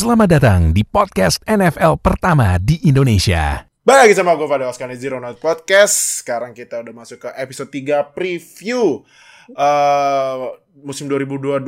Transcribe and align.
Selamat 0.00 0.32
datang 0.32 0.72
di 0.72 0.80
podcast 0.80 1.44
NFL 1.44 2.00
pertama 2.00 2.56
di 2.56 2.80
Indonesia. 2.88 3.68
Balik 3.84 4.08
lagi 4.08 4.14
sama 4.16 4.32
gue 4.32 4.48
pada 4.48 4.72
Oscar 4.72 4.88
Zero 4.96 5.20
Note 5.20 5.36
Podcast. 5.36 6.24
Sekarang 6.24 6.56
kita 6.56 6.80
udah 6.80 7.04
masuk 7.04 7.20
ke 7.20 7.28
episode 7.36 7.68
3 7.68 8.16
preview 8.16 9.04
uh, 9.52 10.56
musim 10.80 11.04
2022. 11.04 11.60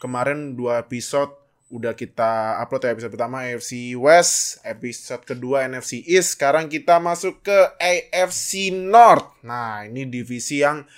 Kemarin 0.00 0.56
dua 0.56 0.80
episode 0.80 1.36
udah 1.68 1.92
kita 1.92 2.56
upload 2.64 2.80
ya 2.80 2.96
episode 2.96 3.12
pertama 3.12 3.44
AFC 3.44 3.92
West, 3.92 4.64
episode 4.64 5.20
kedua 5.28 5.68
NFC 5.68 6.00
East. 6.08 6.40
Sekarang 6.40 6.64
kita 6.64 6.96
masuk 6.96 7.44
ke 7.44 7.58
AFC 7.76 8.72
North. 8.72 9.36
Nah, 9.44 9.84
ini 9.84 10.08
divisi 10.08 10.64
yang 10.64 10.88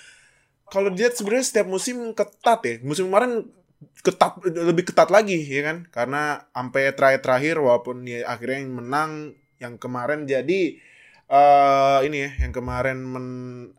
kalau 0.71 0.87
dilihat 0.95 1.19
sebenarnya 1.19 1.43
setiap 1.43 1.67
musim 1.67 2.15
ketat 2.15 2.59
ya. 2.63 2.73
Musim 2.87 3.11
kemarin 3.11 3.51
ketat 4.03 4.39
lebih 4.43 4.89
ketat 4.91 5.09
lagi 5.09 5.39
ya 5.39 5.61
kan 5.63 5.77
karena 5.89 6.47
sampai 6.51 6.91
terakhir-terakhir 6.93 7.55
walaupun 7.59 8.03
ya 8.03 8.27
akhirnya 8.27 8.59
yang 8.63 8.73
menang 8.75 9.11
yang 9.59 9.73
kemarin 9.79 10.27
jadi 10.27 10.77
uh, 11.31 11.99
ini 12.03 12.27
ya 12.27 12.29
yang 12.47 12.51
kemarin 12.51 12.99
men, 12.99 13.27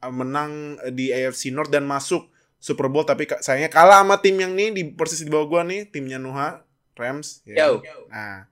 menang 0.00 0.80
di 0.95 1.12
AFC 1.12 1.52
North 1.52 1.70
dan 1.70 1.84
masuk 1.84 2.28
Super 2.59 2.88
Bowl 2.88 3.04
tapi 3.04 3.28
sayangnya 3.45 3.68
kalah 3.68 4.00
sama 4.00 4.16
tim 4.24 4.40
yang 4.40 4.56
nih 4.56 4.72
di 4.72 4.82
persis 4.88 5.20
di 5.20 5.28
bawah 5.28 5.46
gua 5.46 5.62
nih 5.68 5.92
timnya 5.92 6.16
Nuha 6.16 6.64
Rams 6.96 7.45
ya. 7.45 7.68
Yo. 7.68 7.84
Nah 8.09 8.48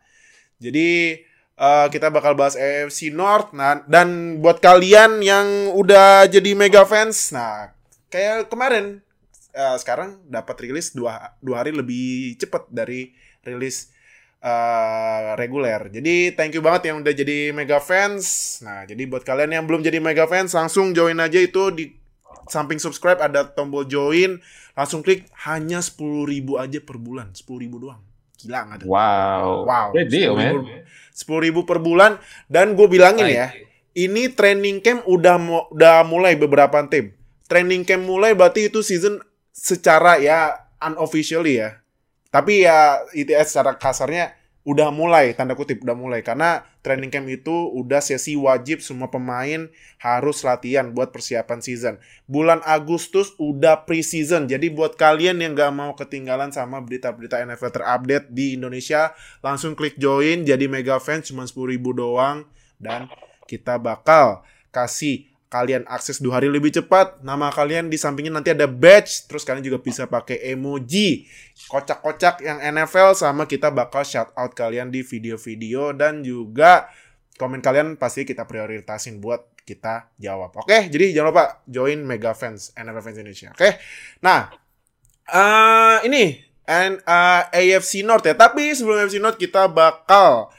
jadi 0.60 1.19
uh, 1.59 1.87
kita 1.88 2.12
bakal 2.12 2.37
bahas 2.37 2.55
AFC 2.55 3.10
North 3.10 3.57
nah 3.57 3.80
dan 3.88 4.38
buat 4.45 4.60
kalian 4.60 5.24
yang 5.24 5.73
udah 5.73 6.29
jadi 6.29 6.52
mega 6.52 6.84
fans 6.84 7.32
nah 7.32 7.73
kayak 8.12 8.52
kemarin 8.52 9.01
uh, 9.56 9.77
sekarang 9.79 10.20
dapat 10.29 10.56
rilis 10.69 10.92
dua 10.92 11.37
dua 11.41 11.65
hari 11.65 11.73
lebih 11.73 12.37
cepat 12.37 12.69
dari 12.69 13.12
rilis 13.45 13.93
uh, 14.43 15.37
reguler. 15.38 15.88
Jadi 15.93 16.34
thank 16.37 16.52
you 16.56 16.62
banget 16.65 16.93
yang 16.93 17.01
udah 17.01 17.15
jadi 17.15 17.52
mega 17.55 17.79
fans. 17.79 18.59
Nah, 18.65 18.85
jadi 18.85 19.04
buat 19.09 19.23
kalian 19.24 19.57
yang 19.57 19.65
belum 19.65 19.80
jadi 19.85 20.02
mega 20.02 20.29
fans 20.29 20.52
langsung 20.52 20.93
join 20.96 21.18
aja 21.21 21.38
itu 21.40 21.71
di 21.73 21.95
samping 22.51 22.82
subscribe 22.82 23.23
ada 23.23 23.46
tombol 23.46 23.87
join, 23.87 24.43
langsung 24.74 25.01
klik 25.01 25.30
hanya 25.46 25.79
sepuluh 25.79 26.27
ribu 26.27 26.59
aja 26.59 26.82
per 26.82 26.99
bulan, 26.99 27.30
sepuluh 27.32 27.62
ribu 27.65 27.79
doang. 27.79 28.02
Gila 28.43 28.59
nggak 28.66 28.79
Wow. 28.90 29.65
Wow. 29.65 29.87
Great 29.95 30.10
deal, 30.10 30.34
man. 30.34 30.82
Sepuluh 31.15 31.46
ribu 31.46 31.62
per 31.62 31.79
bulan 31.79 32.18
dan 32.51 32.74
gue 32.74 32.88
bilangin 32.90 33.30
ya, 33.30 33.55
ini 33.95 34.27
training 34.32 34.82
camp 34.82 35.07
udah 35.07 35.38
udah 35.71 36.02
mulai 36.02 36.34
beberapa 36.34 36.82
tim. 36.90 37.15
Training 37.46 37.87
camp 37.87 38.02
mulai 38.02 38.34
berarti 38.34 38.66
itu 38.66 38.82
season 38.82 39.23
secara 39.53 40.19
ya 40.19 40.67
unofficially 40.81 41.61
ya. 41.63 41.79
Tapi 42.33 42.65
ya 42.65 43.05
ITS 43.13 43.53
secara 43.53 43.77
kasarnya 43.77 44.33
udah 44.63 44.95
mulai 44.95 45.35
tanda 45.35 45.59
kutip 45.59 45.83
udah 45.83 45.99
mulai 45.99 46.23
karena 46.23 46.63
training 46.87 47.11
camp 47.11 47.27
itu 47.27 47.51
udah 47.75 47.99
sesi 47.99 48.39
wajib 48.39 48.79
semua 48.79 49.11
pemain 49.11 49.67
harus 49.99 50.47
latihan 50.47 50.95
buat 50.95 51.11
persiapan 51.11 51.59
season. 51.59 51.95
Bulan 52.30 52.63
Agustus 52.63 53.35
udah 53.43 53.83
pre-season. 53.83 54.47
Jadi 54.47 54.71
buat 54.71 54.95
kalian 54.95 55.43
yang 55.43 55.59
gak 55.59 55.75
mau 55.75 55.99
ketinggalan 55.99 56.55
sama 56.55 56.79
berita-berita 56.79 57.43
NFL 57.43 57.75
terupdate 57.75 58.27
di 58.30 58.55
Indonesia, 58.55 59.11
langsung 59.43 59.75
klik 59.75 59.99
join 59.99 60.47
jadi 60.47 60.71
mega 60.71 61.03
fans 61.03 61.35
cuma 61.35 61.43
10 61.43 61.75
ribu 61.75 61.91
doang 61.91 62.47
dan 62.79 63.11
kita 63.51 63.83
bakal 63.83 64.47
kasih 64.71 65.31
kalian 65.53 65.84
akses 65.84 66.17
dua 66.25 66.41
hari 66.41 66.49
lebih 66.49 66.72
cepat. 66.72 67.21
Nama 67.21 67.53
kalian 67.53 67.93
di 67.93 68.00
sampingnya 68.00 68.33
nanti 68.41 68.56
ada 68.56 68.65
badge. 68.65 69.28
Terus 69.28 69.45
kalian 69.45 69.61
juga 69.61 69.84
bisa 69.84 70.09
pakai 70.09 70.41
emoji. 70.56 71.28
Kocak-kocak 71.69 72.41
yang 72.41 72.65
NFL 72.65 73.12
sama 73.12 73.45
kita 73.45 73.69
bakal 73.69 74.00
shout 74.09 74.33
out 74.33 74.56
kalian 74.56 74.89
di 74.89 75.05
video-video. 75.05 75.93
Dan 75.93 76.25
juga 76.25 76.89
komen 77.37 77.61
kalian 77.61 78.00
pasti 78.00 78.25
kita 78.25 78.49
prioritasin 78.49 79.21
buat 79.21 79.53
kita 79.62 80.17
jawab. 80.17 80.56
Oke, 80.59 80.89
jadi 80.89 81.12
jangan 81.12 81.28
lupa 81.31 81.45
join 81.69 82.00
Mega 82.03 82.33
Fans, 82.33 82.73
NFL 82.75 83.03
Fans 83.05 83.19
Indonesia. 83.21 83.51
Oke, 83.55 83.79
nah 84.25 84.51
uh, 85.31 86.03
ini 86.03 86.43
and, 86.67 86.99
uh, 87.07 87.47
AFC 87.51 88.03
North 88.03 88.27
ya. 88.27 88.35
Tapi 88.35 88.75
sebelum 88.75 89.07
AFC 89.07 89.23
North 89.23 89.39
kita 89.39 89.71
bakal 89.71 90.51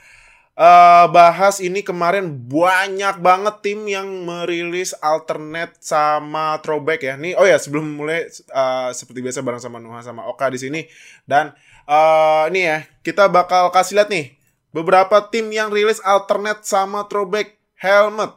uh, 0.58 1.06
bahas 1.10 1.58
ini 1.58 1.82
kemarin 1.82 2.30
banyak 2.30 3.18
banget 3.20 3.54
tim 3.62 3.86
yang 3.86 4.06
merilis 4.26 4.94
alternate 5.02 5.78
sama 5.82 6.58
throwback 6.62 7.02
ya. 7.02 7.14
Nih 7.18 7.34
oh 7.38 7.46
ya 7.46 7.58
sebelum 7.58 7.98
mulai 7.98 8.26
uh, 8.50 8.90
seperti 8.94 9.22
biasa 9.22 9.42
bareng 9.42 9.62
sama 9.62 9.78
Nuha 9.82 10.00
sama 10.02 10.26
Oka 10.26 10.50
di 10.50 10.58
sini 10.58 10.80
dan 11.26 11.54
uh, 11.86 12.50
ini 12.50 12.60
ya 12.66 12.78
kita 13.02 13.30
bakal 13.30 13.70
kasih 13.74 14.02
lihat 14.02 14.10
nih 14.10 14.34
beberapa 14.74 15.22
tim 15.30 15.50
yang 15.54 15.70
rilis 15.70 16.02
alternate 16.02 16.66
sama 16.66 17.06
throwback 17.06 17.54
helmet. 17.78 18.34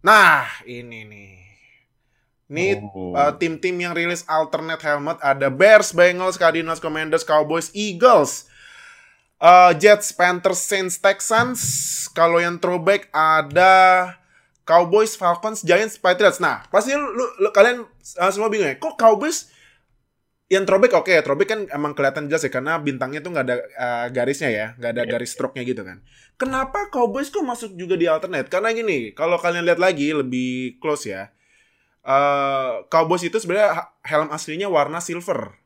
Nah, 0.00 0.46
ini 0.64 1.02
nih. 1.04 1.34
Ini 2.46 2.78
oh. 2.94 3.10
uh, 3.10 3.34
tim-tim 3.34 3.74
yang 3.74 3.90
rilis 3.90 4.22
alternate 4.30 4.78
helmet 4.78 5.18
ada 5.18 5.50
Bears, 5.50 5.90
Bengals, 5.90 6.38
Cardinals, 6.38 6.78
Commanders, 6.78 7.26
Cowboys, 7.26 7.74
Eagles, 7.74 8.46
uh, 9.40 9.72
Jets, 9.76 10.12
Panthers, 10.12 10.60
Saints, 10.60 10.96
Texans. 11.00 11.60
Kalau 12.12 12.40
yang 12.40 12.56
throwback 12.60 13.08
ada 13.12 14.14
Cowboys, 14.66 15.14
Falcons, 15.14 15.62
Giants, 15.62 16.00
Patriots. 16.00 16.42
Nah, 16.42 16.66
pasti 16.72 16.92
lu, 16.96 17.06
lu, 17.06 17.26
lu 17.46 17.48
kalian 17.54 17.86
uh, 18.18 18.30
semua 18.32 18.50
bingung 18.50 18.66
ya. 18.66 18.76
Kok 18.80 18.98
Cowboys 18.98 19.52
yang 20.46 20.62
throwback 20.62 20.94
oke 20.94 21.10
okay, 21.10 21.18
throwback 21.26 21.50
kan 21.50 21.60
emang 21.74 21.90
kelihatan 21.90 22.30
jelas 22.30 22.46
ya 22.46 22.54
karena 22.54 22.78
bintangnya 22.78 23.18
tuh 23.18 23.34
nggak 23.34 23.46
ada 23.50 23.56
uh, 23.58 24.06
garisnya 24.14 24.50
ya, 24.54 24.66
nggak 24.78 24.90
ada 24.94 25.02
yeah. 25.02 25.10
garis 25.10 25.30
stroke-nya 25.34 25.66
gitu 25.66 25.82
kan. 25.82 26.02
Kenapa 26.38 26.86
Cowboys 26.94 27.34
kok 27.34 27.42
masuk 27.42 27.74
juga 27.74 27.98
di 27.98 28.06
alternate? 28.06 28.46
Karena 28.46 28.70
gini, 28.70 29.10
kalau 29.10 29.42
kalian 29.42 29.66
lihat 29.66 29.82
lagi 29.82 30.14
lebih 30.14 30.78
close 30.78 31.10
ya. 31.10 31.34
Uh, 32.06 32.86
Cowboys 32.86 33.26
itu 33.26 33.34
sebenarnya 33.42 33.90
helm 34.06 34.30
aslinya 34.30 34.70
warna 34.70 35.02
silver 35.02 35.58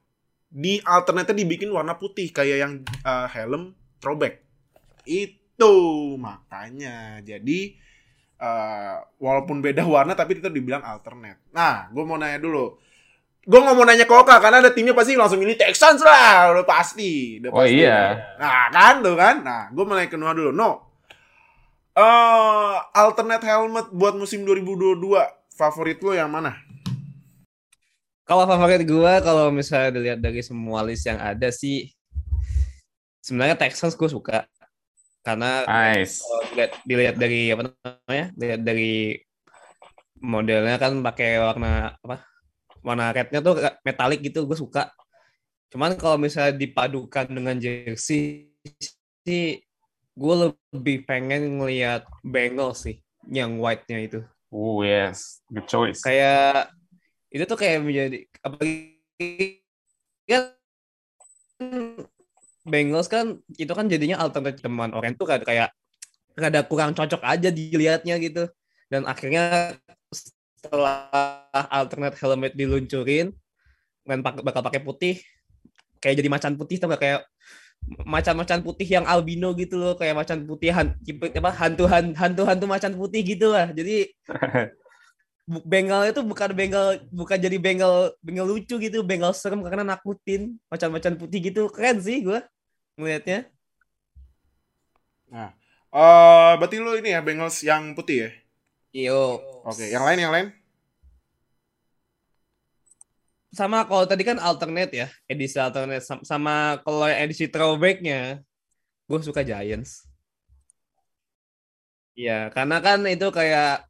di 0.51 0.83
alternate 0.83 1.31
dibikin 1.31 1.71
warna 1.71 1.95
putih 1.95 2.35
kayak 2.35 2.59
yang 2.59 2.73
uh, 3.07 3.31
helm 3.31 3.79
throwback. 4.03 4.43
Itu 5.07 5.73
makanya. 6.19 7.23
Jadi 7.23 7.79
uh, 8.43 8.99
walaupun 9.23 9.63
beda 9.63 9.87
warna 9.87 10.19
tapi 10.19 10.43
itu 10.43 10.51
dibilang 10.51 10.83
alternate. 10.83 11.39
Nah 11.55 11.87
gue 11.95 12.03
mau 12.03 12.19
nanya 12.19 12.43
dulu. 12.43 12.75
Gue 13.41 13.57
nggak 13.57 13.77
mau 13.79 13.87
nanya 13.87 14.05
Koka 14.05 14.37
karena 14.37 14.61
ada 14.61 14.75
timnya 14.75 14.93
pasti 14.93 15.15
langsung 15.15 15.41
ini 15.41 15.55
Texans 15.55 16.03
lah. 16.03 16.51
Udah 16.51 16.67
pasti. 16.67 17.39
Udah 17.39 17.51
oh 17.55 17.63
pasti. 17.63 17.71
oh 17.71 17.81
iya. 17.87 17.99
Nah 18.37 18.69
kan 18.75 18.95
tuh 19.01 19.15
kan? 19.15 19.47
Nah 19.47 19.71
gue 19.71 19.85
mau 19.87 19.95
nanya 19.95 20.11
ke 20.11 20.19
Noah 20.19 20.35
dulu. 20.35 20.51
No. 20.51 20.91
Uh, 21.95 22.79
alternate 22.95 23.43
helmet 23.47 23.91
buat 23.91 24.15
musim 24.15 24.47
2022 24.47 24.99
favorit 25.51 25.99
lo 26.01 26.15
yang 26.15 26.31
mana 26.31 26.70
kalau 28.31 28.47
favorit 28.47 28.87
gue, 28.87 29.13
kalau 29.27 29.51
misalnya 29.51 29.91
dilihat 29.91 30.23
dari 30.23 30.39
semua 30.39 30.87
list 30.87 31.03
yang 31.03 31.19
ada 31.19 31.51
sih, 31.51 31.91
sebenarnya 33.19 33.59
Texans 33.59 33.99
gue 33.99 34.07
suka. 34.07 34.47
Karena 35.27 35.67
nice. 35.67 36.23
dilihat, 36.55 36.73
dilihat 36.87 37.17
dari 37.19 37.51
apa 37.51 37.75
namanya, 37.75 38.27
dilihat 38.39 38.63
dari 38.63 39.19
modelnya 40.23 40.79
kan 40.79 41.03
pakai 41.03 41.43
warna 41.43 41.99
apa, 41.99 42.23
warna 42.87 43.11
rednya 43.11 43.43
tuh 43.43 43.59
metalik 43.83 44.23
gitu, 44.23 44.47
gue 44.47 44.55
suka. 44.55 44.95
Cuman 45.75 45.99
kalau 45.99 46.15
misalnya 46.15 46.55
dipadukan 46.55 47.27
dengan 47.27 47.59
jersey 47.59 48.55
sih, 49.27 49.59
gue 50.15 50.35
lebih 50.71 51.03
pengen 51.03 51.59
ngelihat 51.59 52.07
Bengals 52.23 52.87
sih, 52.87 53.03
yang 53.27 53.59
white-nya 53.59 53.99
itu. 54.07 54.21
Oh 54.55 54.87
yes, 54.87 55.43
good 55.51 55.67
choice. 55.67 56.07
Kayak 56.07 56.71
itu 57.31 57.43
tuh 57.47 57.59
kayak 57.59 57.83
menjadi 57.83 58.27
apalagi 58.43 59.63
kan 60.27 60.55
Bengals 62.65 63.09
kan 63.09 63.41
itu 63.57 63.73
kan 63.73 63.89
jadinya 63.89 64.21
alternatif 64.21 64.61
teman 64.61 64.93
orang 64.93 65.17
tuh 65.17 65.25
kayak 65.25 65.45
kayak 65.49 65.71
ada 66.37 66.65
kurang 66.65 66.93
cocok 66.97 67.21
aja 67.25 67.49
dilihatnya 67.53 68.17
gitu. 68.21 68.49
Dan 68.89 69.05
akhirnya 69.09 69.77
setelah 70.13 71.09
alternate 71.73 72.17
helmet 72.21 72.53
diluncurin 72.57 73.33
dan 74.05 74.19
bakal 74.25 74.63
pakai 74.65 74.81
putih. 74.81 75.21
Kayak 76.01 76.25
jadi 76.25 76.29
macan 76.33 76.55
putih 76.57 76.81
tuh 76.81 76.89
kayak 76.97 77.25
macan-macan 78.05 78.61
putih 78.61 78.85
yang 78.85 79.09
albino 79.09 79.57
gitu 79.57 79.81
loh 79.81 79.97
kayak 79.97 80.13
macan 80.13 80.45
putih 80.45 80.69
han, 80.69 80.97
apa 81.01 81.51
hantu 81.57 81.89
hantu 81.89 82.43
hantu 82.45 82.67
macan 82.69 82.93
putih 82.97 83.21
gitu 83.25 83.53
lah. 83.53 83.73
Jadi 83.73 84.09
Bengal 85.47 86.11
itu 86.11 86.21
bukan 86.23 86.51
Bengal 86.55 87.01
bukan 87.11 87.39
jadi 87.41 87.57
Bengal 87.57 88.15
Bengal 88.21 88.47
lucu 88.47 88.77
gitu, 88.79 89.03
Bengal 89.03 89.35
serem 89.35 89.61
karena 89.65 89.97
nakutin 89.97 90.59
macam-macam 90.71 91.13
putih 91.17 91.39
gitu. 91.51 91.67
Keren 91.73 91.99
sih 91.99 92.23
gue 92.23 92.39
melihatnya. 93.01 93.49
Nah, 95.31 95.55
uh, 95.95 96.59
berarti 96.59 96.77
lu 96.83 96.99
ini 96.99 97.15
ya 97.15 97.23
Bengals 97.23 97.63
yang 97.63 97.95
putih 97.95 98.27
ya? 98.27 98.31
Iyo. 98.91 99.23
Oke, 99.63 99.87
okay. 99.87 99.89
yang 99.95 100.03
lain 100.03 100.19
yang 100.19 100.35
lain? 100.35 100.47
Sama 103.51 103.83
kalau 103.87 104.07
tadi 104.07 104.23
kan 104.23 104.39
alternate 104.39 104.95
ya, 104.95 105.07
edisi 105.27 105.59
alternate 105.59 106.03
sama, 106.03 106.23
sama 106.23 106.55
kalau 106.87 107.07
edisi 107.07 107.51
throwbacknya, 107.51 108.43
gue 109.11 109.19
suka 109.23 109.43
Giants. 109.43 110.07
Iya, 112.15 112.51
karena 112.55 112.79
kan 112.79 113.03
itu 113.07 113.27
kayak 113.31 113.90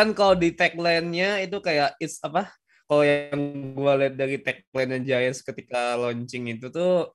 kan 0.00 0.16
kalau 0.16 0.32
di 0.32 0.56
tagline-nya 0.56 1.44
itu 1.44 1.60
kayak 1.60 2.00
it's 2.00 2.16
apa? 2.24 2.48
Kalau 2.88 3.04
yang 3.04 3.36
gue 3.76 3.92
lihat 4.00 4.14
dari 4.16 4.40
tagline 4.40 5.04
Giants 5.04 5.44
ketika 5.44 6.00
launching 6.00 6.56
itu 6.56 6.72
tuh 6.72 7.12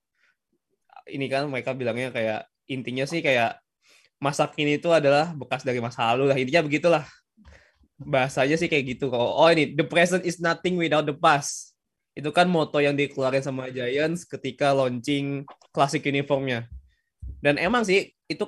ini 1.10 1.26
kan 1.26 1.50
mereka 1.50 1.74
bilangnya 1.74 2.14
kayak 2.14 2.46
intinya 2.70 3.10
sih 3.10 3.26
kayak 3.26 3.58
masa 4.22 4.46
kini 4.46 4.78
itu 4.78 4.94
adalah 4.94 5.34
bekas 5.34 5.66
dari 5.66 5.82
masa 5.82 6.14
lalu 6.14 6.30
lah. 6.30 6.38
Intinya 6.38 6.62
begitulah. 6.62 7.04
Bahasanya 7.98 8.54
sih 8.62 8.70
kayak 8.70 8.96
gitu. 8.96 9.10
Kalau 9.10 9.34
oh 9.34 9.50
ini 9.50 9.74
the 9.74 9.86
present 9.86 10.22
is 10.22 10.38
nothing 10.38 10.78
without 10.78 11.10
the 11.10 11.18
past. 11.18 11.74
Itu 12.14 12.30
kan 12.30 12.46
moto 12.46 12.78
yang 12.78 12.94
dikeluarkan 12.94 13.42
sama 13.42 13.74
Giants 13.74 14.30
ketika 14.30 14.78
launching 14.78 15.42
klasik 15.74 16.06
uniformnya. 16.06 16.70
Dan 17.42 17.58
emang 17.58 17.82
sih 17.82 18.14
itu 18.30 18.46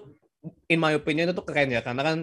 in 0.69 0.77
my 0.77 0.93
opinion 0.93 1.27
itu 1.27 1.35
tuh 1.35 1.43
keren 1.43 1.73
ya. 1.73 1.81
Karena 1.81 2.05
kan 2.05 2.17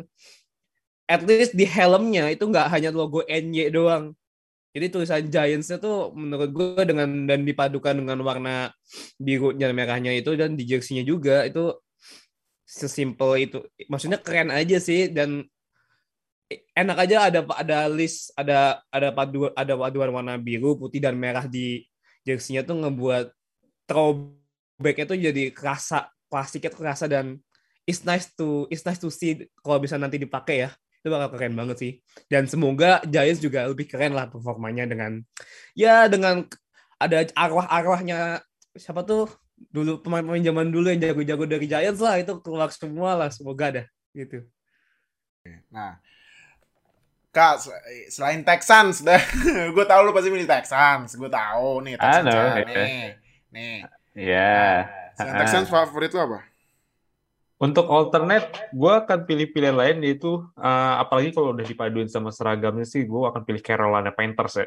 at 1.04 1.20
least 1.24 1.52
di 1.52 1.68
helmnya 1.68 2.32
itu 2.32 2.44
nggak 2.48 2.68
hanya 2.72 2.90
logo 2.92 3.20
NY 3.28 3.72
doang 3.72 4.16
jadi 4.74 4.90
tulisan 4.90 5.30
Giants-nya 5.30 5.78
tuh 5.78 6.10
menurut 6.18 6.50
gue 6.50 6.82
dengan 6.82 7.06
dan 7.30 7.46
dipadukan 7.46 7.94
dengan 7.94 8.18
warna 8.26 8.74
biru 9.22 9.54
dan 9.54 9.70
merahnya 9.70 10.10
itu 10.10 10.34
dan 10.34 10.58
di 10.58 10.66
jersey-nya 10.66 11.06
juga 11.06 11.46
itu 11.46 11.78
sesimpel 12.66 13.38
itu. 13.38 13.62
Maksudnya 13.86 14.18
keren 14.18 14.50
aja 14.50 14.82
sih 14.82 15.06
dan 15.14 15.46
enak 16.74 17.06
aja 17.06 17.30
ada 17.30 17.40
ada 17.54 17.78
list 17.86 18.34
ada 18.34 18.82
ada 18.90 19.14
paduan 19.14 19.54
ada 19.54 19.78
paduan 19.78 20.10
warna 20.10 20.34
biru, 20.42 20.74
putih 20.74 20.98
dan 20.98 21.14
merah 21.14 21.46
di 21.46 21.86
jersey-nya 22.26 22.66
tuh 22.66 22.74
ngebuat 22.82 23.30
throwback 23.86 25.06
itu 25.06 25.14
jadi 25.14 25.44
kerasa 25.54 26.10
klasiknya 26.26 26.74
tuh 26.74 26.80
kerasa 26.82 27.06
dan 27.06 27.38
it's 27.86 28.02
nice 28.02 28.26
to 28.34 28.66
it's 28.74 28.82
nice 28.82 28.98
to 28.98 29.06
see 29.06 29.46
kalau 29.62 29.78
bisa 29.78 29.94
nanti 29.94 30.18
dipakai 30.18 30.66
ya 30.66 30.70
itu 31.04 31.12
bakal 31.12 31.36
keren 31.36 31.52
banget 31.52 31.76
sih 31.76 31.92
dan 32.32 32.48
semoga 32.48 33.04
Giants 33.04 33.44
juga 33.44 33.68
lebih 33.68 33.84
keren 33.84 34.16
lah 34.16 34.24
performanya 34.32 34.88
dengan 34.88 35.20
ya 35.76 36.08
dengan 36.08 36.48
ada 36.96 37.28
arwah-arwahnya 37.36 38.40
siapa 38.72 39.04
tuh 39.04 39.28
dulu 39.68 40.00
pemain-pemain 40.00 40.40
zaman 40.40 40.72
dulu 40.72 40.88
yang 40.88 41.04
jago-jago 41.04 41.44
dari 41.44 41.68
Giants 41.68 42.00
lah 42.00 42.16
itu 42.16 42.40
keluar 42.40 42.72
semua 42.72 43.20
lah 43.20 43.28
semoga 43.28 43.68
ada 43.68 43.84
gitu 44.16 44.48
nah 45.68 46.00
Kak, 47.34 47.66
selain 48.14 48.46
Texans, 48.46 49.02
dah, 49.02 49.18
gue 49.74 49.84
tahu 49.90 50.00
lu 50.06 50.14
pasti 50.14 50.30
milih 50.30 50.46
Texans. 50.46 51.18
Gue 51.18 51.26
tahu 51.26 51.82
nih 51.82 51.98
Texans. 51.98 52.30
Halo, 52.30 52.62
nih, 52.62 53.18
nih. 53.50 53.76
Ya. 54.14 54.86
Selain 55.18 55.42
Texans 55.42 55.66
favorit 55.66 56.14
lu 56.14 56.22
apa? 56.22 56.46
Untuk 57.54 57.86
alternate, 57.86 58.74
gue 58.74 58.92
akan 58.92 59.30
pilih 59.30 59.46
pilihan 59.54 59.78
lain 59.78 60.02
yaitu 60.02 60.42
uh, 60.58 60.94
apalagi 60.98 61.30
kalau 61.30 61.54
udah 61.54 61.62
dipaduin 61.62 62.10
sama 62.10 62.34
seragamnya 62.34 62.82
sih, 62.82 63.06
gue 63.06 63.20
akan 63.22 63.46
pilih 63.46 63.62
Carolina 63.62 64.10
Panthers 64.10 64.66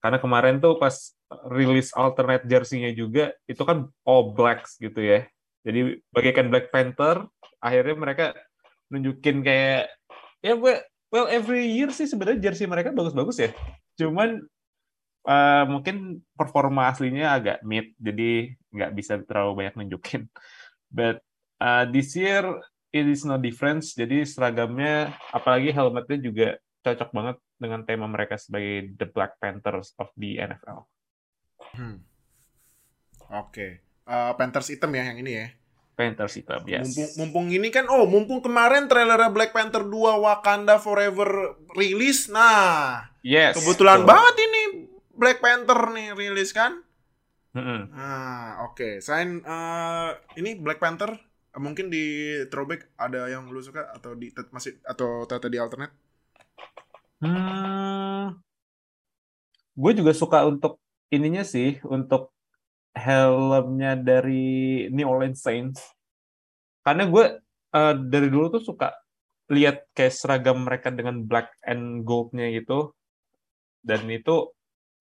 Karena 0.00 0.16
kemarin 0.16 0.56
tuh 0.62 0.80
pas 0.80 0.94
rilis 1.50 1.92
alternate 1.92 2.46
jersey-nya 2.46 2.94
juga 2.96 3.34
itu 3.44 3.60
kan 3.66 3.90
all 4.08 4.32
blacks 4.32 4.80
gitu 4.80 5.02
ya. 5.02 5.28
Jadi 5.66 5.98
bagaikan 6.14 6.46
Black 6.46 6.70
Panther, 6.70 7.26
akhirnya 7.58 7.96
mereka 7.98 8.26
nunjukin 8.86 9.42
kayak 9.42 9.90
ya 10.38 10.54
gue 10.54 10.74
well 11.10 11.26
every 11.26 11.66
year 11.74 11.90
sih 11.90 12.06
sebenarnya 12.06 12.38
jersey 12.38 12.70
mereka 12.70 12.94
bagus-bagus 12.94 13.36
ya. 13.42 13.50
Cuman 13.98 14.46
uh, 15.26 15.64
mungkin 15.66 16.22
performa 16.38 16.94
aslinya 16.94 17.34
agak 17.34 17.66
mid, 17.66 17.98
jadi 17.98 18.54
nggak 18.70 18.90
bisa 18.94 19.18
terlalu 19.26 19.66
banyak 19.66 19.74
nunjukin. 19.74 20.30
But 20.86 21.25
uh, 21.60 21.84
this 21.88 22.16
year 22.16 22.44
it 22.92 23.06
is 23.06 23.24
no 23.28 23.36
difference. 23.36 23.92
Jadi 23.92 24.24
seragamnya, 24.24 25.16
apalagi 25.32 25.72
helmetnya 25.72 26.18
juga 26.20 26.48
cocok 26.86 27.10
banget 27.12 27.36
dengan 27.58 27.80
tema 27.82 28.06
mereka 28.06 28.36
sebagai 28.38 28.94
the 28.96 29.06
Black 29.08 29.36
Panthers 29.42 29.96
of 29.98 30.12
the 30.16 30.38
NFL. 30.38 30.86
Hmm. 31.76 32.00
Oke, 33.26 33.50
okay. 33.50 33.70
uh, 34.06 34.38
Panthers 34.38 34.70
hitam 34.70 34.94
ya 34.94 35.02
yang 35.10 35.18
ini 35.18 35.32
ya. 35.34 35.48
Panthers 35.96 36.36
hitam, 36.36 36.62
yes. 36.68 36.92
Mumpung, 36.92 37.10
mumpung 37.16 37.46
ini 37.50 37.72
kan, 37.72 37.88
oh 37.88 38.04
mumpung 38.04 38.44
kemarin 38.44 38.84
trailer 38.84 39.18
Black 39.32 39.56
Panther 39.56 39.82
2 39.82 39.96
Wakanda 40.22 40.76
Forever 40.76 41.56
rilis, 41.72 42.28
nah, 42.28 43.08
yes, 43.24 43.56
kebetulan 43.56 44.04
so. 44.04 44.06
banget 44.06 44.34
ini 44.44 44.62
Black 45.16 45.40
Panther 45.40 45.90
nih 45.96 46.12
rilis 46.12 46.52
kan. 46.52 46.84
Mm 47.56 47.64
-hmm. 47.64 47.80
Nah, 47.96 48.68
oke. 48.68 48.76
Okay. 48.76 48.92
Selain 49.00 49.40
uh, 49.40 50.12
ini 50.36 50.60
Black 50.60 50.76
Panther, 50.76 51.16
mungkin 51.56 51.88
di 51.88 52.36
throwback 52.52 52.92
ada 53.00 53.28
yang 53.32 53.48
lu 53.48 53.60
suka 53.64 53.88
atau 53.96 54.12
di 54.12 54.28
masih 54.52 54.76
atau 54.84 55.24
tata 55.24 55.48
di 55.48 55.56
alternate? 55.56 55.94
Hmm, 57.16 58.36
gue 59.72 59.92
juga 59.96 60.12
suka 60.12 60.44
untuk 60.44 60.80
ininya 61.08 61.44
sih 61.44 61.80
untuk 61.84 62.36
helmnya 62.96 63.96
dari 63.96 64.88
New 64.92 65.08
Orleans 65.08 65.40
Saints. 65.40 65.80
Karena 66.84 67.08
gue 67.08 67.24
uh, 67.72 67.94
dari 67.96 68.28
dulu 68.32 68.56
tuh 68.56 68.62
suka 68.64 68.92
lihat 69.52 69.92
kayak 69.92 70.16
seragam 70.16 70.64
mereka 70.64 70.88
dengan 70.92 71.24
black 71.24 71.56
and 71.64 72.04
goldnya 72.08 72.48
gitu. 72.52 72.96
Dan 73.84 74.08
itu 74.10 74.50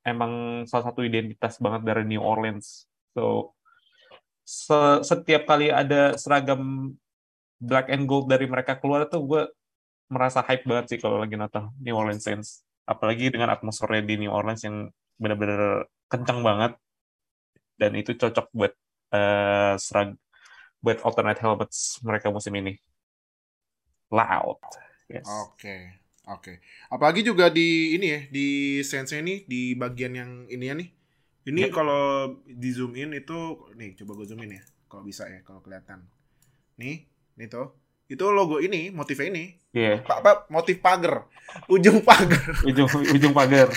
emang 0.06 0.64
salah 0.70 0.92
satu 0.92 1.02
identitas 1.02 1.58
banget 1.58 1.82
dari 1.88 2.04
New 2.06 2.22
Orleans. 2.22 2.86
So 3.16 3.55
setiap 4.46 5.50
kali 5.50 5.74
ada 5.74 6.14
seragam 6.16 6.94
black 7.58 7.90
and 7.90 8.06
gold 8.06 8.30
dari 8.30 8.46
mereka 8.46 8.78
keluar 8.78 9.10
tuh 9.10 9.26
gue 9.26 9.42
merasa 10.06 10.46
hype 10.46 10.70
banget 10.70 10.96
sih 10.96 11.00
kalau 11.02 11.18
lagi 11.18 11.34
nonton 11.34 11.74
New 11.82 11.98
Orleans 11.98 12.22
Saints. 12.22 12.62
Apalagi 12.86 13.34
dengan 13.34 13.50
atmosfernya 13.50 14.06
di 14.06 14.22
New 14.22 14.30
Orleans 14.30 14.62
yang 14.62 14.94
benar-benar 15.18 15.90
kencang 16.06 16.46
banget 16.46 16.78
dan 17.82 17.92
itu 17.98 18.14
cocok 18.14 18.54
buat 18.54 18.74
uh, 19.12 19.74
serag 19.82 20.14
buat 20.80 21.02
alternate 21.02 21.42
helmets 21.42 21.98
mereka 22.06 22.30
musim 22.30 22.54
ini. 22.54 22.78
Loud. 24.14 24.62
Yes. 25.10 25.26
Oke. 25.26 25.58
Okay. 25.58 25.82
Oke. 26.30 26.42
Okay. 26.42 26.56
Apalagi 26.94 27.26
juga 27.26 27.50
di 27.50 27.98
ini 27.98 28.08
ya, 28.10 28.22
di 28.30 28.48
Saints 28.86 29.14
ini 29.14 29.42
di 29.50 29.74
bagian 29.74 30.14
yang 30.14 30.32
ini 30.50 30.66
ya 30.70 30.74
nih 30.78 30.90
ini 31.46 31.70
yep. 31.70 31.78
kalau 31.78 32.34
di 32.42 32.70
zoom 32.74 32.98
in 32.98 33.14
itu 33.14 33.70
nih 33.78 33.94
coba 34.02 34.18
gue 34.18 34.26
zoom 34.26 34.42
in 34.42 34.58
ya. 34.58 34.64
Kalau 34.90 35.06
bisa 35.06 35.30
ya, 35.30 35.46
kalau 35.46 35.62
kelihatan. 35.62 36.02
Nih, 36.82 37.06
nih 37.38 37.48
tuh. 37.50 37.70
Itu 38.10 38.34
logo 38.34 38.58
ini, 38.58 38.90
motifnya 38.90 39.30
ini. 39.30 39.46
Iya. 39.70 40.02
Yeah. 40.02 40.22
Pak, 40.26 40.50
motif 40.50 40.82
pagar. 40.82 41.30
Ujung 41.70 42.02
pagar. 42.02 42.42
ujung 42.70 42.90
ujung 42.90 43.34
pagar. 43.34 43.70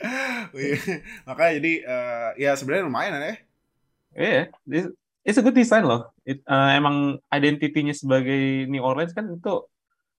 Makanya 1.28 1.52
jadi 1.56 1.72
uh, 1.88 2.30
ya 2.36 2.52
sebenarnya 2.56 2.84
lumayan 2.84 3.16
ya. 3.16 3.34
Iya, 4.10 4.50
yeah. 4.66 4.90
it's 5.22 5.38
a 5.38 5.44
good 5.44 5.54
design 5.54 5.86
loh. 5.86 6.10
It, 6.26 6.42
uh, 6.44 6.74
emang 6.74 7.22
identitinya 7.30 7.94
sebagai 7.94 8.66
New 8.66 8.82
Orleans 8.82 9.14
kan 9.14 9.30
itu 9.30 9.54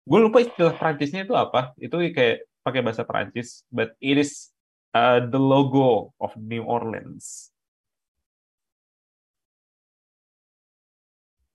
gue 0.08 0.20
lupa 0.22 0.42
istilah 0.42 0.74
Prancisnya 0.78 1.28
itu 1.28 1.36
apa. 1.36 1.76
Itu 1.76 2.00
kayak 2.00 2.48
pakai 2.62 2.82
bahasa 2.86 3.04
Prancis, 3.04 3.66
but 3.74 3.98
it 4.00 4.22
is 4.22 4.51
uh, 4.96 5.20
the 5.28 5.40
logo 5.40 6.12
of 6.20 6.36
New 6.38 6.64
Orleans. 6.64 7.52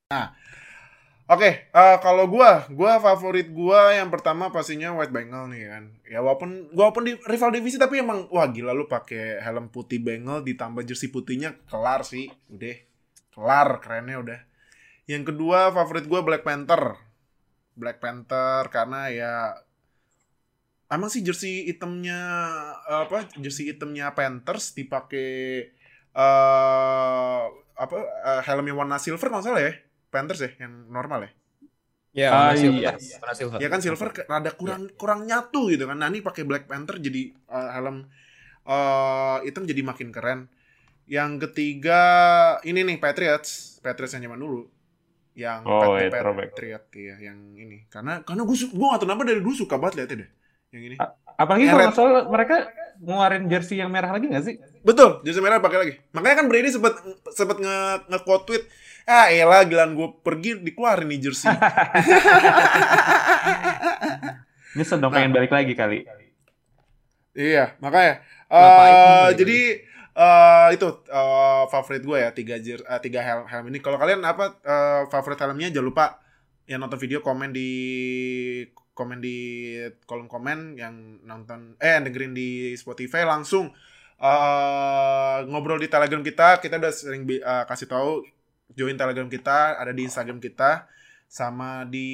Nah, 0.07 0.39
oke, 1.27 1.43
okay, 1.43 1.53
uh, 1.75 1.99
kalau 1.99 2.31
gua, 2.31 2.63
gua 2.71 3.03
favorit 3.03 3.51
gua 3.51 3.91
yang 3.91 4.07
pertama 4.07 4.55
pastinya 4.55 4.95
White 4.95 5.11
Bengal 5.11 5.51
nih 5.51 5.67
kan. 5.67 5.85
Ya 6.07 6.23
walaupun 6.23 6.71
gua 6.71 6.89
walaupun 6.89 7.11
di 7.11 7.13
rival 7.27 7.51
divisi 7.51 7.75
tapi 7.75 7.99
emang 7.99 8.31
wah 8.31 8.47
gila 8.47 8.71
lu 8.71 8.87
pakai 8.87 9.43
helm 9.43 9.67
putih 9.67 9.99
Bengal 9.99 10.47
ditambah 10.47 10.87
jersey 10.87 11.11
putihnya 11.11 11.59
kelar 11.67 12.07
sih, 12.07 12.31
udah 12.47 12.77
kelar 13.35 13.83
kerennya 13.83 14.17
udah. 14.23 14.41
Yang 15.11 15.35
kedua 15.35 15.75
favorit 15.75 16.07
gua 16.07 16.23
Black 16.23 16.47
Panther. 16.47 16.95
Black 17.77 17.99
Panther 17.99 18.71
karena 18.71 19.11
ya 19.11 19.33
emang 20.87 21.11
sih 21.11 21.23
jersey 21.23 21.67
hitamnya 21.67 22.19
apa 22.87 23.27
jersey 23.39 23.75
hitamnya 23.75 24.15
Panthers 24.15 24.71
dipakai 24.75 25.31
uh, 26.15 27.51
apa 27.77 27.99
uh, 28.25 28.43
helmnya 28.47 28.75
warna 28.75 28.97
silver 29.03 29.27
kalau 29.27 29.43
salah 29.43 29.63
ya 29.63 29.75
Panthers 30.09 30.47
ya 30.47 30.51
yang 30.63 30.87
normal 30.89 31.27
ya 31.27 31.33
Ya, 32.17 32.33
warna 32.33 32.49
uh, 32.49 32.57
silver. 32.57 32.81
Iya. 32.81 32.93
Warna 33.21 33.35
silver. 33.37 33.59
Ya 33.61 33.69
kan 33.69 33.81
silver 33.85 34.09
rada 34.25 34.51
kurang 34.57 34.89
ya. 34.89 34.97
kurang 34.97 35.21
nyatu 35.29 35.69
gitu 35.69 35.85
kan. 35.85 36.01
Nah, 36.01 36.09
ini 36.09 36.25
pakai 36.25 36.49
Black 36.49 36.65
Panther 36.65 36.97
jadi 36.97 37.29
uh, 37.53 37.77
helm 37.77 38.09
uh, 38.65 39.45
hitam 39.45 39.69
jadi 39.69 39.85
makin 39.85 40.17
keren. 40.17 40.49
Yang 41.05 41.45
ketiga 41.45 42.01
ini 42.65 42.89
nih 42.89 42.97
Patriots, 42.97 43.85
Patriots 43.85 44.17
yang 44.17 44.33
zaman 44.33 44.41
dulu. 44.41 44.65
Yang 45.37 45.61
oh, 45.69 45.93
Patriot, 45.93 46.33
Patriot 46.41 46.85
ya 46.97 47.17
yang 47.21 47.53
ini. 47.53 47.85
Karena 47.93 48.25
karena 48.25 48.49
gue 48.49 48.57
gue 48.65 48.87
gak 48.89 48.97
tahu 48.97 49.09
kenapa 49.13 49.29
dari 49.29 49.41
dulu 49.45 49.53
suka 49.53 49.77
banget 49.77 50.01
liatnya 50.01 50.25
deh 50.25 50.31
yang 50.77 50.85
ini. 50.93 50.97
Apalagi 51.37 51.65
kalau 51.69 51.93
salah 51.93 52.25
mereka 52.29 52.69
ngeluarin 52.97 53.45
jersey 53.49 53.77
yang 53.77 53.93
merah 53.93 54.09
lagi 54.09 54.29
nggak 54.29 54.45
sih? 54.45 54.57
Betul, 54.81 55.21
jersey 55.21 55.41
merah 55.41 55.61
pakai 55.61 55.79
lagi. 55.81 55.93
Makanya 56.13 56.37
kan 56.41 56.47
Brady 56.49 56.69
sempet 56.73 56.97
sempet 57.33 57.57
nge 57.61 57.77
nge 58.09 58.19
quote 58.25 58.45
tweet, 58.49 58.65
ah 59.05 59.29
elah 59.29 59.65
gilaan 59.65 59.93
gue 59.93 60.09
pergi 60.25 60.61
dikeluarin 60.61 61.09
nih 61.09 61.21
jersey. 61.29 61.53
Nyesel 64.77 65.01
dong 65.01 65.13
Nah. 65.13 65.17
pengen 65.21 65.33
balik 65.33 65.53
lagi 65.53 65.73
kali. 65.73 66.05
iya, 67.37 67.77
makanya. 67.81 68.21
Eh 68.49 68.71
balik 68.77 68.97
jadi 69.41 69.59
eh 70.17 70.69
itu 70.73 70.89
eh, 71.05 71.63
favorit 71.69 72.01
gue 72.01 72.17
ya 72.17 72.31
tiga 72.33 72.57
jer 72.57 72.81
eh, 72.81 73.01
tiga 73.05 73.21
helm 73.21 73.45
helm 73.45 73.65
ini. 73.69 73.79
Kalau 73.81 74.01
kalian 74.01 74.25
apa 74.25 74.57
eh, 74.65 75.03
favorit 75.13 75.37
helmnya 75.37 75.69
jangan 75.69 75.89
lupa 75.89 76.07
yang 76.65 76.81
nonton 76.81 76.99
video 76.99 77.21
komen 77.21 77.53
di 77.53 77.69
komen 78.97 79.21
di 79.21 79.77
kolom 80.09 80.25
komen 80.25 80.81
yang 80.81 81.21
nonton 81.29 81.77
eh 81.77 82.01
yang 82.01 82.09
dengerin 82.09 82.33
di 82.33 82.73
Spotify 82.81 83.29
langsung 83.29 83.69
eh 84.17 85.39
ngobrol 85.45 85.77
di 85.77 85.93
Telegram 85.93 86.25
kita. 86.25 86.59
Kita 86.65 86.81
udah 86.81 86.93
sering 86.93 87.29
eh, 87.29 87.65
kasih 87.69 87.93
tahu 87.93 88.25
join 88.73 88.97
Telegram 88.97 89.29
kita, 89.29 89.77
ada 89.77 89.93
di 89.93 90.09
Instagram 90.09 90.41
kita 90.41 90.89
sama 91.29 91.85
di 91.85 92.09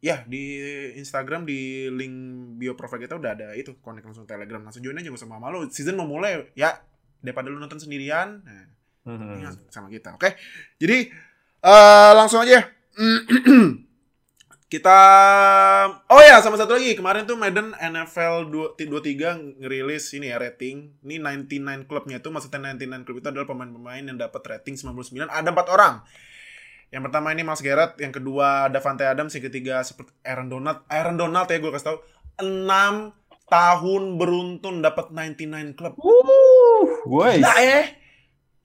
ya 0.00 0.24
di 0.24 0.56
Instagram 0.96 1.44
di 1.44 1.92
link 1.92 2.14
bio 2.56 2.72
profile 2.72 3.04
kita 3.04 3.20
udah 3.20 3.30
ada. 3.36 3.48
Itu 3.52 3.76
connect 3.84 4.08
langsung 4.08 4.24
Telegram. 4.24 4.64
Langsung 4.64 4.80
join 4.80 4.96
aja 4.96 5.12
gak 5.12 5.20
usah 5.20 5.28
malu 5.28 5.68
season 5.68 6.00
mau 6.00 6.08
mulai 6.08 6.48
ya 6.56 6.80
daripada 7.20 7.52
lu 7.52 7.60
nonton 7.60 7.76
sendirian 7.76 8.40
nah, 8.40 8.64
Hmm. 9.00 9.40
ini 9.40 9.48
sama 9.72 9.88
kita 9.88 10.12
oke? 10.12 10.28
Jadi 10.76 11.08
eh 11.60 12.12
langsung 12.12 12.44
aja 12.44 12.68
kita 14.70 14.98
oh 16.06 16.22
ya 16.22 16.38
sama 16.38 16.54
satu 16.54 16.78
lagi 16.78 16.94
kemarin 16.94 17.26
tuh 17.26 17.34
Madden 17.34 17.74
NFL 17.74 18.54
2 18.78 18.78
23 18.78 19.58
ngerilis 19.58 20.14
ini 20.14 20.30
ya 20.30 20.38
rating 20.38 20.94
ini 21.02 21.18
99 21.18 21.90
klubnya 21.90 22.22
itu 22.22 22.30
maksudnya 22.30 22.78
99 22.78 23.02
klub 23.02 23.18
itu 23.18 23.28
adalah 23.34 23.50
pemain-pemain 23.50 24.06
yang 24.06 24.14
dapat 24.14 24.38
rating 24.46 24.78
99 24.78 25.26
ada 25.26 25.50
empat 25.50 25.68
orang 25.74 26.06
yang 26.90 27.06
pertama 27.06 27.30
ini 27.30 27.46
Mas 27.46 27.62
Garrett, 27.62 27.94
yang 28.02 28.10
kedua 28.10 28.66
Davante 28.66 29.06
Adams, 29.06 29.30
yang 29.30 29.46
ketiga 29.46 29.78
seperti 29.86 30.10
Aaron 30.26 30.50
Donald. 30.50 30.82
Aaron 30.90 31.14
Donald 31.14 31.46
ya 31.46 31.62
gue 31.62 31.70
kasih 31.70 31.86
tahu 31.86 31.98
6 32.42 33.14
tahun 33.46 34.02
beruntun 34.18 34.82
dapat 34.82 35.14
99 35.14 35.78
klub. 35.78 35.94
Wuh, 36.02 37.06
guys. 37.06 37.38
Gila 37.38 37.54
ya. 37.62 37.82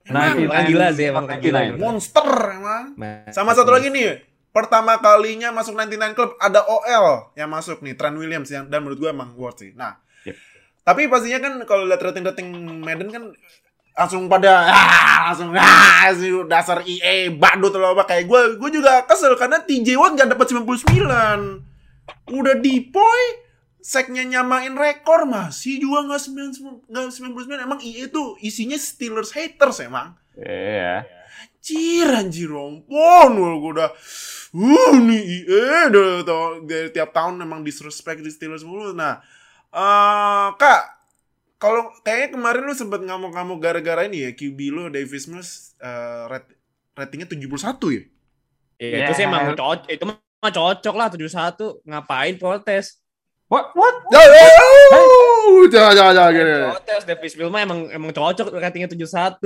Emang 0.06 0.38
99. 0.42 0.70
gila 0.74 0.88
sih, 0.94 1.06
emang 1.10 1.26
gila. 1.38 1.60
monster 1.78 2.30
emang. 2.50 2.86
Nah, 2.98 3.30
Sama 3.30 3.54
satu 3.54 3.70
lagi 3.74 3.94
nih, 3.94 4.22
pertama 4.56 4.96
kalinya 5.04 5.52
masuk 5.52 5.76
99 5.76 6.16
Club 6.16 6.32
ada 6.40 6.64
OL 6.64 7.36
yang 7.36 7.52
masuk 7.52 7.84
nih, 7.84 8.00
Trent 8.00 8.16
Williams 8.16 8.48
yang 8.48 8.72
dan 8.72 8.88
menurut 8.88 9.04
gue 9.04 9.10
emang 9.12 9.36
worth 9.36 9.60
sih. 9.60 9.76
Nah, 9.76 10.00
Yep. 10.24 10.36
tapi 10.88 11.12
pastinya 11.12 11.40
kan 11.44 11.54
kalau 11.68 11.84
lihat 11.86 12.00
rating-rating 12.00 12.50
Madden 12.82 13.12
kan 13.12 13.24
langsung 13.94 14.26
pada 14.32 14.66
ah, 14.72 15.30
langsung 15.30 15.52
ah, 15.54 16.10
dasar 16.48 16.82
EA 16.88 17.30
badut 17.30 17.76
apa 17.78 18.08
kayak 18.10 18.26
gue 18.26 18.42
gue 18.58 18.70
juga 18.82 19.06
kesel 19.06 19.38
karena 19.38 19.62
TJ 19.62 19.96
Watt 20.02 20.18
gak 20.18 20.34
dapat 20.34 20.50
99 20.50 21.06
udah 22.34 22.56
dipoy 22.58 23.22
seknya 23.86 24.26
nyamain 24.26 24.74
rekor 24.74 25.30
masih 25.30 25.78
juga 25.78 26.10
nggak 26.10 26.22
99 26.26 26.90
nggak 26.90 27.06
99 27.54 27.66
emang 27.70 27.80
EA 27.86 28.10
tuh 28.10 28.34
isinya 28.42 28.76
Steelers 28.76 29.30
haters 29.30 29.86
emang 29.86 30.18
Iya. 30.36 31.08
Anjir, 31.66 32.08
anjir, 32.12 32.52
ampun. 32.52 33.32
Gue 33.34 33.72
udah, 33.72 33.90
uh, 34.56 34.96
nih 34.96 35.24
tau, 36.24 36.64
dari 36.64 36.90
tiap 36.96 37.12
tahun 37.12 37.44
emang 37.44 37.62
disrespect 37.68 38.24
di 38.24 38.32
Steelers 38.32 38.64
mulu. 38.64 38.96
Nah, 38.96 39.20
eh 39.76 40.48
Kak, 40.56 40.96
kalau 41.56 41.92
kayaknya 42.04 42.36
kemarin 42.36 42.62
lu 42.68 42.74
sempet 42.76 43.02
ngamuk-ngamuk 43.04 43.60
gara-gara 43.64 44.06
ini 44.06 44.28
ya, 44.28 44.32
QB 44.36 44.60
lu, 44.72 44.84
Davis 44.92 45.26
Mills, 45.26 45.74
eh, 45.80 46.24
rat, 46.28 46.46
ratingnya 46.94 47.28
71 47.32 47.96
ya? 47.96 48.04
Ya, 48.76 49.08
itu 49.08 49.12
sih 49.16 49.24
emang 49.24 49.56
cocok, 49.56 49.88
itu 49.88 50.04
mah 50.04 50.52
cocok 50.52 50.96
lah 51.00 51.08
71. 51.08 51.80
Ngapain 51.88 52.36
protes? 52.36 53.00
What? 53.48 53.72
What? 53.72 53.96
Jauh, 54.12 55.64
jangan, 55.72 55.94
jangan, 55.96 56.14
jangan, 56.14 56.32
gini. 56.36 56.56
Protes 56.76 57.04
Davis 57.08 57.34
Mills 57.40 57.52
mah 57.56 57.62
emang 57.64 57.80
emang 57.90 58.12
cocok 58.12 58.52
ratingnya 58.52 58.92
71. 58.92 59.40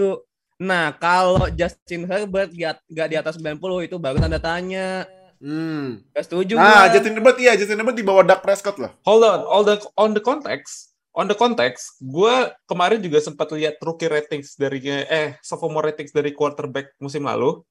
Nah, 0.60 0.92
kalau 1.00 1.48
Justin 1.56 2.04
Herbert 2.04 2.52
gak, 2.52 2.84
gak 2.92 3.08
di 3.08 3.16
atas 3.16 3.40
90 3.40 3.88
itu 3.88 3.96
baru 3.96 4.20
tanda 4.20 4.44
tanya. 4.44 5.08
Hmm. 5.40 6.04
Gak 6.12 6.28
setuju 6.28 6.60
Nah, 6.60 6.92
gua. 6.92 6.92
Justin 6.92 7.16
Herbert, 7.16 7.38
iya, 7.40 7.56
Justin 7.56 7.80
Herbert 7.80 7.96
di 7.96 8.04
bawah 8.04 8.28
Dak 8.28 8.44
Prescott 8.44 8.76
lah. 8.76 8.92
Hold 9.08 9.24
on, 9.24 9.42
on 9.48 9.64
the 9.64 9.76
on 9.96 10.12
the 10.12 10.20
context, 10.20 10.92
on 11.16 11.32
the 11.32 11.38
context, 11.38 11.96
gue 12.04 12.52
kemarin 12.68 13.00
juga 13.00 13.24
sempat 13.24 13.48
lihat 13.56 13.80
rookie 13.80 14.12
ratings 14.12 14.60
dari 14.60 14.84
eh 14.88 15.40
sophomore 15.40 15.88
ratings 15.88 16.12
dari 16.12 16.36
quarterback 16.36 16.92
musim 17.00 17.24
lalu. 17.24 17.64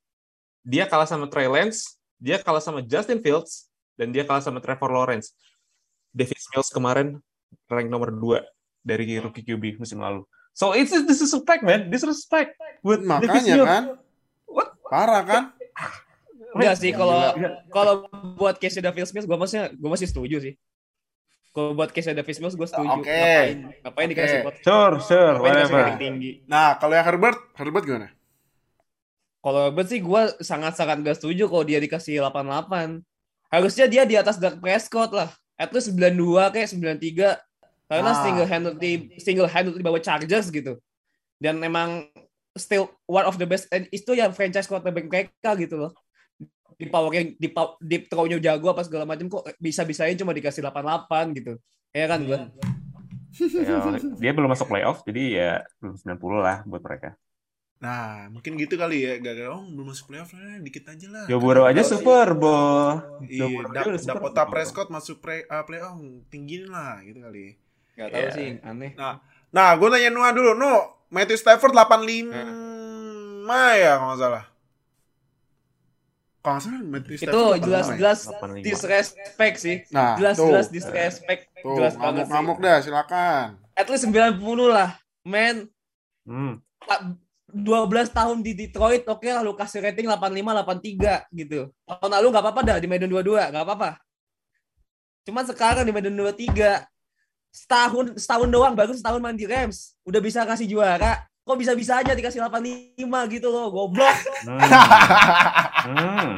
Dia 0.65 0.89
kalah 0.89 1.05
sama 1.05 1.29
Trey 1.29 1.45
Lance, 1.45 2.01
dia 2.17 2.41
kalah 2.41 2.65
sama 2.65 2.81
Justin 2.81 3.21
Fields, 3.21 3.69
dan 4.01 4.17
dia 4.17 4.25
kalah 4.25 4.41
sama 4.41 4.65
Trevor 4.65 4.89
Lawrence. 4.89 5.37
Davis 6.09 6.49
Mills 6.57 6.73
kemarin 6.73 7.21
rank 7.69 7.89
nomor 7.93 8.09
2 8.17 8.41
dari 8.81 9.21
rookie 9.21 9.45
QB 9.45 9.77
musim 9.77 10.01
lalu. 10.01 10.25
So 10.59 10.75
it's 10.75 10.91
disrespect 10.91 11.63
man, 11.63 11.87
disrespect 11.87 12.59
with 12.83 13.07
Makanya 13.07 13.63
kan, 13.63 13.83
What? 14.51 14.75
parah 14.91 15.23
kan? 15.23 15.43
Enggak 16.51 16.75
sih 16.83 16.91
kalau 16.91 17.31
kalau 17.71 18.11
buat 18.35 18.59
case 18.59 18.83
Davis 18.83 19.15
Mills 19.15 19.31
gua 19.31 19.39
masih 19.39 19.71
gua 19.79 19.95
masih 19.95 20.11
setuju 20.11 20.43
sih. 20.43 20.55
Kalau 21.55 21.79
buat 21.79 21.95
case 21.95 22.11
Davis 22.11 22.43
Mills 22.43 22.59
gua 22.59 22.67
setuju. 22.67 22.91
Oke. 22.91 23.07
Ngapain, 23.07 23.57
ngapain 23.87 24.07
Oke. 24.11 24.13
dikasih 24.19 24.39
pot? 24.43 24.55
Sure, 24.67 24.95
sure, 24.99 25.37
whatever. 25.39 25.95
tinggi? 25.95 26.43
Nah, 26.51 26.75
kalau 26.75 26.99
yang 26.99 27.07
Herbert, 27.07 27.39
Herbert 27.55 27.85
gimana? 27.87 28.09
Kalau 29.39 29.71
Herbert 29.71 29.87
sih 29.87 30.03
gue 30.03 30.23
sangat-sangat 30.43 31.07
gak 31.07 31.23
setuju 31.23 31.47
kalau 31.47 31.63
dia 31.63 31.79
dikasih 31.79 32.19
88. 32.27 32.99
Harusnya 33.49 33.87
dia 33.87 34.03
di 34.03 34.19
atas 34.19 34.43
Dak 34.43 34.59
Prescott 34.59 35.15
lah. 35.15 35.31
At 35.55 35.71
least 35.71 35.95
92 35.95 36.51
kayak 36.51 36.69
93. 36.99 37.48
Karena 37.89 38.13
Ah. 38.13 38.21
single 38.21 38.45
handedly 38.47 38.93
single 39.17 39.49
handedly 39.49 39.81
bawa 39.81 39.99
Chargers 39.99 40.53
gitu. 40.53 40.77
Dan 41.41 41.65
emang 41.65 42.05
still 42.53 42.93
one 43.09 43.25
of 43.25 43.41
the 43.41 43.49
best 43.49 43.65
and 43.73 43.89
itu 43.89 44.13
yang 44.13 44.31
franchise 44.31 44.69
quarterback 44.69 45.09
mereka 45.09 45.57
gitu 45.57 45.81
loh. 45.81 45.93
Di 46.79 46.87
power 46.87 47.11
di 47.11 47.49
pow- 47.49 47.81
di 47.81 48.05
throw-nya 48.05 48.39
jago 48.39 48.71
apa 48.71 48.85
segala 48.85 49.09
macam 49.09 49.27
kok 49.27 49.51
bisa-bisanya 49.59 50.15
cuma 50.15 50.31
dikasih 50.31 50.63
88 50.63 51.33
gitu. 51.35 51.57
Ya 51.91 52.07
kan 52.07 52.23
gue. 52.23 52.39
Ya, 53.39 53.79
dia 54.19 54.33
belum 54.35 54.51
masuk 54.51 54.67
playoff, 54.67 55.05
jadi 55.07 55.23
ya 55.31 55.51
belum 55.79 55.95
90 56.01 56.43
lah 56.43 56.65
buat 56.67 56.83
mereka. 56.83 57.15
Nah, 57.79 58.27
mungkin 58.35 58.59
gitu 58.59 58.75
kali 58.75 59.07
ya. 59.07 59.21
Gak 59.23 59.47
oh 59.47 59.63
belum 59.63 59.95
masuk 59.95 60.11
playoff 60.11 60.35
lah, 60.35 60.59
dikit 60.59 60.91
aja 60.91 61.07
lah. 61.07 61.25
Joe 61.31 61.39
Burrow 61.39 61.69
aja 61.69 61.87
Super 61.87 62.35
Bowl. 62.35 62.99
Iya, 63.31 63.47
Super 63.47 64.19
Dakota. 64.19 64.43
Prescott 64.51 64.89
masuk 64.91 65.23
pre, 65.23 65.47
uh, 65.47 65.63
playoff, 65.63 65.95
tinggiin 66.33 66.67
lah 66.67 66.99
gitu 67.07 67.23
kali. 67.23 67.55
Gak 67.99 68.09
tahu 68.09 68.23
Iya. 68.23 68.31
sih 68.31 68.49
aneh. 68.63 68.95
Nah, 69.51 69.69
gue 69.75 69.89
nanya 69.89 70.09
Noah 70.09 70.31
dulu. 70.31 70.55
No, 70.55 70.73
Matthew 71.09 71.35
Stafford 71.37 71.75
85 71.75 72.31
ya 73.75 73.93
kalau 73.97 74.09
nggak 74.09 74.21
salah. 74.21 74.45
Kalau 76.39 76.55
nggak 76.55 76.63
salah 76.63 76.81
Matthew 76.81 77.13
Itu 77.13 77.21
Stafford 77.21 77.35
85 77.35 77.51
ya? 77.51 77.65
jelas-jelas 77.67 78.19
85. 78.31 78.63
disrespect 78.63 79.57
sih. 79.59 79.77
Nah, 79.91 80.15
Jelas-jelas 80.15 80.67
disrespect. 80.69 81.41
Tuh, 81.59 81.75
Jelas 81.75 81.95
banget 81.95 82.25
sih. 82.25 82.31
ngamuk-ngamuk 82.31 82.59
dah, 82.61 82.77
silakan. 82.79 83.47
At 83.75 83.87
least 83.87 84.07
90 84.07 84.39
lah. 84.69 84.95
Men, 85.25 85.67
Hmm. 86.23 86.61
12 87.49 88.13
tahun 88.13 88.39
di 88.39 88.53
Detroit, 88.53 89.03
oke 89.03 89.25
lah 89.25 89.41
lu 89.41 89.53
kasih 89.53 89.81
rating 89.81 90.05
85, 90.05 90.53
83 90.55 91.25
gitu. 91.33 91.73
Tahun 91.83 92.11
lalu 92.11 92.27
gak 92.29 92.45
apa-apa 92.45 92.61
dah 92.63 92.77
di 92.77 92.85
Medan 92.85 93.09
22, 93.09 93.49
gak 93.49 93.65
apa-apa. 93.65 93.97
Cuman 95.25 95.43
sekarang 95.43 95.83
di 95.83 95.91
Medan 95.91 96.13
23, 96.13 96.85
setahun 97.51 98.17
setahun 98.17 98.49
doang, 98.49 98.73
baru 98.73 98.93
setahun 98.93 99.19
main 99.19 99.35
di 99.35 99.45
Rams. 99.45 99.97
Udah 100.03 100.19
bisa 100.19 100.43
kasih 100.43 100.67
juara. 100.67 101.25
Kok 101.43 101.57
bisa-bisa 101.57 101.97
aja 101.97 102.13
dikasih 102.13 102.43
85 102.43 102.99
gitu 103.31 103.49
loh, 103.49 103.69
goblok. 103.69 104.13
Hmm. 104.45 104.61
hmm. 105.89 106.29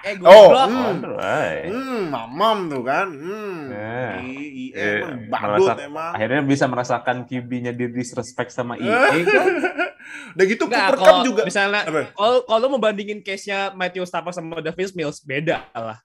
Eh, 0.00 0.16
Oh, 0.18 0.48
goblok. 0.48 0.66
hmm. 0.66 1.04
Alright. 1.04 1.68
Hmm, 1.68 2.02
mamam 2.08 2.58
tuh 2.66 2.80
kan. 2.80 3.04
Hmm. 3.06 3.68
Nah. 3.68 4.16
I, 4.18 4.32
I, 4.32 4.64
Eh, 4.72 4.98
emang 5.04 5.28
merasa- 5.28 5.76
emang. 5.78 6.12
Akhirnya 6.16 6.40
bisa 6.40 6.64
merasakan 6.64 7.16
QB-nya 7.22 7.70
dia 7.70 7.86
disrespect 7.86 8.48
sama 8.48 8.74
Eh. 8.74 8.88
EA. 8.88 8.96
kan? 9.22 9.44
Udah 10.34 10.46
gitu 10.46 10.64
Enggak, 10.64 10.80
Cooper 10.88 10.96
Cup 10.96 11.04
kalau 11.04 11.22
juga. 11.22 11.42
misalnya 11.44 11.80
kalau 12.10 12.38
kalau 12.42 12.66
mau 12.68 12.80
bandingin 12.80 13.20
case-nya 13.20 13.70
Matthew 13.70 14.02
Stafford 14.02 14.32
sama 14.32 14.58
Davis 14.58 14.90
Mills 14.90 15.20
beda 15.20 15.68
lah. 15.70 16.00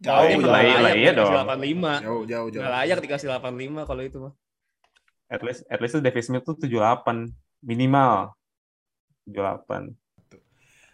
Jauh, 0.00 0.24
Dia 0.24 0.36
jauh. 0.36 0.40
nggak 0.40 0.52
Lah, 0.52 0.80
layak 0.80 0.96
iya 0.96 1.10
dikasih 1.12 1.34
dong. 1.36 1.44
85. 1.44 2.00
Jauh, 2.00 2.22
jauh, 2.24 2.48
jauh. 2.48 2.60
Nggak 2.64 2.74
layak 2.76 2.98
dikasih 3.04 3.26
85 3.28 3.88
kalau 3.88 4.02
itu 4.02 4.18
mah. 4.18 4.32
At 5.30 5.40
least 5.46 5.62
at 5.70 5.78
least 5.78 6.00
Davis 6.00 6.28
Mills 6.32 6.44
tuh 6.48 6.56
78 6.56 7.30
minimal. 7.62 8.32
78. 9.28 9.92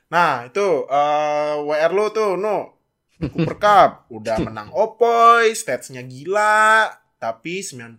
Nah, 0.07 0.47
itu 0.47 0.67
eh 0.87 1.55
WR 1.63 1.93
lu 1.95 2.07
tuh, 2.11 2.35
no. 2.39 2.77
Cooper 3.17 3.57
Cup 3.57 3.91
udah 4.17 4.37
menang 4.45 4.69
Opoy, 4.77 5.57
statsnya 5.57 6.05
gila, 6.05 6.85
tapi 7.17 7.65
98 7.65 7.97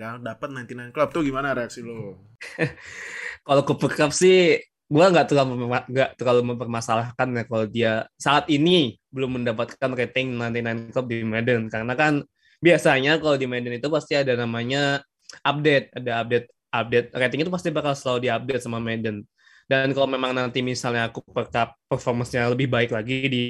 kan 0.00 0.14
dapat 0.24 0.48
99 0.64 0.96
club 0.96 1.08
tuh 1.12 1.22
gimana 1.22 1.52
reaksi 1.52 1.84
lo? 1.84 2.24
Kalau 3.46 3.62
Cooper 3.68 3.92
Cup 3.92 4.10
sih 4.16 4.56
gua 4.94 5.10
nggak 5.10 5.26
terlalu 5.26 5.66
nggak 5.90 6.10
terlalu 6.14 6.54
mempermasalahkan 6.54 7.26
ya 7.34 7.42
kalau 7.50 7.66
dia 7.66 7.92
saat 8.14 8.46
ini 8.46 8.94
belum 9.10 9.42
mendapatkan 9.42 9.90
rating 9.90 10.38
99 10.38 10.94
club 10.94 11.06
di 11.10 11.18
Madden 11.26 11.66
karena 11.66 11.94
kan 11.98 12.22
biasanya 12.62 13.18
kalau 13.18 13.34
di 13.34 13.50
Madden 13.50 13.82
itu 13.82 13.90
pasti 13.90 14.14
ada 14.14 14.38
namanya 14.38 15.02
update, 15.42 15.90
ada 15.98 16.22
update 16.22 16.46
update 16.70 17.08
rating 17.12 17.40
itu 17.42 17.52
pasti 17.52 17.68
bakal 17.74 17.92
selalu 17.92 18.30
diupdate 18.30 18.62
sama 18.62 18.78
Madden. 18.78 19.26
Dan 19.64 19.96
kalau 19.96 20.08
memang 20.10 20.36
nanti 20.36 20.60
misalnya 20.60 21.08
Cooper 21.08 21.48
Cup 21.48 21.72
performance-nya 21.88 22.52
lebih 22.52 22.68
baik 22.68 22.92
lagi 22.92 23.16
di 23.32 23.42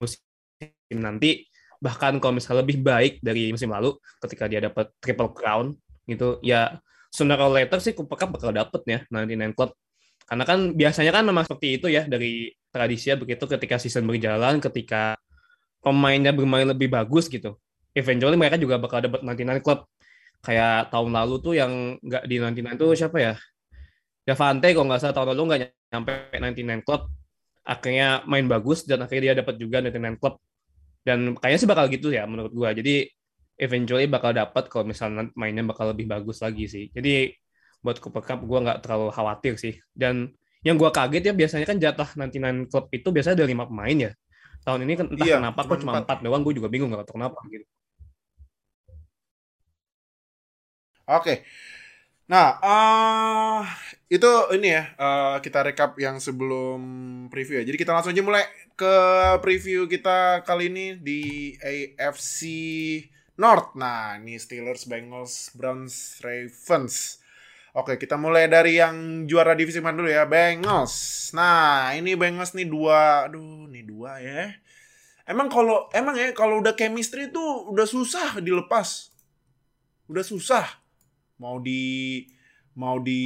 musim 0.00 0.20
nanti 0.90 1.46
bahkan 1.78 2.18
kalau 2.18 2.34
misalnya 2.34 2.66
lebih 2.66 2.82
baik 2.82 3.22
dari 3.22 3.54
musim 3.54 3.70
lalu 3.70 3.94
ketika 4.26 4.50
dia 4.50 4.58
dapat 4.58 4.90
triple 4.98 5.30
crown 5.30 5.78
gitu 6.04 6.42
ya 6.42 6.82
sooner 7.10 7.38
or 7.42 7.50
later 7.50 7.78
sih 7.82 7.92
Cooper 7.92 8.16
Cup 8.16 8.38
bakal 8.38 8.54
dapet 8.54 8.80
ya 8.86 8.98
99 9.10 9.52
Club 9.58 9.70
karena 10.30 10.44
kan 10.46 10.58
biasanya 10.78 11.10
kan 11.10 11.24
memang 11.26 11.44
seperti 11.44 11.82
itu 11.82 11.86
ya 11.90 12.06
dari 12.06 12.54
tradisi 12.70 13.10
ya 13.10 13.18
begitu 13.18 13.50
ketika 13.50 13.82
season 13.82 14.06
berjalan 14.06 14.62
ketika 14.62 15.18
pemainnya 15.82 16.30
bermain 16.30 16.70
lebih 16.70 16.86
bagus 16.86 17.26
gitu 17.26 17.58
eventually 17.94 18.38
mereka 18.38 18.56
juga 18.56 18.78
bakal 18.78 19.02
dapat 19.02 19.26
99 19.26 19.66
Club 19.66 19.90
kayak 20.40 20.88
tahun 20.88 21.10
lalu 21.12 21.34
tuh 21.44 21.54
yang 21.56 21.72
nggak 22.00 22.24
di 22.24 22.36
99 22.40 22.80
tuh 22.80 22.90
siapa 22.96 23.18
ya? 23.20 23.34
Davante 24.24 24.68
kalau 24.72 24.86
nggak 24.88 25.00
salah 25.00 25.14
tahun 25.16 25.28
lalu 25.36 25.42
nggak 25.48 25.60
nyampe 25.92 26.12
99 26.32 26.86
Club 26.86 27.02
akhirnya 27.60 28.08
main 28.24 28.46
bagus 28.48 28.88
dan 28.88 29.04
akhirnya 29.04 29.32
dia 29.32 29.34
dapat 29.44 29.54
juga 29.60 29.84
99 29.84 30.20
Club 30.20 30.34
dan 31.04 31.18
kayaknya 31.36 31.58
sih 31.60 31.68
bakal 31.68 31.86
gitu 31.92 32.08
ya 32.12 32.24
menurut 32.28 32.52
gua. 32.52 32.72
Jadi 32.72 33.08
eventually 33.64 34.06
bakal 34.14 34.32
dapat 34.40 34.64
kalau 34.72 34.84
misalnya 34.92 35.28
mainnya 35.40 35.62
bakal 35.70 35.86
lebih 35.92 36.06
bagus 36.12 36.38
lagi 36.44 36.64
sih 36.74 36.84
jadi 36.96 37.32
buat 37.84 37.96
Cooper 38.02 38.22
Cup 38.28 38.40
gua 38.48 38.58
nggak 38.64 38.78
terlalu 38.84 39.08
khawatir 39.16 39.54
sih 39.60 39.74
dan 39.96 40.14
yang 40.66 40.76
gua 40.80 40.90
kaget 40.96 41.22
ya 41.28 41.32
biasanya 41.40 41.66
kan 41.70 41.76
jatah 41.84 42.08
99 42.12 42.56
Club 42.70 42.84
itu 42.96 43.08
biasanya 43.14 43.36
ada 43.44 43.48
lima 43.52 43.64
pemain 43.70 43.96
ya 44.08 44.10
tahun 44.64 44.80
ini 44.84 44.94
kan 45.00 45.06
entah 45.12 45.28
Iya, 45.28 45.34
kenapa 45.36 45.60
kok 45.68 45.78
cuma 45.82 45.92
empat. 46.04 46.18
doang 46.24 46.42
gue 46.44 46.54
juga 46.58 46.68
bingung 46.72 46.90
nggak 46.92 47.06
tahu 47.08 47.16
kenapa 47.20 47.40
gitu 47.52 47.64
Oke. 51.10 51.42
Nah, 52.30 52.46
eh 52.62 53.60
itu 54.14 54.26
ini 54.56 54.66
ya, 54.76 54.82
eh, 55.02 55.36
kita 55.44 55.58
recap 55.66 55.90
yang 56.04 56.16
sebelum 56.26 56.78
preview 57.32 57.58
ya. 57.60 57.64
Jadi 57.68 57.78
kita 57.82 57.90
langsung 57.94 58.12
aja 58.14 58.22
mulai 58.22 58.44
ke 58.78 58.86
preview 59.42 59.78
kita 59.90 60.46
kali 60.46 60.70
ini 60.70 60.84
di 61.06 61.20
AFC 61.62 62.38
North. 63.40 63.72
Nah, 63.80 64.20
ini 64.20 64.36
Steelers, 64.36 64.84
Bengals, 64.84 65.56
Browns, 65.56 66.20
Ravens. 66.20 67.24
Oke, 67.72 67.96
kita 67.96 68.20
mulai 68.20 68.50
dari 68.52 68.76
yang 68.76 69.24
juara 69.24 69.56
divisi 69.56 69.80
mana 69.80 70.04
dulu 70.04 70.10
ya, 70.12 70.28
Bengals. 70.28 71.30
Nah, 71.32 71.96
ini 71.96 72.12
Bengals 72.20 72.52
nih 72.52 72.68
dua, 72.68 73.32
aduh, 73.32 73.64
nih 73.72 73.84
dua 73.88 74.20
ya. 74.20 74.52
Emang 75.24 75.48
kalau 75.48 75.88
emang 75.96 76.18
ya 76.18 76.34
kalau 76.36 76.60
udah 76.60 76.76
chemistry 76.76 77.32
itu 77.32 77.40
udah 77.70 77.86
susah 77.88 78.42
dilepas. 78.44 79.08
Udah 80.10 80.26
susah 80.26 80.66
mau 81.40 81.56
di 81.56 82.20
mau 82.76 83.00
di 83.00 83.22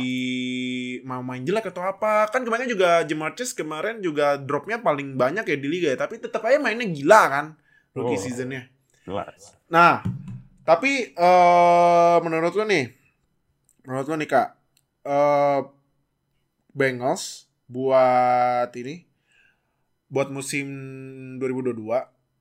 mau 1.03 1.21
main 1.21 1.43
jelek 1.43 1.75
atau 1.75 1.83
apa 1.85 2.31
kan 2.31 2.47
kemarin 2.47 2.71
juga 2.71 3.03
Jamar 3.05 3.35
Chase 3.35 3.53
kemarin 3.53 3.99
juga 4.01 4.39
dropnya 4.39 4.81
paling 4.81 5.19
banyak 5.19 5.45
ya 5.45 5.57
di 5.59 5.69
liga 5.69 5.89
ya 5.93 5.99
tapi 5.99 6.23
tetap 6.23 6.41
aja 6.47 6.57
mainnya 6.63 6.87
gila 6.87 7.23
kan 7.29 7.47
rookie 7.93 8.17
Oh. 8.17 8.23
seasonnya 8.23 8.71
Jelas. 9.05 9.53
nah 9.69 10.01
tapi 10.65 11.13
eh 11.13 12.17
menurut 12.21 12.53
lo 12.53 12.65
nih 12.65 12.89
menurut 13.85 14.07
lo 14.07 14.17
nih 14.17 14.29
kak 14.29 14.49
eh 15.05 15.61
Bengals 16.71 17.47
buat 17.65 18.73
ini 18.75 19.07
buat 20.09 20.29
musim 20.29 20.67
2022 21.39 21.85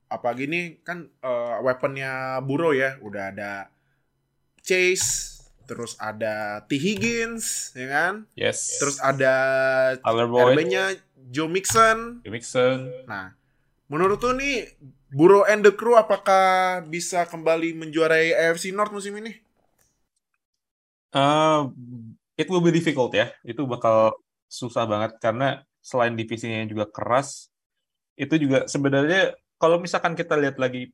apalagi 0.08 0.46
nih 0.46 0.66
kan 0.82 1.10
eh, 1.10 1.56
weaponnya 1.62 2.38
Burrow 2.40 2.72
ya 2.72 2.96
udah 3.00 3.30
ada 3.30 3.52
Chase 4.62 5.42
terus 5.64 5.96
ada 5.98 6.64
T 6.64 6.76
Higgins 6.76 7.72
ya 7.74 7.88
kan 7.88 8.14
Yes. 8.36 8.78
terus 8.78 9.00
ada 9.00 9.34
RB-nya 10.00 10.96
Joe 11.32 11.48
Mixon 11.48 12.20
Joe 12.22 12.32
Mixon. 12.32 12.88
nah 13.06 13.32
menurut 13.88 14.20
lo 14.20 14.32
nih 14.34 14.68
Burrow 15.14 15.46
and 15.46 15.62
the 15.62 15.72
crew 15.72 15.94
apakah 15.94 16.82
bisa 16.90 17.24
kembali 17.30 17.78
menjuarai 17.78 18.34
AFC 18.34 18.74
North 18.74 18.92
musim 18.92 19.16
ini 19.22 19.40
Uh, 21.14 21.70
it 22.34 22.50
will 22.50 22.66
be 22.66 22.74
difficult 22.74 23.14
ya. 23.14 23.30
Itu 23.46 23.70
bakal 23.70 24.18
susah 24.50 24.90
banget 24.90 25.22
karena 25.22 25.62
selain 25.78 26.18
divisinya 26.18 26.66
yang 26.66 26.70
juga 26.74 26.90
keras, 26.90 27.54
itu 28.18 28.34
juga 28.42 28.66
sebenarnya 28.66 29.38
kalau 29.62 29.78
misalkan 29.78 30.18
kita 30.18 30.34
lihat 30.42 30.58
lagi 30.58 30.90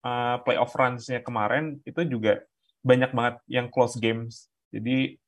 uh, 0.00 0.40
playoff 0.40 0.72
runs-nya 0.72 1.20
kemarin, 1.20 1.76
itu 1.84 2.00
juga 2.08 2.40
banyak 2.80 3.12
banget 3.12 3.36
yang 3.52 3.68
close 3.68 4.00
games. 4.00 4.48
Jadi 4.72 5.20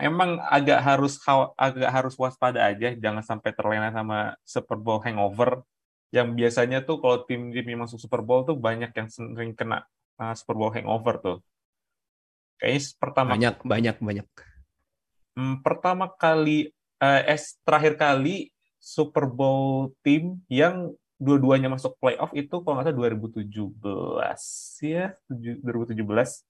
emang 0.00 0.40
agak 0.48 0.80
harus 0.80 1.20
agak 1.60 1.90
harus 1.92 2.14
waspada 2.16 2.64
aja, 2.64 2.96
jangan 2.96 3.20
sampai 3.20 3.52
terlena 3.52 3.92
sama 3.92 4.32
Super 4.48 4.80
Bowl 4.80 5.04
hangover. 5.04 5.60
Yang 6.14 6.28
biasanya 6.38 6.78
tuh 6.86 7.02
kalau 7.02 7.26
tim-tim 7.26 7.66
yang 7.66 7.82
masuk 7.82 7.98
Super 7.98 8.22
Bowl 8.22 8.46
tuh 8.46 8.56
banyak 8.56 8.90
yang 8.94 9.08
sering 9.10 9.52
kena 9.52 9.84
uh, 10.20 10.34
Super 10.34 10.54
Bowl 10.54 10.72
hangover 10.72 11.14
tuh. 11.18 11.38
Kayaknya 12.56 12.80
pertama 12.96 13.30
banyak 13.36 13.56
banyak 13.62 13.96
banyak. 14.00 14.26
Hmm, 15.36 15.60
pertama 15.60 16.08
kali 16.08 16.72
eh 16.96 17.22
es 17.28 17.60
terakhir 17.60 18.00
kali 18.00 18.48
Super 18.80 19.28
Bowl 19.28 19.92
tim 20.00 20.40
yang 20.48 20.96
dua-duanya 21.20 21.68
masuk 21.68 21.96
playoff 22.00 22.32
itu 22.32 22.60
kalau 22.60 22.80
nggak 22.80 22.92
salah 22.92 22.96
2017 22.96 24.84
ya 24.84 25.16
tujuh- 25.28 25.60
2017 25.64 26.44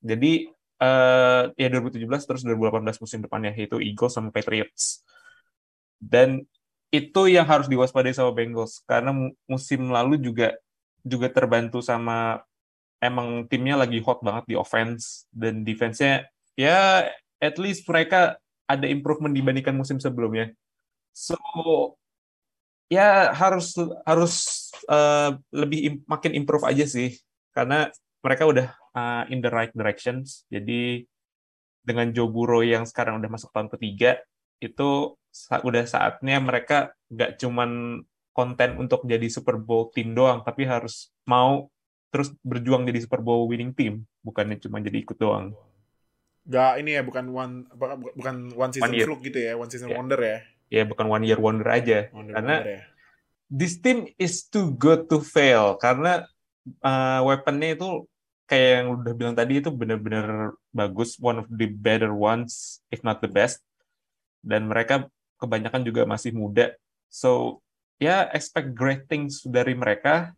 jadi 0.00 0.48
eh 0.80 1.42
ya 1.60 1.68
2017 1.68 2.24
terus 2.24 2.40
2018 2.40 3.04
musim 3.04 3.20
depannya 3.20 3.52
yaitu 3.52 3.76
Eagles 3.84 4.16
sama 4.16 4.32
Patriots. 4.32 5.04
Dan 6.00 6.48
itu 6.90 7.22
yang 7.30 7.46
harus 7.46 7.70
diwaspadai 7.70 8.10
sama 8.10 8.34
Bengals 8.34 8.82
karena 8.86 9.14
mu- 9.14 9.34
musim 9.46 9.90
lalu 9.90 10.18
juga 10.18 10.58
juga 11.06 11.30
terbantu 11.30 11.78
sama 11.80 12.42
emang 13.00 13.46
timnya 13.48 13.78
lagi 13.78 14.02
hot 14.02 14.20
banget 14.20 14.44
di 14.50 14.54
offense 14.58 15.24
dan 15.32 15.64
defense-nya 15.64 16.28
ya 16.58 17.08
at 17.40 17.56
least 17.56 17.88
mereka 17.88 18.36
ada 18.68 18.86
improvement 18.86 19.34
dibandingkan 19.34 19.74
musim 19.74 19.98
sebelumnya. 19.98 20.54
So 21.10 21.34
ya 22.86 23.34
harus 23.34 23.74
harus 24.06 24.34
uh, 24.86 25.34
lebih 25.50 26.06
makin 26.06 26.38
improve 26.38 26.66
aja 26.66 26.86
sih 26.86 27.18
karena 27.50 27.90
mereka 28.22 28.44
udah 28.46 28.66
uh, 28.94 29.24
in 29.32 29.42
the 29.42 29.50
right 29.50 29.72
directions. 29.74 30.46
Jadi 30.52 31.06
dengan 31.80 32.12
Joe 32.14 32.30
Burrow 32.30 32.62
yang 32.62 32.84
sekarang 32.86 33.18
udah 33.18 33.30
masuk 33.32 33.50
tahun 33.50 33.72
ketiga 33.74 34.20
itu 34.60 35.16
udah 35.62 35.84
saatnya 35.84 36.36
mereka 36.38 36.90
nggak 37.08 37.38
cuman 37.38 38.02
konten 38.30 38.70
untuk 38.76 39.02
jadi 39.04 39.26
Super 39.26 39.56
Bowl 39.56 39.90
team 39.90 40.14
doang, 40.14 40.40
tapi 40.40 40.64
harus 40.64 41.10
mau 41.24 41.68
terus 42.10 42.34
berjuang 42.42 42.82
jadi 42.84 43.02
Super 43.02 43.20
Bowl 43.20 43.46
winning 43.46 43.70
team, 43.70 44.02
bukannya 44.20 44.58
cuma 44.58 44.78
jadi 44.78 45.02
ikut 45.02 45.14
doang. 45.14 45.54
Gak 46.42 46.82
ini 46.82 46.98
ya 46.98 47.02
bukan 47.04 47.30
one 47.30 47.54
apa- 47.68 48.00
bukan 48.16 48.50
one 48.56 48.72
season 48.72 48.90
One 48.90 48.94
year. 48.96 49.06
fluke 49.06 49.22
gitu 49.22 49.38
ya 49.38 49.52
one 49.54 49.70
season 49.70 49.92
Ya. 49.92 49.96
wonder 49.96 50.18
ya 50.18 50.38
Ya 50.70 50.82
bukan 50.86 51.06
one 51.06 51.26
year 51.26 51.38
wonder 51.38 51.66
aja. 51.66 52.08
Wonder 52.10 52.34
Karena 52.34 52.54
wonder 52.62 52.74
ya 52.74 52.82
this 53.50 53.74
team 53.76 54.06
is 54.16 54.46
too 54.46 54.70
good 54.72 55.06
to 55.06 55.18
fail 55.18 55.74
karena 55.76 56.22
uh, 56.80 57.18
weaponnya 57.22 57.74
itu 57.74 58.06
kayak 58.46 58.70
yang 58.78 58.86
udah 58.94 59.12
bilang 59.12 59.34
tadi 59.34 59.58
itu 59.58 59.70
benar-benar 59.70 60.54
bagus, 60.70 61.18
one 61.18 61.38
of 61.38 61.46
the 61.46 61.66
better 61.66 62.10
ones, 62.10 62.78
if 62.90 63.02
not 63.02 63.18
the 63.18 63.30
best. 63.30 63.62
Dan 64.42 64.66
mereka 64.66 65.06
kebanyakan 65.40 65.82
juga 65.82 66.04
masih 66.04 66.36
muda, 66.36 66.76
so 67.08 67.58
ya 67.96 68.28
expect 68.36 68.76
great 68.76 69.08
things 69.08 69.40
dari 69.48 69.72
mereka. 69.72 70.36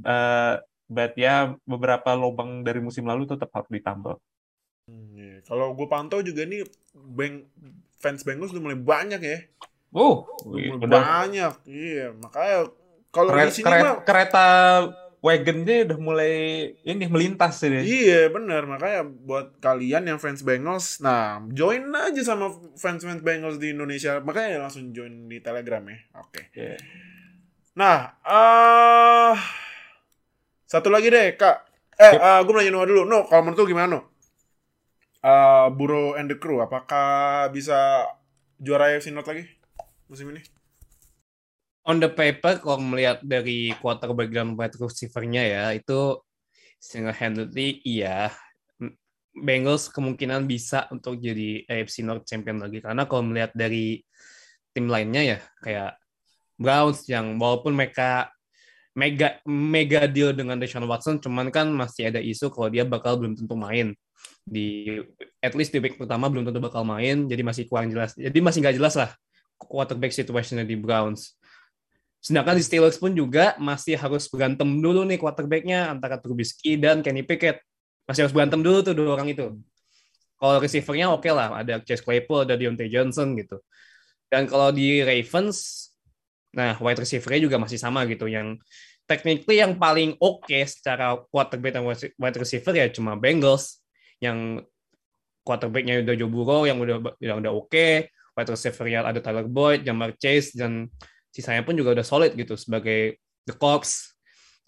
Uh, 0.00 0.56
but 0.88 1.12
ya 1.14 1.54
beberapa 1.68 2.16
lubang 2.16 2.64
dari 2.64 2.80
musim 2.80 3.04
lalu 3.04 3.28
tetap 3.28 3.52
harus 3.52 3.68
ditambal. 3.68 4.16
Hmm, 4.88 5.12
iya. 5.14 5.38
Kalau 5.44 5.76
gue 5.76 5.86
pantau 5.86 6.24
juga 6.24 6.42
nih 6.48 6.64
Beng 6.96 7.46
fans 8.00 8.24
Bengals 8.24 8.50
udah 8.50 8.64
mulai 8.64 8.80
banyak 8.80 9.20
ya. 9.22 9.38
Oh, 9.92 10.26
Udah 10.48 10.56
mulai 10.56 10.88
udah 10.88 11.00
banyak. 11.04 11.52
Iya, 11.68 12.06
makanya 12.16 12.58
kalau 13.12 13.30
di 13.34 13.52
sini 13.52 13.66
kere- 13.68 13.82
mah 13.84 13.94
kereta 14.02 14.46
wagonnya 15.20 15.84
udah 15.84 15.98
mulai 16.00 16.34
ini 16.80 17.04
melintas 17.06 17.60
ini. 17.64 17.84
Iya 17.84 18.32
bener 18.32 18.64
makanya 18.64 19.04
buat 19.04 19.60
kalian 19.60 20.08
yang 20.08 20.18
fans 20.18 20.40
Bengals, 20.40 21.00
nah 21.04 21.44
join 21.52 21.92
aja 21.92 22.24
sama 22.24 22.48
fans 22.80 23.04
fans 23.04 23.20
Bengals 23.20 23.60
di 23.60 23.76
Indonesia, 23.76 24.16
makanya 24.24 24.64
langsung 24.64 24.96
join 24.96 25.28
di 25.28 25.44
Telegram 25.44 25.84
ya. 25.84 25.98
Oke. 26.24 26.48
Iya. 26.56 26.80
Nah, 27.76 28.16
eh 28.24 29.36
satu 30.64 30.88
lagi 30.88 31.12
deh 31.12 31.36
kak. 31.36 31.68
Eh, 32.00 32.16
Yep. 32.16 32.48
gue 32.48 32.54
nanya 32.56 32.72
Noah 32.72 32.88
dulu. 32.88 33.02
No, 33.04 33.28
kalau 33.28 33.44
menurut 33.44 33.60
lu 33.60 33.76
gimana? 33.76 34.00
No? 34.00 34.00
Eh, 35.20 35.66
Buro 35.76 36.16
and 36.16 36.32
the 36.32 36.40
Crew, 36.40 36.64
apakah 36.64 37.52
bisa 37.52 38.08
juara 38.56 38.88
AFC 38.88 39.12
North 39.12 39.28
lagi 39.28 39.44
musim 40.08 40.32
ini? 40.32 40.40
On 41.88 41.96
the 42.00 42.10
paper 42.10 42.60
kalau 42.60 42.80
melihat 42.80 43.24
dari 43.24 43.72
quarterback 43.80 44.28
dan 44.28 44.52
wide 44.56 44.76
receiver-nya 44.76 45.42
ya 45.44 45.64
itu 45.72 46.20
single 46.80 47.16
handedly 47.16 47.80
iya 47.84 48.32
Bengals 49.30 49.86
kemungkinan 49.88 50.44
bisa 50.50 50.90
untuk 50.90 51.16
jadi 51.22 51.62
AFC 51.70 52.02
North 52.02 52.26
champion 52.26 52.58
lagi. 52.58 52.82
Karena 52.82 53.06
kalau 53.06 53.22
melihat 53.22 53.54
dari 53.54 54.02
tim 54.74 54.90
lainnya 54.90 55.22
ya 55.22 55.38
kayak 55.62 55.90
Browns 56.58 57.06
yang 57.06 57.38
walaupun 57.38 57.78
mereka 57.78 58.30
mega 58.98 59.38
mega 59.46 60.10
deal 60.10 60.34
dengan 60.34 60.58
Deshaun 60.58 60.84
Watson 60.84 61.22
cuman 61.22 61.48
kan 61.54 61.70
masih 61.70 62.10
ada 62.10 62.18
isu 62.18 62.50
kalau 62.50 62.68
dia 62.74 62.82
bakal 62.82 63.22
belum 63.22 63.38
tentu 63.38 63.54
main. 63.54 63.94
Di 64.42 64.98
at 65.38 65.54
least 65.54 65.70
di 65.70 65.78
week 65.78 65.94
pertama 65.94 66.26
belum 66.26 66.50
tentu 66.50 66.58
bakal 66.58 66.82
main 66.82 67.30
jadi 67.30 67.40
masih 67.46 67.70
kurang 67.70 67.88
jelas. 67.88 68.18
Jadi 68.18 68.38
masih 68.42 68.66
nggak 68.66 68.76
jelas 68.82 68.98
lah 68.98 69.14
quarterback 69.62 70.10
situationnya 70.10 70.66
di 70.66 70.74
Browns 70.74 71.39
Sedangkan 72.20 72.60
di 72.60 72.64
Steelers 72.64 73.00
pun 73.00 73.16
juga 73.16 73.56
masih 73.56 73.96
harus 73.96 74.28
berantem 74.28 74.68
dulu 74.68 75.08
nih 75.08 75.16
quarterbacknya 75.16 75.88
antara 75.88 76.20
Trubisky 76.20 76.76
dan 76.76 77.00
Kenny 77.00 77.24
Pickett. 77.24 77.64
Masih 78.04 78.28
harus 78.28 78.34
berantem 78.36 78.60
dulu 78.60 78.84
tuh 78.84 78.92
dua 78.92 79.16
orang 79.16 79.32
itu. 79.32 79.56
Kalau 80.36 80.56
receivernya 80.60 81.12
oke 81.12 81.28
lah, 81.32 81.64
ada 81.64 81.80
Chase 81.84 82.04
Claypool, 82.04 82.44
ada 82.44 82.56
Deontay 82.56 82.92
Johnson 82.92 83.36
gitu. 83.36 83.60
Dan 84.28 84.48
kalau 84.48 84.72
di 84.72 85.00
Ravens, 85.00 85.88
nah 86.52 86.76
wide 86.80 87.00
receivernya 87.00 87.48
juga 87.48 87.56
masih 87.56 87.76
sama 87.80 88.04
gitu. 88.04 88.28
Yang 88.28 88.60
technically 89.08 89.60
yang 89.60 89.76
paling 89.80 90.16
oke 90.20 90.56
secara 90.68 91.16
quarterback 91.28 91.72
dan 91.76 91.84
wide 92.16 92.38
receiver 92.40 92.72
ya 92.76 92.88
cuma 92.92 93.16
Bengals. 93.16 93.80
Yang 94.20 94.68
quarterbacknya 95.40 96.04
udah 96.04 96.14
Joe 96.16 96.28
Burrow 96.28 96.62
yang 96.68 96.78
udah 96.80 97.16
yang 97.20 97.40
udah 97.40 97.52
oke, 97.52 97.88
wide 98.36 98.50
receiver-nya 98.52 99.04
ada 99.04 99.20
Tyler 99.24 99.48
Boyd, 99.48 99.84
Jamar 99.84 100.12
Chase 100.20 100.56
dan 100.56 100.88
sisanya 101.30 101.62
pun 101.62 101.78
juga 101.78 101.94
udah 101.94 102.06
solid 102.06 102.34
gitu 102.34 102.54
sebagai 102.58 103.18
the 103.46 103.54
corps. 103.54 104.14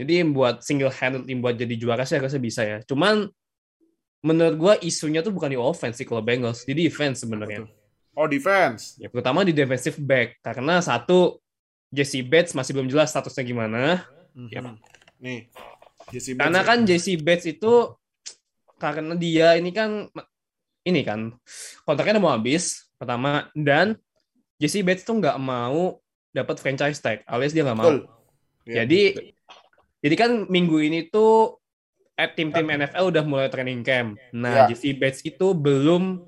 Jadi 0.00 0.24
buat 0.32 0.64
single 0.64 0.90
handed 0.90 1.28
tim 1.28 1.38
buat 1.44 1.54
jadi 1.54 1.74
juara 1.76 2.02
sih 2.08 2.16
harusnya 2.18 2.42
bisa 2.42 2.62
ya. 2.64 2.78
Cuman 2.86 3.28
menurut 4.22 4.54
gua 4.56 4.74
isunya 4.80 5.20
tuh 5.20 5.34
bukan 5.34 5.52
di 5.52 5.58
offense 5.58 6.00
sih 6.00 6.06
kalau 6.08 6.22
Bengals, 6.24 6.64
di 6.64 6.74
defense 6.74 7.26
sebenarnya. 7.26 7.66
Oh, 8.12 8.28
defense. 8.28 9.00
Ya, 9.00 9.08
terutama 9.08 9.40
di 9.40 9.56
defensive 9.56 9.96
back 10.00 10.40
karena 10.44 10.84
satu 10.84 11.40
Jesse 11.92 12.24
Bates 12.24 12.56
masih 12.56 12.72
belum 12.76 12.88
jelas 12.88 13.12
statusnya 13.12 13.44
gimana. 13.44 14.04
Yep. 14.32 14.64
Mhm. 14.64 14.74
Nih. 15.20 15.40
Jesse 16.10 16.34
Karena 16.34 16.60
Bates 16.60 16.68
kan 16.68 16.78
ya. 16.82 16.86
Jesse 16.92 17.14
Bates 17.20 17.46
itu 17.46 17.72
karena 18.82 19.14
dia 19.14 19.54
ini 19.54 19.70
kan 19.70 20.10
ini 20.82 21.06
kan 21.06 21.30
kontraknya 21.86 22.18
udah 22.18 22.24
mau 22.26 22.34
habis 22.34 22.90
pertama 22.98 23.46
dan 23.54 23.94
Jesse 24.58 24.82
Bates 24.82 25.06
tuh 25.06 25.22
nggak 25.22 25.38
mau 25.38 26.01
dapat 26.32 26.56
franchise 26.58 26.98
tag 26.98 27.20
alias 27.24 27.52
dia 27.52 27.62
nggak 27.62 27.78
mau. 27.78 27.86
Betul. 27.86 27.98
Iya. 28.64 28.74
Jadi 28.82 29.00
jadi 30.02 30.14
kan 30.18 30.30
minggu 30.48 30.76
ini 30.80 31.06
tuh 31.06 31.60
tim-tim 32.34 32.66
NFL 32.66 33.10
udah 33.10 33.24
mulai 33.24 33.50
training 33.50 33.82
camp. 33.82 34.14
Nah, 34.30 34.66
Ya. 34.66 34.70
Jesse 34.70 34.94
Bates 34.94 35.22
itu 35.22 35.52
belum 35.52 36.22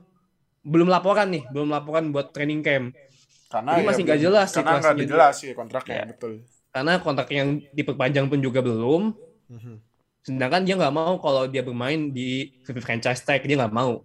belum 0.60 0.88
laporan 0.88 1.28
nih, 1.30 1.44
belum 1.50 1.68
laporan 1.68 2.08
buat 2.10 2.30
training 2.30 2.60
camp. 2.60 2.92
karena 3.44 3.78
Jadi 3.78 3.82
ya 3.82 3.86
masih 3.86 4.02
nggak 4.02 4.18
belum- 4.18 4.26
jelas 4.34 4.48
Karena 4.50 5.04
jelas 5.06 5.34
sih 5.38 5.50
kontraknya, 5.54 5.94
Ya. 5.94 6.04
betul. 6.10 6.32
Karena 6.74 6.92
kontrak 6.98 7.28
yang 7.30 7.48
diperpanjang 7.70 8.26
pun 8.26 8.42
juga 8.42 8.58
belum. 8.58 9.14
Mhm. 9.46 9.74
Sedangkan 10.26 10.66
dia 10.66 10.74
nggak 10.74 10.90
mau 10.90 11.14
kalau 11.22 11.46
dia 11.46 11.62
bermain 11.62 12.10
di 12.10 12.50
franchise 12.82 13.22
tag 13.22 13.46
dia 13.46 13.54
nggak 13.54 13.70
mau. 13.70 14.02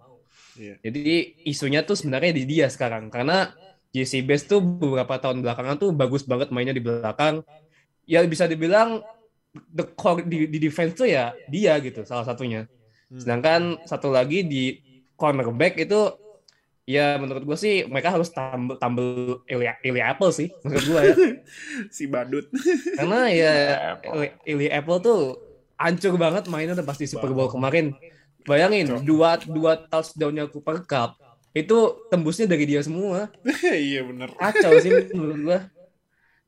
Iya. 0.54 0.78
Jadi 0.86 1.34
isunya 1.42 1.82
tuh 1.82 1.98
sebenarnya 1.98 2.30
di 2.30 2.46
dia 2.46 2.70
sekarang 2.70 3.10
karena 3.10 3.50
JC 3.90 4.22
Bates 4.22 4.46
tuh 4.46 4.62
beberapa 4.62 5.18
tahun 5.18 5.42
belakangan 5.42 5.76
tuh 5.78 5.90
bagus 5.90 6.22
banget 6.22 6.54
mainnya 6.54 6.74
di 6.74 6.82
belakang. 6.82 7.42
Ya 8.06 8.22
bisa 8.26 8.46
dibilang 8.46 9.02
the 9.74 9.82
core 9.98 10.22
di, 10.22 10.46
di 10.46 10.58
defense 10.62 10.94
tuh 10.94 11.10
ya 11.10 11.34
dia 11.50 11.74
gitu 11.82 12.06
salah 12.06 12.22
satunya. 12.22 12.70
Hmm. 13.10 13.18
Sedangkan 13.18 13.60
satu 13.86 14.14
lagi 14.14 14.46
di 14.46 14.78
cornerback 15.18 15.82
itu 15.82 16.14
ya 16.86 17.18
menurut 17.18 17.46
gue 17.46 17.58
sih 17.58 17.86
mereka 17.86 18.10
harus 18.14 18.30
tambel 18.34 18.74
tambel 18.78 19.42
Eli, 19.46 19.70
Eli 19.82 20.02
Apple 20.02 20.30
sih 20.34 20.50
menurut 20.62 20.84
gue 20.86 21.00
ya. 21.02 21.14
si 21.94 22.06
badut. 22.06 22.46
Karena 22.94 23.26
ya. 23.30 23.54
Eli, 24.06 24.28
Eli 24.46 24.66
Apple 24.70 24.98
tuh 25.02 25.20
hancur 25.74 26.14
banget 26.14 26.46
mainnya 26.46 26.78
udah 26.78 26.86
pasti 26.86 27.10
Super 27.10 27.34
Bowl 27.34 27.50
kemarin. 27.50 27.90
Bayangin 28.46 29.02
dua 29.04 29.36
dua 29.42 29.76
touchdownnya 29.76 30.48
Cooper 30.48 30.86
Cup 30.86 31.18
itu 31.50 32.06
tembusnya 32.06 32.46
dari 32.46 32.64
dia 32.66 32.80
semua. 32.82 33.26
iya 33.90 34.06
bener. 34.06 34.30
Kacau 34.38 34.72
sih 34.78 34.90
menurut 35.16 35.38
gua. 35.42 35.58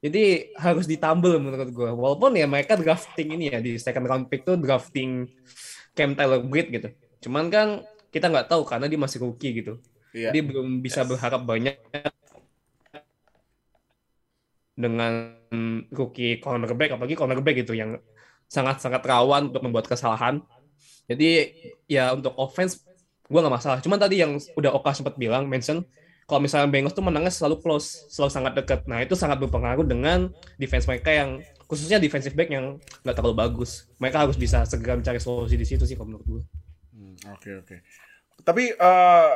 Jadi 0.03 0.51
harus 0.59 0.87
ditambel 0.87 1.43
menurut 1.43 1.71
gua. 1.75 1.91
Walaupun 1.95 2.39
ya 2.39 2.47
mereka 2.47 2.79
drafting 2.79 3.35
ini 3.35 3.51
ya 3.51 3.59
di 3.59 3.79
second 3.79 4.07
round 4.07 4.25
pick 4.31 4.47
tuh 4.47 4.59
drafting 4.59 5.27
Cam 5.95 6.15
Taylor 6.15 6.43
Britt 6.43 6.71
gitu. 6.71 6.89
Cuman 7.29 7.51
kan 7.51 7.83
kita 8.15 8.31
nggak 8.31 8.47
tahu 8.51 8.63
karena 8.63 8.87
dia 8.87 8.99
masih 8.99 9.19
rookie 9.23 9.63
gitu. 9.63 9.83
Iya. 10.15 10.31
Dia 10.31 10.43
belum 10.45 10.85
bisa 10.85 11.03
berharap 11.03 11.43
banyak 11.43 11.79
dengan 14.73 15.37
rookie 15.93 16.41
cornerback 16.41 16.97
apalagi 16.97 17.15
cornerback 17.15 17.61
gitu 17.61 17.77
yang 17.77 18.01
sangat-sangat 18.49 19.03
rawan 19.05 19.51
untuk 19.51 19.63
membuat 19.65 19.89
kesalahan. 19.89 20.45
Jadi 21.09 21.53
ya 21.89 22.13
untuk 22.13 22.37
offense 22.39 22.85
gue 23.29 23.41
nggak 23.41 23.55
masalah. 23.55 23.79
Cuman 23.85 23.99
tadi 23.99 24.23
yang 24.23 24.39
udah 24.59 24.71
Oka 24.75 24.95
sempat 24.97 25.15
bilang 25.19 25.47
mention 25.47 25.87
kalau 26.27 26.39
misalnya 26.39 26.71
Bengals 26.71 26.95
tuh 26.97 27.05
menangnya 27.05 27.35
selalu 27.35 27.61
close, 27.61 28.09
selalu 28.09 28.31
sangat 28.31 28.53
dekat. 28.57 28.81
Nah 28.89 29.03
itu 29.03 29.13
sangat 29.19 29.43
berpengaruh 29.43 29.85
dengan 29.85 30.31
defense 30.57 30.87
mereka 30.89 31.13
yang 31.13 31.43
khususnya 31.67 31.99
defensive 31.99 32.33
back 32.33 32.49
yang 32.49 32.79
nggak 33.05 33.17
terlalu 33.17 33.37
bagus. 33.37 33.91
Mereka 33.99 34.25
harus 34.29 34.37
bisa 34.39 34.65
segera 34.65 34.97
mencari 34.97 35.19
solusi 35.19 35.59
di 35.59 35.67
situ 35.67 35.85
sih 35.85 35.99
kalau 35.99 36.15
menurut 36.15 36.27
gue. 36.27 36.43
Hmm, 36.95 37.17
Oke 37.37 37.51
oke. 37.59 37.77
Tapi 38.43 38.73
eh 38.73 39.33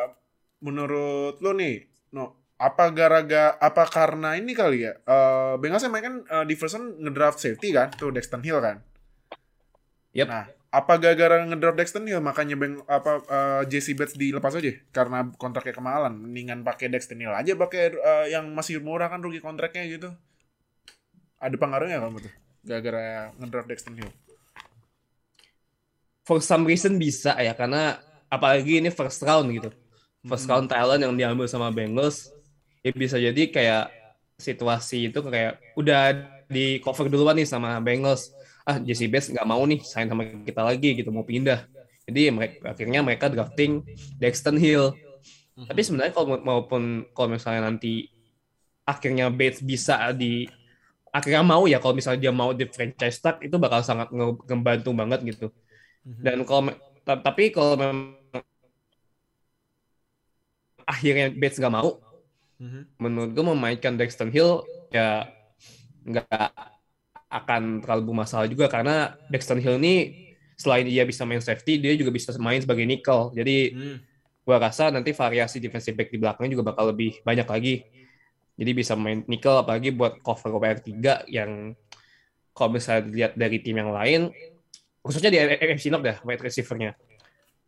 menurut 0.62 1.36
lo 1.44 1.52
nih, 1.52 1.84
no, 2.16 2.48
apa 2.56 2.88
gara-gara 2.88 3.52
apa 3.60 3.84
karena 3.92 4.40
ini 4.40 4.56
kali 4.56 4.88
ya? 4.88 4.96
Eh 4.96 5.54
Bengals 5.60 5.84
emang 5.84 6.00
kan 6.00 6.14
eh, 6.24 6.44
di 6.48 6.54
first 6.56 6.80
round 6.80 6.96
ngedraft 7.02 7.42
safety 7.42 7.76
kan, 7.76 7.92
tuh 7.92 8.08
Dexton 8.08 8.40
Hill 8.40 8.62
kan. 8.62 8.80
Yep. 10.16 10.26
Nah, 10.32 10.48
apa 10.76 11.00
gara-gara 11.00 11.40
ngedraft 11.48 11.80
Dexton 11.80 12.04
Hill 12.04 12.20
makanya 12.20 12.52
Beng 12.52 12.84
apa 12.84 13.24
eh, 13.24 13.62
Jesse 13.72 13.96
Bates 13.96 14.12
dilepas 14.12 14.52
aja 14.52 14.76
karena 14.92 15.32
kontraknya 15.40 15.72
kemahalan. 15.72 16.12
Mendingan 16.12 16.60
pakai 16.60 16.92
Dexton 16.92 17.16
Hill 17.16 17.32
aja 17.32 17.56
pakai 17.56 17.96
eh, 17.96 18.26
yang 18.36 18.52
masih 18.52 18.84
murah 18.84 19.08
kan 19.08 19.24
rookie 19.24 19.40
kontraknya 19.40 19.88
gitu. 19.88 20.12
Ada 21.40 21.56
pengaruhnya 21.56 22.04
kamu 22.04 22.28
tuh? 22.28 22.32
Gara-gara 22.60 23.32
ngedraft 23.40 23.68
Dexton 23.72 23.96
Hill. 23.96 24.10
For 26.28 26.44
some 26.44 26.68
reason 26.68 27.00
bisa 27.00 27.32
ya 27.40 27.56
karena 27.56 27.96
apalagi 28.28 28.84
ini 28.84 28.92
first 28.92 29.24
round 29.24 29.48
gitu. 29.56 29.72
First 30.28 30.44
round 30.44 30.68
talent 30.68 31.00
yang 31.00 31.16
diambil 31.16 31.48
sama 31.48 31.72
Bengals 31.72 32.28
ya 32.84 32.92
bisa 32.92 33.16
jadi 33.16 33.48
kayak 33.48 33.84
situasi 34.36 35.08
itu 35.08 35.24
kayak 35.24 35.56
udah 35.80 36.12
di 36.52 36.78
cover 36.84 37.08
duluan 37.08 37.40
nih 37.40 37.48
sama 37.48 37.80
Bengals. 37.80 38.36
Ah 38.66 38.78
Jesse 38.82 39.06
Bates 39.12 39.30
nggak 39.32 39.46
mau 39.48 39.62
nih 39.70 39.80
sign 39.90 40.06
sama 40.10 40.24
kita 40.48 40.62
lagi 40.68 40.88
gitu 40.98 41.10
mau 41.14 41.26
pindah. 41.26 41.58
Jadi 42.06 42.20
mereka, 42.36 42.56
akhirnya 42.74 43.00
mereka 43.06 43.26
drafting 43.32 43.72
Dexton 44.22 44.56
Hill. 44.58 44.84
Tapi 45.68 45.80
sebenarnya 45.86 46.12
kalau 46.16 46.28
maupun 46.42 46.82
kalau 47.14 47.28
misalnya 47.34 47.62
nanti 47.70 48.10
akhirnya 48.86 49.26
Bates 49.32 49.60
bisa 49.62 50.10
di 50.14 50.46
akhirnya 51.16 51.42
mau 51.46 51.64
ya 51.70 51.78
kalau 51.82 51.94
misalnya 51.98 52.20
dia 52.28 52.32
mau 52.34 52.50
di 52.54 52.64
franchise 52.70 53.18
tag 53.24 53.36
itu 53.46 53.56
bakal 53.58 53.80
sangat 53.86 54.08
nge- 54.14 54.42
ngebantu 54.48 54.90
banget 55.00 55.20
gitu. 55.30 55.46
Dan 56.24 56.42
kalau 56.48 56.72
tapi 57.06 57.42
kalau 57.54 57.74
memang 57.78 58.18
akhirnya 60.86 61.26
Bates 61.34 61.58
nggak 61.60 61.74
mau, 61.74 61.90
Mhm. 62.60 62.80
menurut 63.02 63.30
gue 63.36 63.44
memainkan 63.52 63.94
Dexton 64.00 64.30
Hill 64.32 64.64
ya 64.94 65.28
nggak 66.06 66.75
akan 67.26 67.82
terlalu 67.82 68.14
bermasalah 68.14 68.46
juga 68.46 68.70
karena 68.70 69.18
Dexton 69.28 69.58
Hill 69.58 69.82
ini 69.82 69.94
selain 70.54 70.86
dia 70.86 71.02
bisa 71.02 71.26
main 71.26 71.42
safety 71.42 71.76
dia 71.76 71.92
juga 71.98 72.14
bisa 72.14 72.32
main 72.38 72.62
sebagai 72.62 72.86
nickel 72.86 73.34
jadi 73.34 73.56
Hmm. 73.74 73.98
gua 74.46 74.62
rasa 74.62 74.94
nanti 74.94 75.10
variasi 75.10 75.58
defensive 75.58 75.98
back 75.98 76.08
di 76.08 76.22
belakangnya 76.22 76.54
juga 76.54 76.70
bakal 76.70 76.94
lebih 76.94 77.18
banyak 77.26 77.44
lagi 77.44 77.74
jadi 78.56 78.70
bisa 78.72 78.96
main 78.96 79.20
nickel 79.28 79.52
apalagi 79.52 79.92
buat 79.92 80.22
cover 80.24 80.54
WR3 80.56 81.28
yang 81.28 81.76
kalau 82.56 82.72
misalnya 82.72 83.04
dilihat 83.04 83.32
dari 83.36 83.60
tim 83.60 83.76
yang 83.76 83.92
lain, 83.92 84.32
khususnya 85.04 85.28
di 85.28 85.36
NFC 85.36 85.92
North 85.92 86.08
dah, 86.08 86.16
wide 86.24 86.40
receiver-nya, 86.40 86.96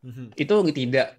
Mhm. 0.01 0.33
itu 0.33 0.55
tidak 0.73 1.13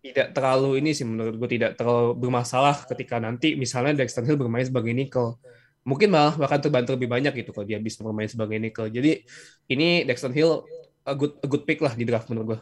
tidak 0.00 0.32
terlalu 0.32 0.80
ini 0.80 0.96
sih 0.96 1.04
menurut 1.04 1.36
gue 1.36 1.60
tidak 1.60 1.76
terlalu 1.76 2.16
bermasalah 2.16 2.88
ketika 2.88 3.20
nanti 3.20 3.52
misalnya 3.52 4.00
Dexter 4.00 4.24
Hill 4.24 4.40
bermain 4.40 4.64
sebagai 4.64 4.96
nickel. 4.96 5.36
Mungkin 5.82 6.08
malah 6.14 6.38
bahkan 6.38 6.62
terbantu 6.62 6.94
lebih 6.94 7.10
banyak 7.10 7.32
gitu 7.42 7.50
kalau 7.50 7.66
dia 7.66 7.82
bisa 7.82 8.06
bermain 8.06 8.30
sebagai 8.30 8.54
nickel. 8.58 8.86
Jadi 8.86 9.26
ini 9.66 10.06
Dexter 10.06 10.30
Hill 10.30 10.62
a 11.02 11.14
good 11.18 11.34
a 11.42 11.48
good 11.50 11.66
pick 11.66 11.82
lah 11.82 11.92
di 11.98 12.06
draft 12.06 12.30
menurut 12.30 12.46
gue. 12.54 12.60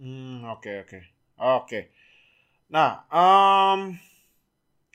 Hmm, 0.00 0.48
oke 0.48 0.88
oke. 0.88 0.98
Oke. 1.36 1.80
Nah, 2.72 3.04
um, 3.12 3.92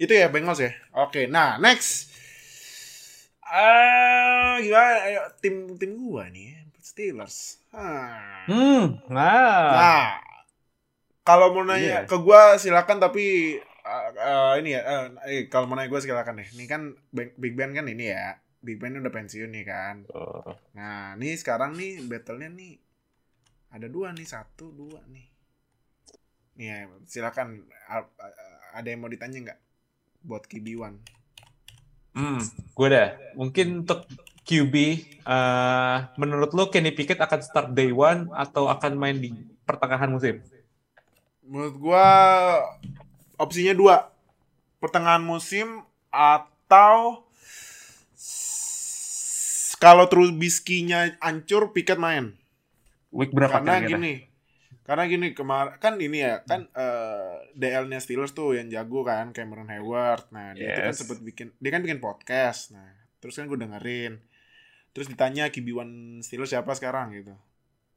itu 0.01 0.10
ya 0.10 0.31
Bengals 0.31 0.58
ya. 0.63 0.73
Oke, 0.95 1.29
nah 1.29 1.62
next. 1.62 2.10
Ah, 3.45 4.58
gimana? 4.58 5.05
Ayo 5.05 5.21
tim 5.38 5.77
tim 5.77 5.93
gua 6.01 6.25
nih, 6.34 6.65
Steelers. 6.81 7.62
Hmm. 7.69 8.49
Hmm, 8.49 8.86
nah. 9.05 9.69
Nah, 9.69 10.08
kalau 11.21 11.53
mau 11.53 11.62
nanya 11.62 12.01
Iya. 12.01 12.10
ke 12.10 12.17
gua 12.17 12.58
silakan 12.58 12.97
tapi 12.97 13.58
uh, 13.86 14.10
uh, 14.17 14.54
ini 14.58 14.74
ya, 14.74 14.82
uh, 14.82 15.06
eh, 15.30 15.45
kalau 15.45 15.69
mau 15.69 15.78
nanya 15.78 15.93
gua 15.93 16.02
silakan 16.02 16.41
deh. 16.41 16.50
Ini 16.58 16.65
kan 16.65 16.98
Big 17.13 17.54
Ben 17.54 17.71
kan 17.78 17.86
ini 17.86 18.10
ya. 18.10 18.41
Big 18.65 18.82
Ben 18.82 18.98
udah 18.98 19.13
pensiun 19.13 19.54
nih 19.54 19.65
kan. 19.69 20.10
Oh. 20.10 20.58
Nah, 20.74 21.13
nih 21.15 21.38
sekarang 21.38 21.78
nih 21.78 22.02
battle-nya 22.10 22.50
nih 22.50 22.82
ada 23.69 23.86
dua 23.86 24.10
nih, 24.12 24.26
satu, 24.26 24.74
dua 24.74 25.06
nih. 25.13 25.28
Nih 26.58 26.67
ya, 26.67 26.78
silakan 27.06 27.63
ada 28.74 28.88
yang 28.88 29.06
mau 29.06 29.12
ditanya 29.12 29.52
nggak 29.52 29.60
buat 30.26 30.50
QB1? 30.50 30.95
Hmm, 32.15 32.39
gue 32.74 32.88
dah. 32.89 33.10
Mungkin 33.36 33.84
untuk 33.84 34.08
QB, 34.45 34.76
eh, 35.26 35.98
menurut 36.21 36.54
lo 36.54 36.69
Kenny 36.69 36.93
Pickett 36.93 37.17
akan 37.17 37.41
start 37.41 37.69
day 37.74 37.89
one 37.89 38.30
atau 38.30 38.69
akan 38.69 38.93
main 38.93 39.17
di 39.17 39.34
pertengahan 39.65 40.08
musim? 40.08 40.38
Menurut 41.41 41.76
gua 41.82 42.06
opsinya 43.36 43.74
dua. 43.74 44.10
Pertengahan 44.80 45.24
musim 45.24 45.82
atau 46.10 47.26
kalau 49.76 50.06
Trubisky-nya 50.08 51.19
hancur, 51.19 51.76
Pickett 51.76 52.00
main. 52.00 52.34
Week 53.12 53.32
berapa 53.32 53.60
karena 53.60 53.80
kira-kira? 53.80 53.91
gini 53.95 54.13
karena 54.86 55.04
gini 55.10 55.28
kemarin 55.34 55.82
kan 55.82 55.98
ini 55.98 56.21
ya 56.21 56.45
kan 56.45 56.69
eh, 56.69 57.36
DL-nya 57.58 57.98
Steelers 57.98 58.38
tuh 58.38 58.54
yang 58.54 58.69
jago 58.69 59.02
kan 59.02 59.34
Cameron 59.34 59.65
Hayward 59.65 60.30
nah 60.30 60.54
dia 60.54 60.78
itu 60.78 60.78
kan 60.78 60.93
Yes. 60.93 61.00
sempet 61.02 61.26
bikin 61.26 61.48
dia 61.58 61.74
kan 61.74 61.82
bikin 61.82 61.98
podcast 61.98 62.69
nah 62.69 62.86
terus 63.17 63.34
kan 63.34 63.50
gue 63.50 63.58
dengerin 63.58 64.21
terus 64.93 65.10
ditanya 65.10 65.50
QB1 65.50 65.89
Steelers 66.21 66.54
siapa 66.54 66.78
sekarang 66.78 67.17
gitu 67.17 67.34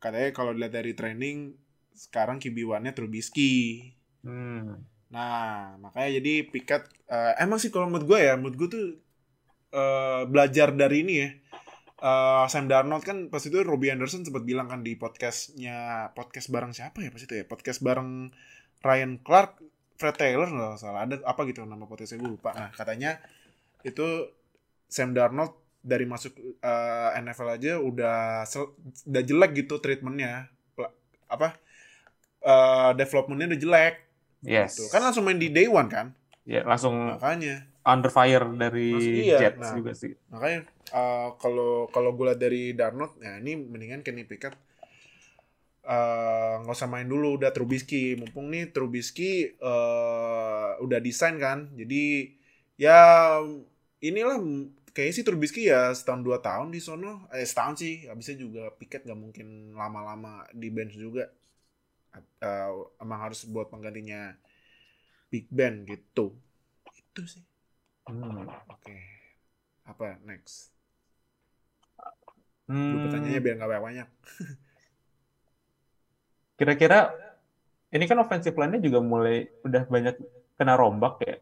katanya 0.00 0.32
kalau 0.32 0.56
dilihat 0.56 0.80
dari 0.80 0.96
training 0.96 1.60
sekarang 1.92 2.40
QB1-nya 2.40 2.96
Trubisky 2.96 3.92
Hmm. 4.24 4.80
Nah, 5.08 5.76
makanya 5.80 6.20
jadi 6.20 6.44
Pickett 6.44 6.84
eh, 7.08 7.32
emang 7.40 7.56
sih 7.56 7.72
kalau 7.72 7.88
menurut 7.88 8.06
gue 8.06 8.18
ya, 8.20 8.34
menurut 8.36 8.56
gue 8.60 8.68
tuh 8.68 8.84
eh, 9.72 10.22
belajar 10.28 10.72
dari 10.76 10.96
ini 11.04 11.14
ya. 11.24 11.28
Eh, 11.98 12.44
Sam 12.46 12.70
Darnold 12.70 13.02
kan 13.02 13.26
pas 13.32 13.42
itu 13.42 13.58
Robbie 13.64 13.90
Anderson 13.90 14.22
sempat 14.22 14.44
bilang 14.46 14.68
kan 14.70 14.86
di 14.86 14.94
podcastnya 14.94 16.10
podcast 16.14 16.46
bareng 16.52 16.70
siapa 16.70 17.02
ya 17.02 17.10
pas 17.10 17.18
itu 17.18 17.34
ya 17.34 17.42
podcast 17.48 17.82
bareng 17.82 18.30
Ryan 18.84 19.18
Clark, 19.18 19.58
Fred 19.98 20.14
Taylor 20.14 20.46
nggak 20.46 20.78
salah 20.78 21.02
ada 21.10 21.18
apa 21.26 21.40
gitu 21.50 21.66
nama 21.66 21.88
podcastnya 21.90 22.22
gue 22.22 22.38
lupa. 22.38 22.54
Nah 22.54 22.70
katanya 22.70 23.18
itu 23.82 24.30
Sam 24.86 25.10
Darnold 25.16 25.56
dari 25.82 26.06
masuk 26.06 26.36
eh, 26.62 27.10
NFL 27.18 27.48
aja 27.58 27.72
udah 27.82 28.46
sel- 28.46 28.76
udah 29.08 29.22
jelek 29.24 29.66
gitu 29.66 29.80
treatmentnya 29.82 30.52
apa 31.26 31.58
eh, 32.46 32.90
developmentnya 32.94 33.56
udah 33.56 33.60
jelek 33.60 33.94
Yes. 34.42 34.78
Tuh, 34.78 34.88
kan 34.90 35.02
langsung 35.02 35.26
main 35.26 35.38
di 35.38 35.50
day 35.50 35.66
one 35.66 35.90
kan? 35.90 36.14
Ya, 36.48 36.64
langsung 36.64 36.94
Makanya, 37.18 37.66
under 37.84 38.12
fire 38.12 38.44
dari 38.56 38.92
iya, 39.24 39.38
Jets 39.40 39.60
nah. 39.60 39.76
juga 39.76 39.92
sih. 39.96 40.12
makanya 40.28 40.68
uh, 40.92 41.36
kalau 41.40 41.88
kalau 41.88 42.12
gue 42.16 42.24
lihat 42.28 42.40
dari 42.40 42.72
Darnold, 42.76 43.16
ya 43.20 43.40
ini 43.40 43.56
mendingan 43.56 44.04
Kenny 44.04 44.24
Pickett 44.28 44.56
uh, 45.88 46.60
nggak 46.62 46.76
usah 46.76 46.88
main 46.88 47.08
dulu 47.08 47.40
udah 47.40 47.50
Trubisky. 47.50 48.14
Mumpung 48.20 48.52
nih 48.52 48.68
Trubisky 48.70 49.56
uh, 49.60 50.76
udah 50.84 50.98
desain 51.00 51.40
kan, 51.40 51.72
jadi 51.72 52.32
ya 52.76 52.98
inilah 54.04 54.38
kayaknya 54.92 55.14
sih 55.16 55.24
Trubisky 55.24 55.62
ya 55.72 55.90
setahun 55.96 56.22
dua 56.22 56.38
tahun 56.44 56.70
di 56.70 56.80
sono, 56.84 57.26
eh 57.32 57.44
setahun 57.48 57.80
sih, 57.80 58.06
habisnya 58.06 58.36
juga 58.36 58.68
Pickett 58.76 59.08
nggak 59.08 59.20
mungkin 59.20 59.72
lama-lama 59.74 60.44
di 60.52 60.68
bench 60.68 60.94
juga. 60.94 61.32
Uh, 62.38 62.86
emang 63.02 63.18
harus 63.28 63.42
buat 63.48 63.70
penggantinya 63.70 64.34
Big 65.28 65.46
Ben 65.52 65.84
gitu. 65.84 66.34
Itu 66.94 67.22
sih. 67.26 67.44
Hmm. 68.08 68.48
Oke. 68.72 68.96
Apa 69.84 70.16
next? 70.24 70.72
Hmm. 72.68 72.92
Lu 72.92 72.96
pertanyaannya 73.08 73.40
biar 73.40 73.54
nggak 73.56 73.84
banyak. 73.84 74.08
Kira-kira 76.58 77.14
ini 77.94 78.04
kan 78.04 78.20
offensive 78.20 78.56
line-nya 78.58 78.84
juga 78.84 79.00
mulai 79.00 79.48
udah 79.64 79.88
banyak 79.88 80.14
kena 80.60 80.74
rombak 80.76 81.22
ya. 81.24 81.36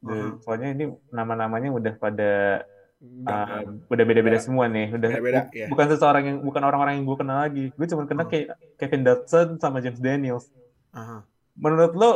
Dan 0.00 0.16
Mhm. 0.16 0.40
Soalnya 0.40 0.68
ini 0.72 0.84
nama-namanya 1.12 1.68
udah 1.76 1.94
pada 2.00 2.64
Um, 3.00 3.80
udah 3.88 4.04
beda-beda 4.04 4.36
Udah. 4.36 4.44
semua 4.44 4.64
nih. 4.66 4.92
Udah 4.92 5.08
Beda-beda, 5.10 5.40
bu- 5.42 5.56
ya. 5.56 5.66
bukan 5.66 5.86
seseorang 5.88 6.22
yang 6.22 6.38
bukan 6.40 6.62
orang-orang 6.62 7.00
yang 7.00 7.06
gue 7.06 7.16
kenal 7.16 7.38
lagi. 7.40 7.64
Gue 7.72 7.86
cuma 7.86 8.04
kenal 8.04 8.24
Hmm. 8.24 8.32
kayak 8.32 8.46
Kevin 8.76 9.02
Dotson 9.02 9.48
sama 9.56 9.80
James 9.80 9.96
Daniels. 9.98 10.52
Aha. 10.92 11.24
Menurut 11.56 11.92
lo 11.92 12.10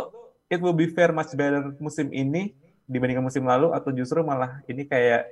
it 0.46 0.60
will 0.60 0.72
be 0.72 0.84
fair 0.86 1.08
much 1.10 1.32
better 1.32 1.72
musim 1.78 2.12
ini 2.12 2.52
dibandingkan 2.84 3.24
musim 3.24 3.42
lalu 3.42 3.72
atau 3.72 3.88
justru 3.90 4.20
malah 4.20 4.60
ini 4.66 4.84
kayak 4.84 5.24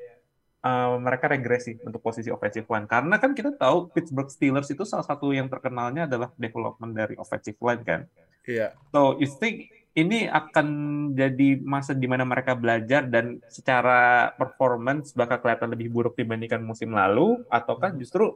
uh, 0.62 0.96
mereka 0.96 1.28
regresi 1.28 1.76
untuk 1.82 2.00
posisi 2.00 2.32
offensive 2.32 2.64
line 2.64 2.88
karena 2.88 3.20
kan 3.20 3.36
kita 3.36 3.52
tahu 3.52 3.92
Pittsburgh 3.92 4.32
Steelers 4.32 4.66
itu 4.66 4.82
salah 4.82 5.04
satu 5.04 5.36
yang 5.36 5.52
terkenalnya 5.52 6.08
adalah 6.08 6.32
development 6.34 6.92
dari 6.92 7.14
offensive 7.14 7.60
line 7.60 7.84
kan. 7.84 8.00
Iya. 8.42 8.72
So 8.88 9.20
you 9.20 9.28
think 9.28 9.68
ini 9.92 10.24
akan 10.24 10.66
jadi 11.12 11.60
masa 11.60 11.92
di 11.92 12.08
mana 12.08 12.24
mereka 12.24 12.56
belajar 12.56 13.04
dan 13.04 13.44
secara 13.44 14.32
performance 14.40 15.12
bakal 15.12 15.44
kelihatan 15.44 15.68
lebih 15.76 15.92
buruk 15.92 16.16
dibandingkan 16.16 16.64
musim 16.64 16.96
lalu 16.96 17.44
ataukah 17.52 17.92
justru 18.00 18.32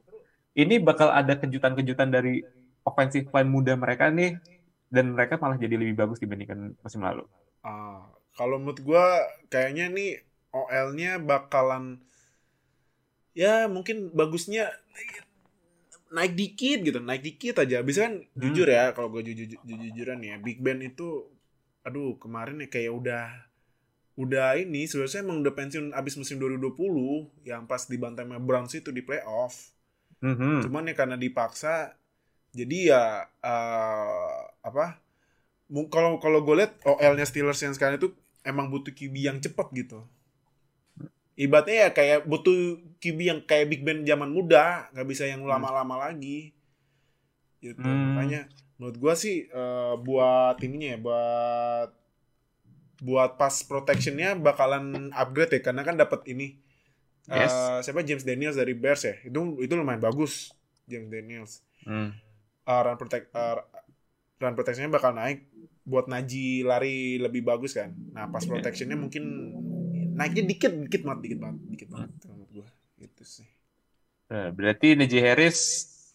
ini 0.53 0.77
bakal 0.77 1.09
ada 1.09 1.37
kejutan-kejutan 1.37 2.13
dari 2.13 2.45
offensive 2.85 3.29
line 3.33 3.49
muda 3.49 3.73
mereka 3.77 4.13
nih 4.13 4.37
dan 4.93 5.17
mereka 5.17 5.41
malah 5.41 5.57
jadi 5.57 5.81
lebih 5.81 5.97
bagus 5.97 6.21
dibandingkan 6.21 6.77
musim 6.81 7.01
lalu. 7.03 7.25
Ah, 7.65 8.05
kalau 8.37 8.61
menurut 8.61 8.81
gua 8.85 9.25
kayaknya 9.49 9.89
nih 9.91 10.11
OL-nya 10.53 11.21
bakalan 11.21 12.01
ya 13.37 13.69
mungkin 13.69 14.13
bagusnya 14.17 14.73
naik 16.07 16.33
dikit 16.39 16.79
gitu, 16.87 16.99
naik 17.03 17.23
dikit 17.25 17.61
aja. 17.61 17.83
Bisa 17.83 18.09
kan 18.09 18.15
Hmm. 18.23 18.41
jujur 18.41 18.69
ya 18.71 18.95
kalau 18.95 19.11
gue 19.13 19.23
jujur 19.27 19.59
jujuran 19.67 20.21
ya, 20.23 20.39
Big 20.39 20.63
Ben 20.63 20.81
itu 20.81 21.36
aduh 21.87 22.19
kemarin 22.19 22.59
ya 22.59 22.67
kayak 22.67 22.91
udah 22.91 23.27
udah 24.19 24.59
ini 24.59 24.91
sebenarnya 24.91 25.23
emang 25.23 25.39
udah 25.45 25.55
pensiun 25.55 25.87
abis 25.95 26.19
musim 26.19 26.43
2020 26.43 27.47
yang 27.47 27.69
pas 27.71 27.87
dibantai 27.87 28.27
sama 28.27 28.43
Browns 28.43 28.75
itu 28.75 28.91
di 28.91 29.05
playoff. 29.05 29.71
Mhm. 30.25 30.67
Cuman 30.67 30.91
ya 30.91 30.95
karena 30.97 31.15
dipaksa 31.15 31.95
jadi 32.51 32.79
ya 32.97 33.03
eh, 33.45 34.41
apa? 34.65 34.99
Kalau 35.93 36.17
kalau 36.19 36.41
gue 36.43 36.65
lihat 36.65 36.81
OL-nya 36.83 37.29
Steelers 37.29 37.61
yang 37.61 37.77
sekarang 37.77 38.01
itu 38.01 38.11
emang 38.41 38.73
butuh 38.73 38.91
QB 38.91 39.15
yang 39.21 39.39
cepat 39.39 39.69
gitu. 39.77 40.03
Ibaratnya 41.37 41.77
ya 41.77 41.89
kayak 41.93 42.25
butuh 42.25 42.81
QB 42.97 43.19
yang 43.21 43.41
kayak 43.45 43.69
Big 43.69 43.85
Ben 43.85 44.01
zaman 44.09 44.33
muda, 44.33 44.89
nggak 44.97 45.07
bisa 45.07 45.29
yang 45.29 45.45
lama-lama 45.45 46.09
lagi. 46.09 46.57
Gitu. 47.61 47.77
Hmm. 47.85 48.17
Makanya 48.17 48.49
menurut 48.77 48.97
gua 49.01 49.15
sih 49.17 49.49
eh, 49.49 49.95
buat 50.01 50.57
ininya 50.61 50.89
ya 50.95 50.99
buat 51.01 51.91
buat 52.97 53.37
pass 53.37 53.61
protectionnya 53.65 54.37
bakalan 54.41 55.13
upgrade 55.13 55.61
ya 55.61 55.61
karena 55.61 55.85
kan 55.85 56.01
dapat 56.01 56.25
ini. 56.33 56.57
Yes. 57.27 57.83
siapa? 57.83 58.07
James 58.07 58.23
Daniels 58.23 58.55
dari 58.55 58.71
Bears 58.73 59.03
ya? 59.03 59.19
Itu 59.27 59.59
itu 59.59 59.75
lumayan 59.75 59.99
bagus 59.99 60.55
James 60.87 61.11
Daniels. 61.11 61.61
Hmm. 61.83 62.15
uh, 62.67 62.81
run 62.83 62.99
protect 62.99 63.31
uh, 63.35 63.63
run 64.43 64.55
protectionnya 64.59 64.91
bakal 64.91 65.15
naik 65.15 65.47
buat 65.87 66.11
Naji 66.11 66.67
lari 66.67 67.19
lebih 67.19 67.43
bagus 67.47 67.75
kan. 67.75 67.95
Nah 68.15 68.31
pas 68.31 68.43
protectionnya 68.47 68.99
mungkin 68.99 69.23
naiknya 70.15 70.47
dikit 70.47 70.73
dikit 70.87 71.03
banget 71.07 71.21
dikit 71.31 71.39
banget 71.43 71.59
dikit 71.71 71.89
banget 71.91 72.11
menurut 72.31 72.51
gua. 72.51 72.67
Gitu 72.99 73.23
sih. 73.27 73.49
Berarti 74.31 74.99
Najee 74.99 75.23
Harris 75.23 75.61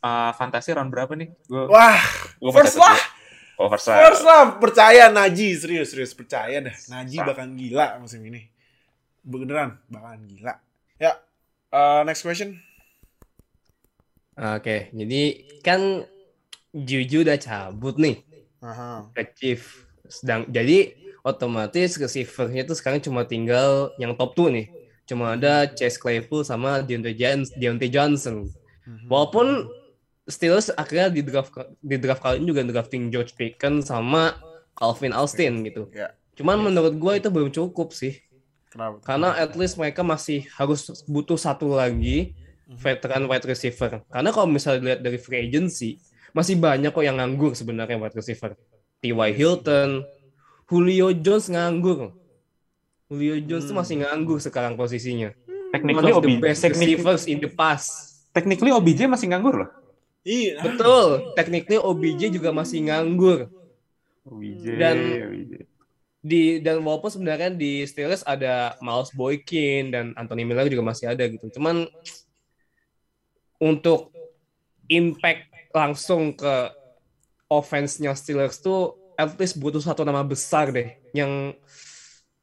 uh, 0.02 0.32
fantasi 0.36 0.74
round 0.76 0.90
berapa 0.90 1.14
nih? 1.16 1.30
Gua, 1.48 1.70
wah 1.70 2.02
gua 2.42 2.52
first 2.52 2.78
lah. 2.78 2.98
Oh, 3.62 3.70
first 3.70 3.86
lah. 3.88 3.98
first 4.10 4.26
lah 4.26 4.42
percaya 4.58 5.14
Naji 5.14 5.54
serius 5.54 5.94
serius 5.94 6.18
percaya 6.18 6.66
dah 6.66 6.74
Naji 6.74 7.22
bakalan 7.22 7.54
gila 7.54 8.02
musim 8.02 8.26
ini 8.26 8.50
beneran 9.22 9.78
bakalan 9.86 10.26
gila 10.26 10.58
ya 10.98 11.22
uh, 11.70 12.02
next 12.02 12.26
question 12.26 12.58
Oke, 14.42 14.90
jadi 14.96 15.22
kan 15.62 16.08
Juju 16.72 17.28
udah 17.28 17.38
cabut 17.38 18.00
nih 18.00 18.24
Aha. 18.64 19.12
ke 19.12 19.24
Chief. 19.36 19.62
Sedang 20.08 20.48
jadi 20.48 20.96
otomatis 21.22 22.00
receiver-nya 22.00 22.64
tuh 22.66 22.74
sekarang 22.74 23.04
cuma 23.04 23.28
tinggal 23.28 23.92
yang 24.00 24.16
top 24.16 24.34
2 24.34 24.56
nih. 24.56 24.68
Cuma 25.06 25.36
ada 25.36 25.68
Chase 25.68 26.00
Claypool 26.00 26.48
sama 26.48 26.80
Deontay 26.80 27.14
Johnson. 27.14 27.54
Deontay 27.60 27.90
Johnson. 27.92 28.36
Mhm. 28.88 29.12
Walaupun 29.12 29.68
Steelers 30.24 30.70
akhirnya 30.72 31.10
di 31.10 31.22
draft 31.22 31.50
di 31.82 31.98
draft 31.98 32.22
kali 32.22 32.38
ini 32.38 32.46
juga 32.48 32.62
drafting 32.62 33.10
George 33.10 33.34
Pickens 33.34 33.90
sama 33.90 34.38
Calvin 34.74 35.12
Austin 35.12 35.66
gitu. 35.66 35.90
Ya. 35.92 36.14
Cuman 36.38 36.62
menurut 36.62 36.94
gua 36.96 37.18
itu 37.18 37.28
belum 37.28 37.50
cukup 37.50 37.92
sih. 37.92 38.22
Kenapa? 38.70 39.02
Karena 39.04 39.36
at 39.36 39.58
least 39.58 39.76
mereka 39.76 40.00
masih 40.00 40.48
harus 40.56 40.88
butuh 41.04 41.36
satu 41.36 41.74
lagi 41.74 42.38
veteran 42.72 43.28
wide 43.28 43.44
receiver. 43.44 44.00
Karena 44.08 44.30
kalau 44.32 44.48
misalnya 44.48 44.80
dilihat 44.80 45.02
dari 45.04 45.20
free 45.20 45.44
agency, 45.44 46.00
masih 46.32 46.56
banyak 46.56 46.88
kok 46.88 47.04
yang 47.04 47.20
nganggur 47.20 47.52
sebenarnya 47.52 48.00
wide 48.00 48.16
receiver. 48.16 48.56
T.Y. 49.04 49.30
Hilton, 49.36 50.08
Julio 50.66 51.12
Jones 51.12 51.52
nganggur. 51.52 52.16
Julio 53.12 53.44
Jones 53.44 53.68
tuh 53.68 53.76
Hmm. 53.76 53.82
masih 53.84 53.96
nganggur 54.06 54.40
sekarang 54.40 54.80
posisinya. 54.80 55.36
One 55.36 55.68
Technically 55.76 56.12
of 56.16 56.24
the 56.24 56.32
OBJ, 56.32 56.40
best 56.40 56.60
technically, 56.64 56.96
receivers 56.96 57.24
in 57.28 57.38
the 57.44 57.52
past. 57.52 57.90
technically 58.32 58.72
OBJ 58.72 59.04
masih 59.04 59.28
nganggur 59.28 59.68
loh. 59.68 59.70
Iya. 60.22 60.62
Betul, 60.62 61.34
technically 61.34 61.82
OBJ 61.82 62.30
juga 62.30 62.54
masih 62.54 62.86
nganggur. 62.90 63.50
OBJ, 64.26 64.66
Dan- 64.78 65.18
OBJ. 65.30 65.54
Di 66.22 66.62
dan 66.62 66.86
walaupun 66.86 67.10
sebenarnya 67.10 67.50
di 67.50 67.82
Steelers 67.90 68.22
ada 68.22 68.78
Miles 68.78 69.10
Boykin 69.18 69.90
dan 69.90 70.14
Anthony 70.14 70.46
Miller 70.46 70.70
juga 70.70 70.86
masih 70.86 71.10
ada 71.10 71.26
gitu. 71.26 71.50
Cuman 71.58 71.90
untuk 73.58 74.14
impact 74.86 75.50
langsung 75.74 76.38
ke 76.38 76.70
offense-nya 77.50 78.14
Steelers 78.14 78.62
tuh 78.62 79.02
at 79.18 79.34
least 79.42 79.58
butuh 79.58 79.82
satu 79.82 80.06
nama 80.06 80.22
besar 80.22 80.70
deh 80.70 80.94
yang 81.14 81.58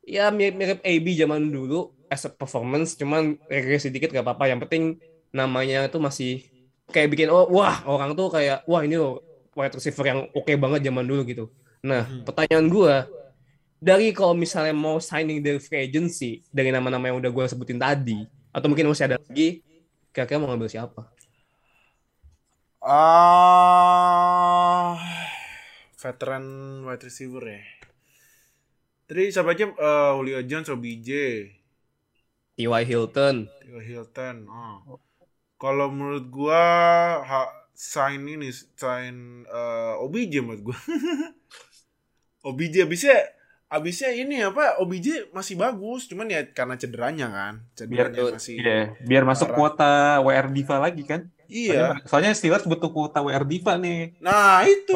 ya 0.02 0.30
mirip, 0.34 0.54
mirip 0.58 0.78
AB 0.82 1.06
zaman 1.14 1.50
dulu 1.50 1.94
as 2.08 2.24
a 2.24 2.30
performance 2.32 2.96
cuman 2.96 3.36
regresi 3.50 3.92
sedikit 3.92 4.14
gak 4.14 4.24
apa-apa 4.24 4.48
yang 4.48 4.60
penting 4.64 4.96
namanya 5.34 5.84
itu 5.84 5.98
masih 6.00 6.48
kayak 6.94 7.08
bikin 7.12 7.28
oh 7.32 7.44
wah 7.52 7.84
orang 7.84 8.10
tuh 8.18 8.28
kayak 8.32 8.64
wah 8.70 8.80
ini 8.84 8.96
loh 8.96 9.20
wide 9.56 9.74
receiver 9.76 10.04
yang 10.08 10.20
oke 10.32 10.52
banget 10.56 10.80
zaman 10.88 11.04
dulu 11.04 11.22
gitu 11.28 11.44
nah 11.84 12.02
Hmm. 12.08 12.24
pertanyaan 12.26 12.66
gua 12.72 12.96
dari 13.78 14.10
kalau 14.16 14.34
misalnya 14.34 14.74
mau 14.74 14.98
signing 14.98 15.38
dari 15.44 15.60
free 15.62 15.86
agency 15.86 16.42
dari 16.50 16.70
nama-nama 16.74 17.04
yang 17.12 17.18
udah 17.22 17.30
gua 17.30 17.44
sebutin 17.50 17.78
tadi 17.78 18.26
atau 18.50 18.66
mungkin 18.70 18.90
masih 18.90 19.06
ada 19.12 19.16
lagi 19.22 19.62
kira-kira 20.14 20.40
mau 20.42 20.48
ngambil 20.50 20.70
siapa 20.72 21.02
Ah, 22.80 24.96
veteran 26.02 26.44
wide 26.86 27.04
receiver 27.06 27.42
ya. 27.54 27.60
Tadi 29.08 29.22
siapa 29.34 29.50
aja? 29.56 29.64
Eh, 29.72 30.10
Julio 30.16 30.38
Jones, 30.50 30.68
OBJ, 30.74 31.08
T.Y. 32.56 32.84
Hilton 32.84 33.48
Theo 33.60 33.80
Hilton. 33.80 34.36
Oh. 34.48 35.00
Kalau 35.58 35.90
menurut 35.90 36.30
gua 36.30 36.62
ha, 37.20 37.50
sign 37.74 38.24
ini 38.30 38.48
sign 38.54 39.42
eh, 39.44 39.94
OBJ 39.98 40.40
menurut 40.40 40.62
gua. 40.70 40.78
OBJ 42.48 42.86
abisnya 42.86 43.18
abisnya 43.68 44.14
ini 44.14 44.40
apa? 44.40 44.80
OBJ 44.80 45.34
masih 45.34 45.58
bagus, 45.58 46.08
cuman 46.08 46.30
ya 46.30 46.46
karena 46.48 46.78
cederanya 46.78 47.26
kan. 47.28 47.54
Cederanya 47.74 48.14
Biar- 48.14 48.34
masih. 48.38 48.54
Iya, 48.56 48.78
biar 49.04 49.24
masuk 49.26 49.50
Parah. 49.52 49.58
kuota 49.58 49.92
WR 50.24 50.46
Diva 50.48 50.76
lagi 50.80 51.02
kan? 51.04 51.28
Iya. 51.48 51.72
Soalnya, 51.74 52.04
soalnya 52.08 52.32
Steelers 52.36 52.64
butuh 52.64 52.88
kuota 52.92 53.18
WR 53.20 53.44
Diva 53.44 53.74
nih. 53.76 54.16
Nah, 54.22 54.62
itu. 54.64 54.92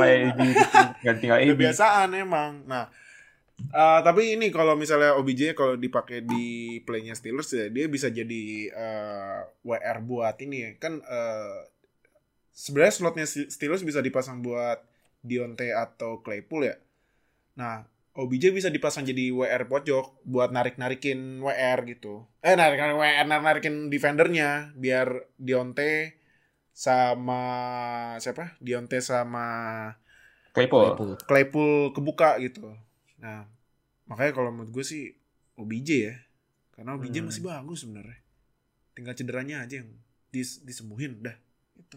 Ganti 1.05 1.27
AB. 1.29 1.53
kebiasaan 1.59 2.13
emang. 2.15 2.65
Nah, 2.65 2.89
eh, 3.71 4.01
tapi 4.03 4.35
ini 4.35 4.51
kalau 4.51 4.75
misalnya 4.75 5.15
OBJ 5.15 5.55
kalau 5.55 5.79
dipakai 5.79 6.27
di 6.27 6.79
playnya 6.83 7.15
Steelers 7.15 7.53
ya 7.55 7.71
dia 7.71 7.87
bisa 7.87 8.11
jadi 8.11 8.45
eh, 8.73 9.41
WR 9.63 9.99
buat 10.03 10.35
ini 10.43 10.57
ya. 10.67 10.71
Kan 10.83 10.99
eh, 11.05 11.59
sebenarnya 12.51 12.95
slotnya 12.95 13.27
Steelers 13.29 13.87
bisa 13.87 14.03
dipasang 14.03 14.43
buat 14.43 14.83
Dionte 15.23 15.71
atau 15.71 16.19
Claypool 16.21 16.67
ya. 16.67 16.77
Nah, 17.55 17.87
OBJ 18.13 18.53
bisa 18.53 18.69
dipasang 18.69 19.09
jadi 19.09 19.33
WR 19.33 19.65
pojok 19.71 20.21
buat 20.29 20.53
narik-narikin 20.53 21.41
WR 21.41 21.87
gitu. 21.89 22.29
Eh, 22.45 22.53
narik-narik 22.53 22.97
WR, 22.99 23.25
narik-narikin 23.25 23.89
defendernya 23.89 24.75
biar 24.77 25.33
Dionte 25.41 26.21
sama 26.73 27.41
siapa? 28.21 28.57
Dionte 28.61 29.01
sama 29.01 29.47
Claypool. 30.53 30.85
Claypool. 30.93 31.13
Claypool 31.25 31.73
kebuka 31.97 32.37
gitu. 32.45 32.77
Nah, 33.17 33.49
makanya 34.13 34.33
kalau 34.37 34.51
menurut 34.53 34.71
gue 34.71 34.85
sih 34.85 35.03
OBJ 35.57 35.89
ya. 36.13 36.15
Karena 36.73 36.97
OBJ 36.97 37.17
Hmm. 37.19 37.27
masih 37.33 37.43
bagus 37.43 37.79
sebenarnya. 37.81 38.19
Tinggal 38.93 39.15
cederanya 39.17 39.57
aja 39.65 39.81
yang 39.81 39.89
dis 40.29 40.61
disembuhin 40.61 41.17
udah. 41.17 41.37
Itu. 41.77 41.97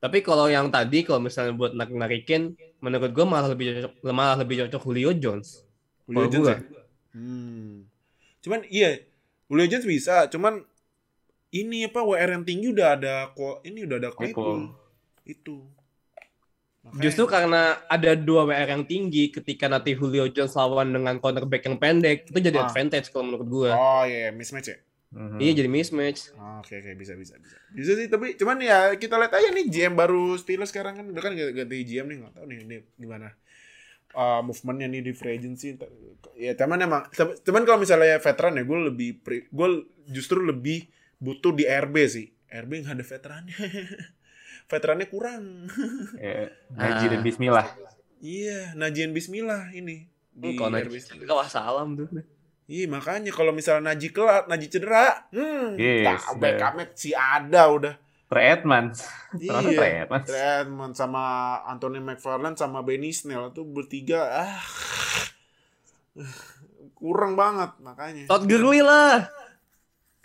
Tapi 0.00 0.18
kalau 0.20 0.50
yang 0.50 0.66
tadi 0.68 1.04
kalau 1.04 1.22
misalnya 1.22 1.54
buat 1.54 1.70
narik 1.70 1.94
narikin, 1.94 2.42
menurut 2.80 3.12
gue 3.12 3.26
malah 3.26 3.48
lebih 3.52 3.78
cocok 3.78 3.92
malah 4.10 4.36
lebih 4.38 4.66
cocok 4.66 4.82
Julio 4.82 5.10
Jones. 5.14 5.62
Julio 6.08 6.26
Jones 6.26 6.46
gua. 6.46 6.54
ya? 6.56 6.58
Hmm. 7.14 7.86
Cuman 8.40 8.60
iya, 8.66 8.98
Julio 9.46 9.66
Jones 9.68 9.86
bisa, 9.86 10.26
cuman 10.26 10.64
ini 11.50 11.84
apa 11.84 12.00
WR 12.00 12.30
yang 12.38 12.44
tinggi 12.46 12.70
udah 12.70 12.94
ada 12.94 13.14
kok 13.34 13.60
ini 13.66 13.82
udah 13.84 13.96
ada 13.98 14.10
Claypool. 14.14 14.70
Itu. 15.26 15.66
Makanya- 16.90 17.02
Justru 17.02 17.24
karena 17.24 17.62
ada 17.84 18.10
dua 18.12 18.42
WR 18.44 18.68
yang 18.68 18.84
tinggi 18.84 19.28
ketika 19.28 19.66
nanti 19.66 19.92
Julio 19.92 20.26
Jones 20.26 20.52
lawan 20.52 20.90
dengan 20.90 21.16
cornerback 21.16 21.62
yang 21.62 21.76
pendek, 21.76 22.26
itu 22.26 22.38
jadi 22.40 22.58
Ah. 22.58 22.66
advantage 22.66 23.08
kalau 23.08 23.24
menurut 23.26 23.46
gue. 23.46 23.70
Oh 23.70 24.02
iya, 24.02 24.30
mismatch 24.30 24.68
ya. 24.68 24.78
Mhm. 25.10 25.38
Iya 25.38 25.52
jadi 25.56 25.68
mismatch. 25.68 26.30
Oh, 26.32 26.58
Oke 26.58 26.76
oke 26.76 26.94
bisa 26.94 27.14
bisa 27.14 27.34
bisa. 27.34 27.56
Bisa 27.68 27.92
sih 27.92 28.06
tapi 28.06 28.34
cuman 28.34 28.58
ya 28.58 28.78
kita 28.94 29.14
lihat 29.16 29.32
aja 29.32 29.48
nih 29.48 29.66
GM 29.66 29.94
baru 29.94 30.34
Steelers 30.34 30.68
sekarang 30.68 30.94
kan 30.94 31.04
udah 31.04 31.18
kan 31.20 31.32
ganti 31.34 31.82
GM 31.82 32.06
nih 32.06 32.16
nggak 32.20 32.32
tahu 32.32 32.46
nih 32.46 32.58
ini 32.60 32.76
gimana 32.94 33.34
uh, 34.12 34.38
movementnya 34.40 34.86
nih 34.88 35.02
di 35.02 35.12
free 35.12 35.34
agency. 35.34 35.74
Ya 36.36 36.54
teman 36.54 36.78
emang 36.78 37.06
teman 37.40 37.62
kalau 37.64 37.78
misalnya 37.78 38.18
veteran 38.18 38.54
ya 38.54 38.62
gue 38.62 38.78
lebih 38.84 39.10
pre- 39.18 39.46
gue 39.46 39.68
justru 40.06 40.38
lebih 40.40 40.86
butuh 41.16 41.50
di 41.52 41.64
RB 41.64 41.96
sih. 42.04 42.26
RB 42.48 42.70
nggak 42.80 42.94
ada 42.94 43.04
veterannya. 43.04 43.56
veterannya 44.70 45.06
kurang. 45.06 45.66
Ya, 46.16 46.48
Najee 46.70 47.08
dan 47.08 47.18
Ah. 47.18 47.24
Bismillah. 47.26 47.66
iya, 48.20 48.70
Najian 48.72 49.10
Bismillah 49.10 49.72
ini 49.72 50.06
di 50.30 50.54
Hmm, 50.54 50.56
kalau 50.56 50.78
RB. 50.78 50.94
nanti 50.94 51.24
kawah 51.26 51.44
salam 51.44 51.98
tuh. 51.98 52.06
Iya 52.64 52.86
makanya 52.86 53.34
kalau 53.34 53.50
misalnya 53.50 53.90
Naji 53.90 54.14
kelat, 54.14 54.46
Naji 54.46 54.70
cedera, 54.70 55.26
hmm, 55.28 55.74
Yes, 55.74 56.06
tak 56.22 56.38
backupnya 56.38 56.84
si 56.94 57.10
ada 57.10 57.66
udah. 57.66 57.94
Ternyata 58.30 58.62
Trey 59.74 59.90
Iya. 59.90 60.02
Edmonds. 60.06 60.28
Redmond 60.30 60.94
sama 60.94 61.22
Anthony 61.66 61.98
McFarland 61.98 62.54
sama 62.54 62.78
Benny 62.80 63.10
Snell 63.10 63.50
tuh 63.50 63.66
bertiga 63.66 64.46
ah 64.46 64.62
kurang 66.94 67.34
banget 67.34 67.74
makanya. 67.80 68.28
Todd 68.28 68.46
Gurley 68.46 68.80
lah. 68.80 69.26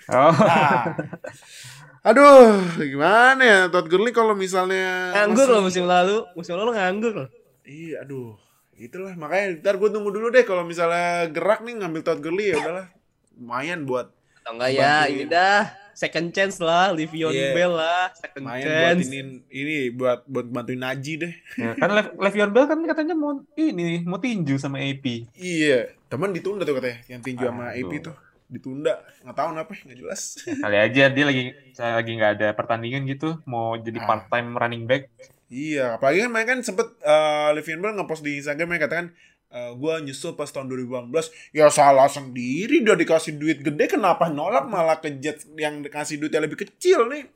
Oh. 0.05 0.29
Ah. 0.29 0.93
Aduh, 2.06 2.62
gimana 2.78 3.41
ya 3.41 3.60
Todd 3.65 3.89
Gurley 3.89 4.13
kalau 4.13 4.34
misalnya 4.34 5.10
Nganggur 5.12 5.41
masih- 5.41 5.52
loh 5.52 5.62
musim 5.63 5.84
lalu. 5.84 6.18
Musim 6.34 6.54
lalu 6.54 6.72
nganggur 6.74 7.13
loh. 7.15 7.30
Iya, 7.65 8.06
aduh. 8.06 8.38
Itulah 8.76 9.15
makanya 9.15 9.58
ntar 9.58 9.76
gue 9.76 9.89
tunggu 9.89 10.12
dulu 10.12 10.30
deh 10.30 10.44
kalau 10.44 10.62
misalnya 10.62 11.26
gerak 11.28 11.63
nih 11.63 11.74
ngambil 11.76 12.02
Todd 12.02 12.22
Gurley 12.22 12.54
ya 12.54 12.58
udahlah. 12.60 12.88
Lumayan 13.34 13.84
buat 13.84 14.13
Atau 14.38 14.54
enggak 14.54 14.72
ya, 14.72 15.10
ini 15.10 15.26
dah 15.26 15.65
second 15.91 16.30
chance 16.30 16.62
lah, 16.62 16.94
Livion 16.94 17.34
Iya. 17.34 17.50
Bell 17.52 17.74
lah, 17.74 18.13
second 18.13 18.46
lumayan 18.46 18.62
buat 18.62 18.78
chance. 18.94 19.08
ini 19.08 19.20
ini 19.50 19.76
buat 19.89 20.20
buat 20.24 20.46
bantuin 20.46 20.78
Naji 20.78 21.13
deh. 21.18 21.34
Ya, 21.58 21.74
kan 21.74 21.89
Le'Veon 22.13 22.52
Bell 22.52 22.68
kan 22.68 22.78
katanya 22.80 23.18
mau 23.18 23.34
ini 23.58 24.06
mau 24.06 24.22
tinju 24.22 24.56
sama 24.56 24.78
AP. 24.78 25.26
Iya, 25.34 25.89
teman 26.06 26.30
ditunda 26.30 26.62
tuh 26.62 26.78
katanya 26.78 27.02
yang 27.10 27.22
tinju 27.24 27.41
sama 27.44 27.74
Aduh. 27.74 27.89
AP 27.89 28.06
tuh 28.06 28.15
ditunda 28.45 28.93
nggak 29.21 29.36
tahu 29.36 29.47
kenapa 29.51 29.71
nggak 29.71 29.97
jelas. 29.97 30.21
Kali 30.43 30.77
aja 30.77 31.03
dia 31.08 31.25
lagi 31.25 31.43
saya 31.71 31.97
lagi 31.97 32.12
nggak 32.13 32.31
ada 32.36 32.47
pertandingan 32.53 33.03
gitu, 33.05 33.41
mau 33.43 33.73
jadi 33.75 33.97
Ah. 33.97 34.05
part 34.05 34.23
time 34.27 34.53
running 34.53 34.86
back. 34.86 35.10
Iya, 35.45 35.95
apalagi 35.95 36.22
kan 36.22 36.30
mereka 36.30 36.49
kan 36.51 36.59
sempet 36.61 36.88
uh, 37.01 37.53
Le'Veon 37.53 37.78
Bell 37.78 37.93
ngepost 37.93 38.22
di 38.22 38.38
Instagram 38.38 38.65
mereka 38.65 38.89
katakan 38.89 39.07
uh, 39.49 39.72
gua 39.74 40.01
nyusul 40.01 40.34
pas 40.34 40.49
tahun 40.49 40.65
2018 40.67 41.13
ya 41.53 41.70
salah 41.70 42.09
sendiri 42.09 42.82
udah 42.82 42.97
dikasih 42.97 43.38
duit 43.38 43.61
gede 43.61 43.86
kenapa 43.88 44.26
nolak 44.26 44.65
malah 44.65 44.97
ke 44.97 45.13
Jets 45.15 45.45
yang 45.53 45.86
dikasih 45.86 46.17
duit 46.17 46.34
yang 46.34 46.43
lebih 46.43 46.65
kecil 46.65 47.05
nih 47.07 47.30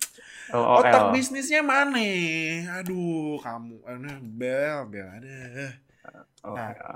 LOL. 0.49 0.81
otak 0.81 1.13
bisnisnya 1.13 1.61
mana 1.61 2.01
aduh 2.75 3.37
kamu 3.37 3.77
eh, 3.85 4.17
Bell 4.25 4.79
Bell 4.85 5.05
ada 5.05 5.37
Oh, 6.41 6.55
Nah. 6.55 6.71
ya. 6.71 6.91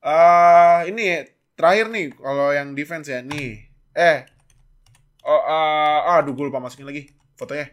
Eh 0.00 0.80
ini 0.90 1.04
terakhir 1.60 1.86
nih 1.92 2.06
kalau 2.16 2.48
yang 2.50 2.72
defense 2.72 3.06
ya 3.06 3.20
nih. 3.20 3.68
Eh. 3.92 4.24
Oh, 5.20 5.42
eh, 5.44 6.16
aduh 6.16 6.32
gue 6.32 6.48
lupa 6.48 6.58
masukin 6.58 6.88
lagi 6.88 7.12
fotonya. 7.36 7.68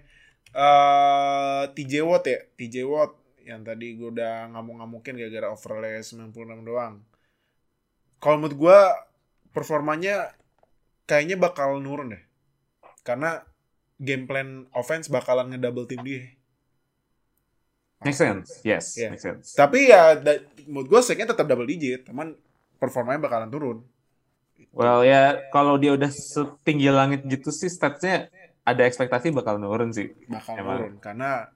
eh 0.52 1.64
TJ 1.72 2.04
Watt 2.04 2.26
ya, 2.28 2.40
TJ 2.58 2.84
Watt 2.84 3.16
yang 3.48 3.64
tadi 3.64 3.96
gue 3.96 4.12
udah 4.12 4.52
ngamuk-ngamukin 4.52 5.16
gara-gara 5.16 5.48
overlay 5.48 6.04
96 6.04 6.36
doang. 6.68 7.00
Kalau 8.20 8.36
menurut 8.36 8.58
gue 8.58 8.80
performanya 9.56 10.36
kayaknya 11.06 11.40
bakal 11.40 11.80
nurun 11.80 12.12
deh. 12.18 12.24
Karena 13.08 13.40
game 13.98 14.28
plan 14.28 14.68
offense 14.76 15.08
bakalan 15.08 15.54
ngedouble 15.54 15.88
team 15.88 16.04
dia. 16.04 16.28
Make 18.04 18.14
sense. 18.14 18.62
Yes, 18.62 18.94
Iya. 18.94 19.10
make 19.16 19.22
sense. 19.24 19.56
Tapi 19.56 19.90
ya 19.90 20.20
menurut 20.68 20.88
gue 20.92 21.02
seknya 21.02 21.32
tetap 21.32 21.48
double 21.48 21.66
digit, 21.66 22.06
teman 22.06 22.36
performanya 22.78 23.26
bakalan 23.26 23.50
turun. 23.50 23.78
Well 24.74 25.02
ya 25.06 25.50
kalau 25.50 25.78
dia 25.82 25.94
udah 25.98 26.10
setinggi 26.10 26.90
langit 26.94 27.26
gitu 27.26 27.50
sih 27.50 27.70
statsnya 27.70 28.30
ada 28.62 28.84
ekspektasi 28.86 29.34
bakal 29.34 29.58
nurun 29.58 29.90
sih. 29.94 30.14
bakal 30.30 30.54
Emang. 30.58 30.78
turun 30.78 30.94
karena 31.02 31.50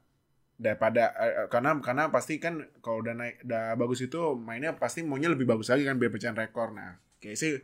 daripada 0.61 1.09
eh, 1.17 1.49
karena 1.49 1.81
karena 1.81 2.03
pasti 2.13 2.37
kan 2.37 2.61
kalau 2.85 3.01
udah 3.01 3.17
naik 3.17 3.41
udah 3.41 3.73
bagus 3.81 4.05
itu 4.05 4.37
mainnya 4.37 4.77
pasti 4.77 5.01
maunya 5.01 5.33
lebih 5.33 5.49
bagus 5.49 5.73
lagi 5.73 5.89
kan 5.89 5.97
biar 5.97 6.13
pecahan 6.13 6.37
rekor 6.37 6.69
nah 6.69 7.01
kayak 7.17 7.33
sih 7.33 7.57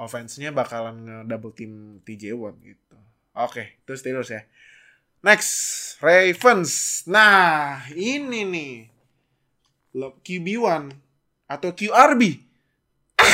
offense-nya 0.00 0.48
bakalan 0.56 1.28
double 1.28 1.52
team 1.52 2.00
TJ 2.00 2.32
Watt 2.32 2.56
gitu 2.64 2.96
oke 3.36 3.84
terus 3.84 4.00
terus 4.00 4.32
ya 4.32 4.40
next 5.20 5.52
Ravens 6.00 7.04
nah 7.04 7.84
ini 7.92 8.40
nih 8.48 8.74
Lo- 10.00 10.16
QB1 10.24 10.96
atau 11.44 11.70
QRB 11.76 12.22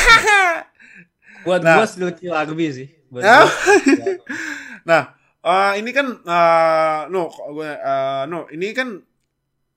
Buat 1.47 1.61
Nah. 1.63 1.77
gua 1.79 1.87
still 1.87 2.11
QRB 2.11 2.61
sih. 2.71 2.89
Buat 3.09 3.23
Ah. 3.23 3.47
Nah, 4.89 5.03
eh, 5.43 5.73
ini 5.83 5.91
kan 5.91 6.07
eh, 6.17 7.01
no, 7.09 7.27
gue 7.29 7.71
eh, 7.71 8.23
no, 8.27 8.47
ini 8.49 8.71
kan 8.71 9.03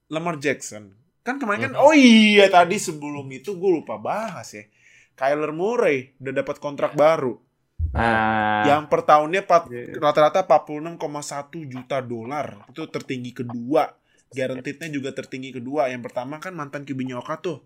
Lamar 0.09 0.37
Jackson. 0.37 0.93
Kan 1.21 1.37
kemarin 1.37 1.69
kan 1.69 1.73
Mhm. 1.73 1.81
oh 1.81 1.93
iya 1.93 2.45
tadi 2.47 2.77
sebelum 2.77 3.25
itu 3.29 3.53
gue 3.53 3.71
lupa 3.75 3.97
bahas 3.97 4.49
ya. 4.49 4.65
Kyler 5.13 5.51
Murray 5.51 6.15
udah 6.17 6.33
dapat 6.35 6.57
kontrak 6.57 6.93
baru. 6.93 7.37
Nah, 7.89 8.63
Yang 8.65 8.81
per 8.87 9.01
tahunnya 9.01 9.41
Iya. 9.43 9.97
rata-rata 9.97 10.45
46,1 10.45 11.65
juta 11.65 11.99
dolar. 11.99 12.65
Itu 12.69 12.85
tertinggi 12.85 13.33
kedua. 13.33 13.89
Guaranteed-nya 14.29 14.93
juga 14.93 15.09
tertinggi 15.09 15.49
kedua. 15.49 15.89
Yang 15.89 16.11
pertama 16.11 16.37
kan 16.37 16.53
mantan 16.53 16.85
QB 16.85 17.01
Nyoka 17.03 17.41
tuh. 17.41 17.65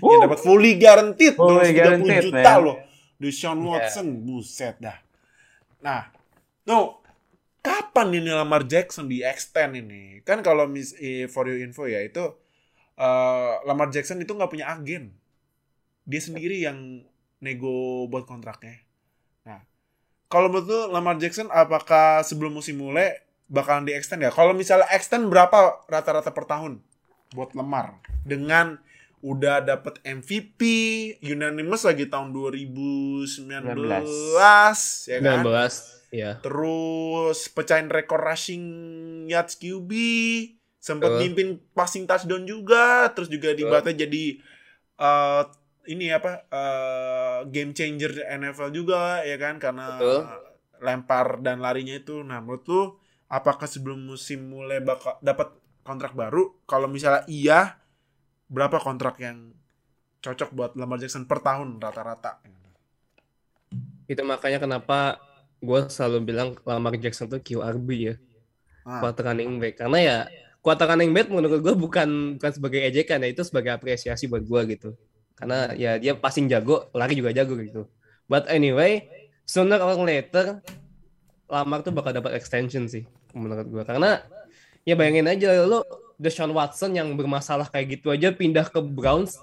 Wuh. 0.00 0.10
Yang 0.16 0.20
dapat 0.26 0.40
fully 0.40 0.72
guaranteed 0.76 1.34
Fully 1.36 1.70
230 1.70 1.78
guaranteed, 1.78 2.22
juta 2.30 2.52
man. 2.52 2.64
loh. 2.64 2.76
Deshaun 3.14 3.58
Iya. 3.60 3.68
Watson, 3.68 4.06
buset 4.22 4.76
dah. 4.80 4.98
Nah, 5.78 6.08
no, 6.64 6.98
kapan 7.60 8.16
ini 8.16 8.28
Lamar 8.28 8.64
Jackson 8.64 9.06
di 9.06 9.20
extend 9.20 9.76
ini? 9.76 10.20
Kan 10.24 10.40
kalau 10.40 10.64
mis 10.64 10.96
eh, 10.98 11.28
for 11.28 11.44
your 11.46 11.60
info 11.60 11.84
ya 11.84 12.00
itu 12.00 12.24
eh, 12.96 13.52
Lamar 13.64 13.88
Jackson 13.88 14.18
itu 14.18 14.32
nggak 14.32 14.50
punya 14.50 14.72
agen. 14.72 15.12
Dia 16.04 16.20
sendiri 16.20 16.60
yang 16.60 17.04
nego 17.38 18.04
buat 18.08 18.24
kontraknya. 18.24 18.80
Nah, 19.44 19.60
kalau 20.28 20.48
menurut 20.48 20.66
lu 20.68 20.80
Lamar 20.90 21.16
Jackson 21.16 21.48
apakah 21.48 22.24
sebelum 22.24 22.56
musim 22.56 22.80
mulai 22.80 23.20
bakalan 23.46 23.84
di 23.84 23.92
extend 23.92 24.24
ya? 24.24 24.32
Kalau 24.32 24.56
misalnya 24.56 24.88
extend 24.92 25.28
berapa 25.28 25.84
rata-rata 25.88 26.32
per 26.32 26.44
tahun 26.44 26.80
buat 27.32 27.52
Lamar 27.52 28.00
dengan 28.24 28.80
udah 29.24 29.64
dapat 29.64 30.04
MVP 30.04 30.60
unanimous 31.24 31.88
lagi 31.88 32.12
tahun 32.12 32.36
2019 32.36 33.48
ya 35.08 35.18
kan? 35.24 35.40
19. 35.40 36.12
Ya. 36.14 36.38
Terus 36.44 37.48
pecahin 37.48 37.88
rekor 37.88 38.20
rushing 38.20 38.64
yards 39.26 39.56
QB, 39.56 39.90
sempat 40.78 41.18
mimpin 41.18 41.58
passing 41.72 42.04
touchdown 42.04 42.44
juga, 42.44 43.08
terus 43.16 43.32
juga 43.32 43.50
Betul. 43.50 43.58
dibatnya 43.64 43.94
jadi 44.04 44.24
eh 44.94 45.42
ini 45.88 46.12
apa 46.12 46.48
eh, 46.48 47.38
game 47.48 47.72
changer 47.72 48.28
NFL 48.28 48.70
juga 48.72 49.24
ya 49.24 49.40
kan 49.40 49.56
karena 49.56 49.96
Betul. 49.96 50.20
lempar 50.84 51.40
dan 51.40 51.64
larinya 51.64 51.96
itu. 51.96 52.20
Nah, 52.20 52.44
menurut 52.44 52.64
lu 52.68 52.82
apakah 53.32 53.64
sebelum 53.64 54.04
musim 54.04 54.52
mulai 54.52 54.84
bakal 54.84 55.16
dapat 55.24 55.50
kontrak 55.80 56.12
baru? 56.12 56.60
Kalau 56.68 56.86
misalnya 56.86 57.24
iya, 57.26 57.80
berapa 58.48 58.76
kontrak 58.80 59.18
yang 59.20 59.52
cocok 60.24 60.50
buat 60.56 60.70
Lamar 60.76 60.96
Jackson 60.96 61.28
per 61.28 61.44
tahun 61.44 61.76
rata-rata? 61.80 62.40
Itu 64.08 64.24
makanya 64.24 64.60
kenapa 64.60 65.20
gue 65.60 65.80
selalu 65.88 66.18
bilang 66.24 66.48
Lamar 66.64 66.96
Jackson 66.96 67.28
tuh 67.28 67.40
QRB 67.40 67.88
ya. 67.96 68.14
Ah, 68.84 69.00
Quarter 69.00 69.32
running 69.32 69.56
back. 69.60 69.80
Karena 69.80 69.98
ya 70.00 70.16
quarter 70.64 70.88
running 70.88 71.12
back 71.12 71.28
menurut 71.28 71.60
gue 71.60 71.74
bukan 71.76 72.36
bukan 72.40 72.50
sebagai 72.52 72.80
ejekan 72.84 73.20
ya, 73.24 73.28
itu 73.32 73.44
sebagai 73.44 73.76
apresiasi 73.76 74.28
buat 74.28 74.44
gue 74.44 74.60
gitu. 74.76 74.90
Karena 75.36 75.72
ya 75.76 76.00
dia 76.00 76.16
passing 76.16 76.48
jago, 76.48 76.88
lari 76.96 77.16
juga 77.16 77.32
jago 77.32 77.56
gitu. 77.60 77.88
But 78.28 78.48
anyway, 78.48 79.08
sooner 79.44 79.80
or 79.80 79.96
later 80.00 80.64
Lamar 81.48 81.84
tuh 81.84 81.92
bakal 81.92 82.16
dapat 82.16 82.36
extension 82.40 82.88
sih 82.88 83.04
menurut 83.36 83.68
gue. 83.68 83.82
Karena 83.84 84.24
ya 84.88 84.96
bayangin 84.96 85.28
aja 85.28 85.64
lo 85.64 86.03
Deshaun 86.20 86.54
Watson 86.54 86.94
yang 86.94 87.10
bermasalah 87.18 87.66
kayak 87.68 87.98
gitu 87.98 88.14
aja 88.14 88.30
pindah 88.30 88.70
ke 88.70 88.78
Browns 88.82 89.38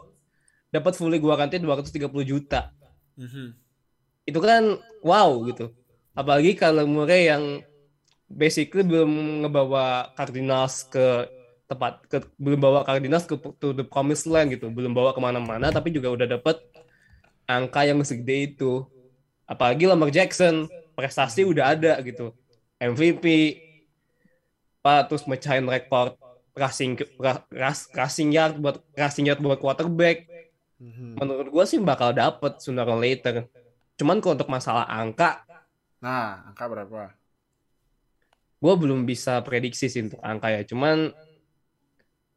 dapat 0.71 0.95
fully 0.95 1.19
gua 1.19 1.35
ganti 1.35 1.59
230 1.59 2.07
juta. 2.23 2.71
mhm. 3.19 3.53
Itu 4.23 4.39
kan 4.39 4.79
wow 5.03 5.43
gitu. 5.49 5.73
Apalagi 6.15 6.55
kalau 6.55 6.87
Murray 6.87 7.27
yang 7.27 7.63
basically 8.31 8.83
belum 8.83 9.43
ngebawa 9.43 10.15
Cardinals 10.15 10.87
ke 10.87 11.27
tempat 11.67 12.03
ke, 12.07 12.19
belum 12.35 12.59
bawa 12.59 12.83
Cardinals 12.83 13.23
ke 13.23 13.35
to 13.59 13.71
the 13.71 13.83
promised 13.87 14.27
land 14.27 14.51
gitu, 14.51 14.67
belum 14.67 14.91
bawa 14.91 15.15
ke 15.15 15.19
mana-mana 15.23 15.71
tapi 15.71 15.91
juga 15.91 16.11
udah 16.11 16.27
dapat 16.27 16.59
angka 17.47 17.87
yang 17.87 17.99
segede 18.03 18.55
itu. 18.55 18.83
Apalagi 19.47 19.87
Lamar 19.87 20.11
Jackson 20.11 20.67
prestasi 20.95 21.43
udah 21.47 21.75
ada 21.75 21.99
gitu, 22.03 22.31
MVP, 22.79 23.25
Pak 24.81 25.11
terus 25.11 25.23
mecahin 25.27 25.67
rekor 25.67 26.15
rushing 26.51 26.99
ras- 27.51 27.89
rushing 27.91 28.29
yard 28.31 28.59
buat 28.59 28.79
rushing 28.93 29.25
yard 29.27 29.39
buat 29.39 29.59
quarterback. 29.59 30.27
Mhm. 30.81 31.17
Menurut 31.21 31.47
gue 31.47 31.63
sih 31.65 31.77
bakal 31.77 32.11
dapet 32.11 32.59
sooner 32.59 32.83
or 32.83 32.97
later. 32.97 33.45
Cuman 33.95 34.17
kalau 34.17 34.33
untuk 34.33 34.49
masalah 34.49 34.89
angka, 34.89 35.45
Nah, 36.01 36.49
angka 36.49 36.65
berapa? 36.65 37.13
gue 38.61 38.73
belum 38.77 39.05
bisa 39.05 39.41
prediksi 39.41 39.89
sih 39.89 40.05
untuk 40.05 40.21
angka 40.21 40.49
ya. 40.49 40.61
Cuman 40.65 41.13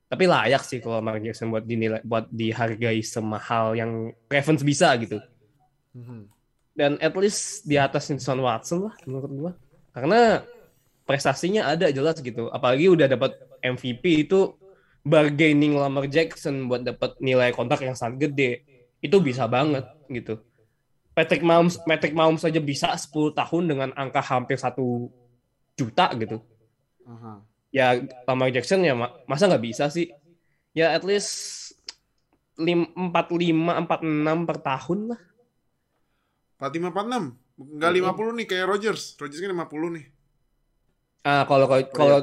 tapi 0.05 0.25
layak 0.29 0.63
sih 0.63 0.79
kalau 0.79 1.01
Lamar 1.01 1.19
Jackson 1.19 1.51
buat 1.51 1.65
dinilai 1.65 2.05
buat 2.05 2.29
dihargai 2.29 3.01
semahal 3.03 3.75
yang 3.75 4.13
Ravens 4.29 4.63
bisa 4.63 4.93
gitu. 5.01 5.19
Mhm. 5.97 6.29
Dan 6.75 6.99
at 7.01 7.15
least 7.17 7.65
di 7.65 7.81
atas 7.81 8.11
Deshaun 8.11 8.45
Watson 8.45 8.91
lah 8.91 8.95
menurut 9.09 9.31
gue. 9.33 9.53
Karena 9.95 10.43
prestasinya 11.05 11.71
ada 11.71 11.89
jelas 11.89 12.19
gitu. 12.21 12.51
Apalagi 12.51 12.91
udah 12.91 13.07
dapat 13.07 13.37
MVP 13.65 14.29
itu 14.29 14.53
bargaining 15.01 15.77
Lamar 15.81 16.05
Jackson 16.13 16.69
buat 16.69 16.85
dapat 16.85 17.17
nilai 17.25 17.53
kontrak 17.57 17.81
yang 17.81 17.97
sangat 17.97 18.29
gede. 18.29 18.65
Itu 19.01 19.25
bisa 19.25 19.49
banget 19.49 19.89
gitu. 20.13 20.45
Patrick 21.17 21.41
Mahomes, 21.47 21.79
Patrick 21.81 22.13
Mahomes 22.13 22.43
saja 22.43 22.59
bisa 22.59 22.93
10 22.99 23.33
tahun 23.33 23.65
dengan 23.71 23.89
angka 23.97 24.21
hampir 24.21 24.59
satu 24.59 25.09
juta 25.79 26.11
gitu. 26.19 26.43
Aha. 27.07 27.41
Ya 27.71 28.03
Lamar 28.27 28.51
Jackson 28.51 28.83
ya 28.83 28.93
ma- 28.99 29.15
masa 29.25 29.47
nggak 29.47 29.65
bisa 29.65 29.89
sih? 29.89 30.11
Ya 30.75 30.91
at 30.91 31.07
least 31.07 31.31
lim, 32.59 32.91
45 32.93 33.79
46 33.87 34.43
per 34.43 34.59
tahun 34.59 35.01
lah. 35.15 35.21
45 36.59 36.91
46. 36.91 37.25
Enggak 37.55 37.93
50 37.95 38.31
nih 38.35 38.47
kayak 38.51 38.67
Rogers. 38.67 39.03
Rogers 39.15 39.39
kan 39.39 39.51
50 39.55 39.89
nih. 39.95 40.05
Ah 41.23 41.47
kalau 41.47 41.71
kalau 41.71 41.85
kalau 41.95 42.19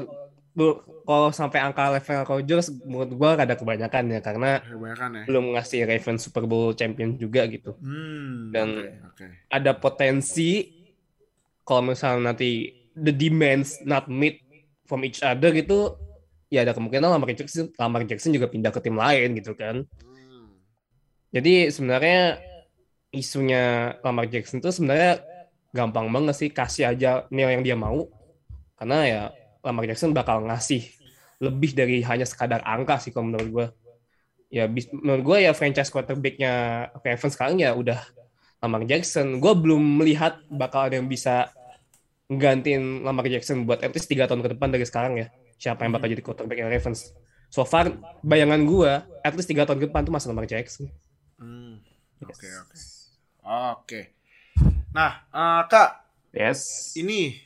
bu- 0.52 0.78
kalau 1.02 1.28
sampai 1.30 1.58
angka 1.58 1.90
level 1.90 2.20
Rodgers 2.22 2.68
menurut 2.82 3.10
gua 3.12 3.30
ada 3.34 3.52
kebanyakan 3.52 4.04
ya 4.08 4.20
karena 4.20 4.60
Kebanyakan 4.60 5.10
ya. 5.12 5.24
belum 5.26 5.44
ngasih 5.52 5.80
Ravens 5.84 6.20
Super 6.22 6.44
Bowl 6.44 6.72
champion 6.72 7.16
juga 7.16 7.44
gitu. 7.46 7.74
Hmm. 7.80 8.52
Dan- 8.52 8.78
oke, 9.08 9.24
oke. 9.24 9.26
Ada 9.48 9.72
potensi 9.74 10.68
kalau 11.62 11.90
misalnya 11.90 12.32
nanti 12.32 12.68
the 12.92 13.10
demands 13.10 13.80
not 13.82 14.06
meet 14.06 14.42
from 14.84 15.00
each 15.02 15.22
other 15.22 15.48
gitu 15.50 15.96
ya 16.46 16.60
ada 16.60 16.76
kemungkinan 16.76 17.08
Lamar 17.08 17.32
Jackson 17.32 17.72
Lamar 17.74 18.04
Jackson 18.04 18.28
juga 18.28 18.44
pindah 18.44 18.68
ke 18.68 18.78
tim 18.78 18.94
lain 18.94 19.32
gitu 19.34 19.56
kan. 19.56 19.88
Hmm. 20.04 20.52
Jadi 21.32 21.72
sebenarnya 21.72 22.36
isunya 23.08 23.64
Lamar 24.00 24.28
Jackson 24.28 24.60
tuh 24.60 24.68
sebenarnya 24.68 25.24
gampang 25.72 26.08
banget 26.08 26.36
sih 26.36 26.48
kasih 26.48 26.92
aja 26.92 27.24
nilai 27.28 27.56
yang 27.56 27.64
dia 27.64 27.72
mau 27.72 28.04
karena 28.76 28.98
ya 29.04 29.22
Lamar 29.62 29.86
Jackson 29.86 30.10
bakal 30.12 30.42
ngasih 30.46 30.82
lebih 31.42 31.74
dari 31.74 32.02
hanya 32.06 32.26
sekadar 32.26 32.62
angka 32.62 32.98
sih 33.02 33.10
kalau 33.10 33.30
menurut 33.30 33.48
gue 33.50 33.66
ya 34.52 34.68
bis- 34.68 34.90
menurut 34.92 35.22
gue 35.24 35.38
ya 35.48 35.52
franchise 35.56 35.90
quarterbacknya 35.90 36.52
Ravens 37.02 37.34
sekarang 37.34 37.56
ya 37.58 37.72
udah 37.74 37.98
Lamar 38.62 38.86
Jackson 38.86 39.42
gue 39.42 39.52
belum 39.58 40.02
melihat 40.02 40.38
bakal 40.46 40.86
ada 40.86 40.98
yang 40.98 41.10
bisa 41.10 41.50
gantiin 42.30 43.02
Lamar 43.02 43.26
Jackson 43.28 43.66
buat 43.66 43.82
at 43.82 43.92
least 43.92 44.08
3 44.08 44.24
tahun 44.24 44.40
ke 44.40 44.56
depan 44.56 44.68
dari 44.72 44.86
sekarang 44.88 45.18
ya. 45.20 45.26
Siapa 45.60 45.84
yang 45.84 45.92
bakal 45.94 46.08
jadi 46.10 46.22
quarterback 46.24 46.58
Ravens. 46.64 47.12
So 47.52 47.68
far, 47.68 47.92
bayangan 48.24 48.64
gua 48.64 49.04
at 49.20 49.36
least 49.36 49.52
3 49.52 49.68
tahun 49.68 49.78
ke 49.82 49.86
depan 49.92 50.08
tuh 50.08 50.12
masih 50.14 50.32
Lamar 50.32 50.48
Jackson. 50.48 50.88
Hmm. 51.36 51.82
Oke, 52.24 52.48
oke. 52.48 52.76
Oke. 53.42 54.00
Nah, 54.94 55.26
eh, 55.28 55.62
Kak, 55.68 55.90
Yes. 56.32 56.92
ini 56.96 57.36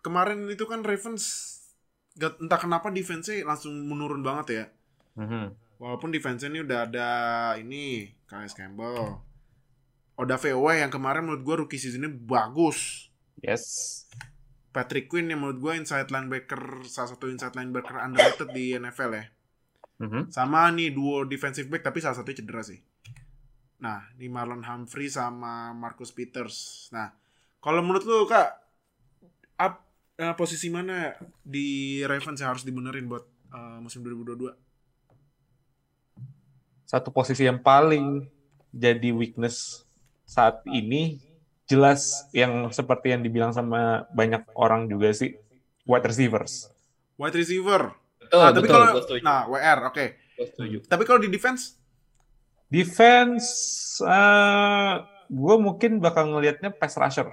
kemarin 0.00 0.48
itu 0.48 0.64
kan 0.64 0.84
Ravens 0.84 1.56
gak, 2.16 2.40
entah 2.42 2.60
kenapa 2.60 2.92
defense-nya 2.92 3.46
langsung 3.46 3.72
menurun 3.86 4.20
banget 4.20 4.46
ya. 4.50 4.64
Mhm. 5.16 5.56
Walaupun 5.80 6.12
defense-nya 6.12 6.52
ini 6.52 6.60
udah 6.60 6.78
ada 6.84 7.08
ini 7.56 8.12
Calais 8.28 8.52
Campbell. 8.52 9.24
Oda 10.20 10.36
VOW 10.36 10.68
yang 10.76 10.92
kemarin 10.92 11.24
menurut 11.24 11.42
gua 11.42 11.56
rookie 11.64 11.80
season-nya 11.80 12.12
bagus. 12.12 13.08
Yes. 13.40 14.04
Patrick 14.70 15.08
Quinn 15.08 15.32
yang 15.32 15.40
menurut 15.40 15.58
gua 15.58 15.72
inside 15.80 16.12
linebacker 16.12 16.84
salah 16.84 17.16
satu 17.16 17.32
inside 17.32 17.56
linebacker 17.56 17.96
underrated 17.96 18.52
di 18.52 18.76
NFL 18.76 19.16
ya. 19.16 19.24
Mhm. 20.00 20.32
Sama 20.32 20.68
nih 20.72 20.92
duo 20.92 21.24
defensive 21.24 21.68
back 21.72 21.84
tapi 21.84 22.04
salah 22.04 22.16
satunya 22.20 22.44
cedera 22.44 22.60
sih. 22.64 22.80
Nah, 23.80 24.12
ini 24.20 24.28
Marlon 24.28 24.60
Humphrey 24.60 25.08
sama 25.08 25.72
Marcus 25.72 26.12
Peters. 26.12 26.88
Nah, 26.92 27.16
kalau 27.64 27.80
menurut 27.80 28.04
lu 28.04 28.28
Kak, 28.28 28.60
up, 29.56 29.74
eh, 30.20 30.34
posisi 30.36 30.68
mana 30.68 31.16
di 31.40 32.00
Ravens 32.04 32.36
yang 32.36 32.52
harus 32.52 32.64
dibenerin 32.68 33.08
buat 33.08 33.24
eh, 33.56 33.78
musim 33.80 34.04
2022? 34.04 34.52
Satu 36.84 37.08
posisi 37.08 37.48
yang 37.48 37.62
paling 37.62 38.28
jadi 38.68 39.16
weakness 39.16 39.86
saat 40.28 40.60
ini 40.68 41.18
jelas 41.64 42.28
yang 42.36 42.68
seperti 42.68 43.14
yang 43.14 43.22
dibilang 43.24 43.54
sama 43.54 44.04
banyak 44.12 44.42
orang 44.58 44.90
juga 44.90 45.14
sih 45.16 45.38
wide 45.88 46.04
receivers. 46.04 46.68
Wide 47.16 47.36
receiver. 47.38 47.94
Betul, 48.18 48.38
nah, 48.42 48.50
tapi 48.52 48.66
betul, 48.66 48.74
kalau 48.74 48.86
gua 48.92 49.02
setuju. 49.02 49.22
nah, 49.22 49.40
WR, 49.46 49.78
oke. 49.88 50.06
Setuju. 50.40 50.78
Tapi 50.86 51.02
kalau 51.06 51.20
di 51.22 51.30
defense 51.30 51.80
Defense, 52.70 53.50
eh 54.06 54.94
gue 55.26 55.56
mungkin 55.58 55.98
bakal 55.98 56.30
ngelihatnya 56.30 56.70
pass 56.70 56.94
rusher. 56.94 57.26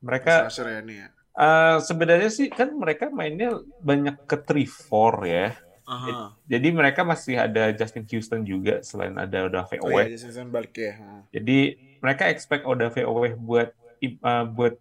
Mereka 0.00 0.48
Rusher 0.48 0.64
ya 0.64 0.80
ini 0.80 0.94
ya. 1.04 1.08
Eh, 1.38 1.76
sebenarnya 1.82 2.30
sih 2.30 2.50
kan 2.50 2.74
mereka 2.74 3.08
mainnya 3.08 3.62
banyak 3.80 4.26
ke 4.26 4.36
3-4 4.42 5.24
ya. 5.24 5.46
Aha. 5.88 6.36
Jadi 6.44 6.68
mereka 6.68 7.00
masih 7.00 7.40
ada 7.40 7.72
Justin 7.72 8.04
Houston 8.12 8.44
juga 8.44 8.84
selain 8.84 9.16
ada 9.16 9.48
udah 9.48 9.64
Oh 9.64 9.88
VOW. 9.88 10.04
iya, 10.04 10.20
season 10.20 10.52
balik 10.52 10.76
ya. 10.76 11.00
Ha. 11.00 11.24
Jadi 11.32 11.80
mereka 12.04 12.28
expect 12.28 12.68
Oda 12.68 12.92
VOW 12.92 13.24
buat 13.40 13.72
uh, 14.04 14.44
buat 14.44 14.76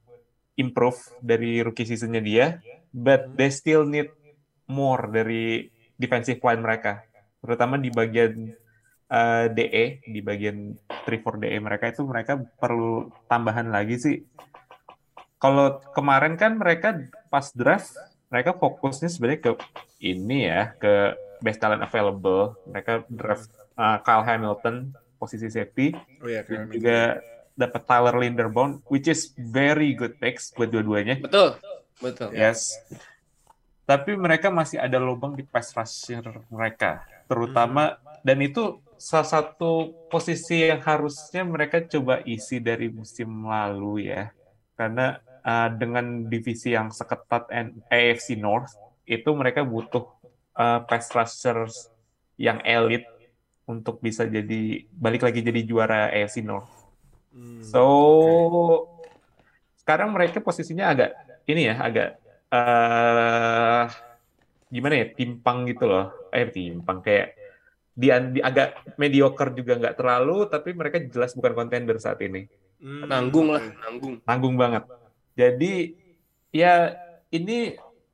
improve 0.59 0.99
dari 1.23 1.63
rookie 1.63 1.87
seasonnya 1.87 2.19
dia, 2.19 2.45
but 2.91 3.31
they 3.39 3.47
still 3.47 3.87
need 3.87 4.11
more 4.67 5.07
dari 5.07 5.71
defensive 5.95 6.43
line 6.43 6.59
mereka, 6.59 7.07
terutama 7.39 7.79
di 7.79 7.87
bagian 7.87 8.51
uh, 9.07 9.47
DE, 9.47 10.03
di 10.03 10.19
bagian 10.19 10.75
3-4 11.07 11.43
DE 11.43 11.57
mereka 11.63 11.85
itu 11.87 12.03
mereka 12.03 12.35
perlu 12.59 13.07
tambahan 13.31 13.71
lagi 13.71 13.95
sih. 13.95 14.17
Kalau 15.37 15.79
kemarin 15.93 16.33
kan 16.33 16.57
mereka 16.57 16.97
pas 17.29 17.53
draft 17.53 17.93
mereka 18.27 18.51
fokusnya 18.57 19.07
sebenarnya 19.07 19.39
ke 19.39 19.51
ini 20.03 20.49
ya, 20.49 20.73
ke 20.75 21.15
best 21.39 21.61
talent 21.61 21.85
available. 21.85 22.57
Mereka 22.67 23.05
draft 23.07 23.47
uh, 23.77 24.01
Kyle 24.01 24.25
Hamilton 24.25 24.91
posisi 25.17 25.49
safety 25.49 25.93
Oh 26.21 26.29
iya, 26.29 26.45
dan 26.45 26.69
juga 26.69 27.21
dapat 27.57 27.81
Tyler 27.89 28.15
Linderbaum, 28.21 28.85
which 28.89 29.09
is 29.09 29.33
very 29.33 29.97
good 29.97 30.17
picks 30.21 30.53
buat 30.53 30.69
dua-duanya. 30.69 31.17
Betul. 31.21 31.57
Betul. 31.97 32.29
Yes. 32.37 32.77
Tapi 33.87 34.13
mereka 34.19 34.51
masih 34.51 34.77
ada 34.77 34.99
lubang 34.99 35.33
di 35.33 35.47
pass 35.47 35.71
rusher 35.71 36.43
mereka, 36.51 37.07
terutama 37.25 37.95
dan 38.19 38.37
itu 38.43 38.83
salah 38.99 39.25
satu 39.25 39.95
posisi 40.11 40.67
yang 40.67 40.83
harusnya 40.83 41.47
mereka 41.47 41.79
coba 41.87 42.19
isi 42.27 42.59
dari 42.59 42.91
musim 42.91 43.47
lalu 43.47 44.11
ya, 44.11 44.35
karena 44.75 45.23
uh, 45.47 45.69
dengan 45.71 46.27
divisi 46.27 46.75
yang 46.75 46.91
seketat 46.91 47.47
AFC 47.87 48.35
North 48.35 48.75
itu 49.07 49.31
mereka 49.31 49.63
butuh 49.63 50.03
uh, 50.53 50.83
pass 50.83 51.07
rushers 51.15 51.87
yang 52.35 52.59
elit 52.61 53.07
untuk 53.63 53.99
bisa 53.99 54.27
jadi 54.27 54.83
balik 54.91 55.23
lagi 55.23 55.39
jadi 55.39 55.61
juara 55.63 56.11
AFC 56.11 56.43
North. 56.43 56.67
Hmm, 57.31 57.63
So 57.63 57.83
oke. 57.83 59.07
sekarang 59.79 60.11
mereka 60.11 60.43
posisinya 60.43 60.91
agak 60.91 61.11
ini 61.47 61.71
ya 61.71 61.75
agak 61.79 62.09
eh 62.47 63.85
gimana 64.67 64.95
ya 64.99 65.07
timpang 65.15 65.63
gitu 65.67 65.87
loh 65.87 66.11
eh 66.31 66.47
timpang 66.47 66.99
kayak 66.99 67.35
di, 67.91 68.07
di 68.35 68.39
agak 68.43 68.95
mediocre 68.99 69.51
juga 69.51 69.79
nggak 69.79 69.95
terlalu 69.95 70.47
tapi 70.47 70.69
mereka 70.71 70.99
jelas 71.01 71.31
bukan 71.35 71.53
contender 71.55 71.97
saat 71.99 72.19
ini 72.23 72.47
Hmm, 72.77 73.09
Nanggung 73.09 73.49
lah, 73.49 73.63
nanggung. 73.89 74.21
nanggung 74.21 74.53
banget 74.53 74.85
jadi 75.39 75.65
ya 76.59 76.67
ini 77.35 77.53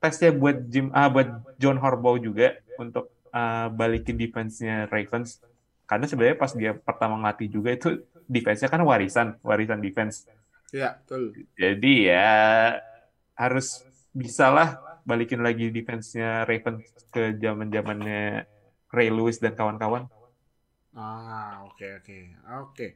tesnya 0.01 0.29
buat 0.41 0.57
Jim 0.71 0.85
ah 0.97 1.07
buat 1.13 1.27
John 1.61 1.77
Harbaugh 1.83 2.17
juga 2.27 2.45
untuk 2.83 3.05
eh, 3.35 3.67
balikin 3.79 4.15
defense-nya 4.21 4.73
Ravens 4.93 5.29
karena 5.89 6.05
sebenarnya 6.09 6.37
pas 6.43 6.53
dia 6.61 6.71
pertama 6.87 7.13
ngelatih 7.21 7.47
juga 7.55 7.69
itu 7.77 7.87
defense-nya 8.35 8.69
kan 8.73 8.81
warisan 8.91 9.27
warisan 9.49 9.79
defense 9.85 10.17
Iya, 10.73 10.89
betul. 10.99 11.23
Jadi 11.59 11.87
ya 12.09 12.17
harus 13.41 13.65
bisalah 14.13 14.67
balikin 15.09 15.41
lagi 15.47 15.65
defense-nya 15.75 16.45
Ravens 16.49 16.83
ke 17.13 17.21
zaman-zamannya 17.43 18.47
Ray 18.93 19.09
Lewis 19.15 19.37
dan 19.43 19.53
kawan-kawan. 19.57 20.03
Ah, 20.95 21.65
oke 21.67 21.85
oke. 21.99 22.17
Oke. 22.61 22.87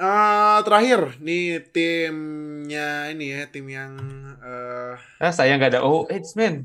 Eh, 0.00 0.58
terakhir 0.64 1.20
nih 1.20 1.60
timnya 1.76 3.12
ini 3.12 3.36
ya, 3.36 3.42
tim 3.52 3.68
yang 3.68 3.92
eh 4.40 4.96
Ah, 5.20 5.28
saya 5.28 5.60
nggak 5.60 5.76
ada 5.76 5.82
OH, 5.84 6.08
man. 6.34 6.64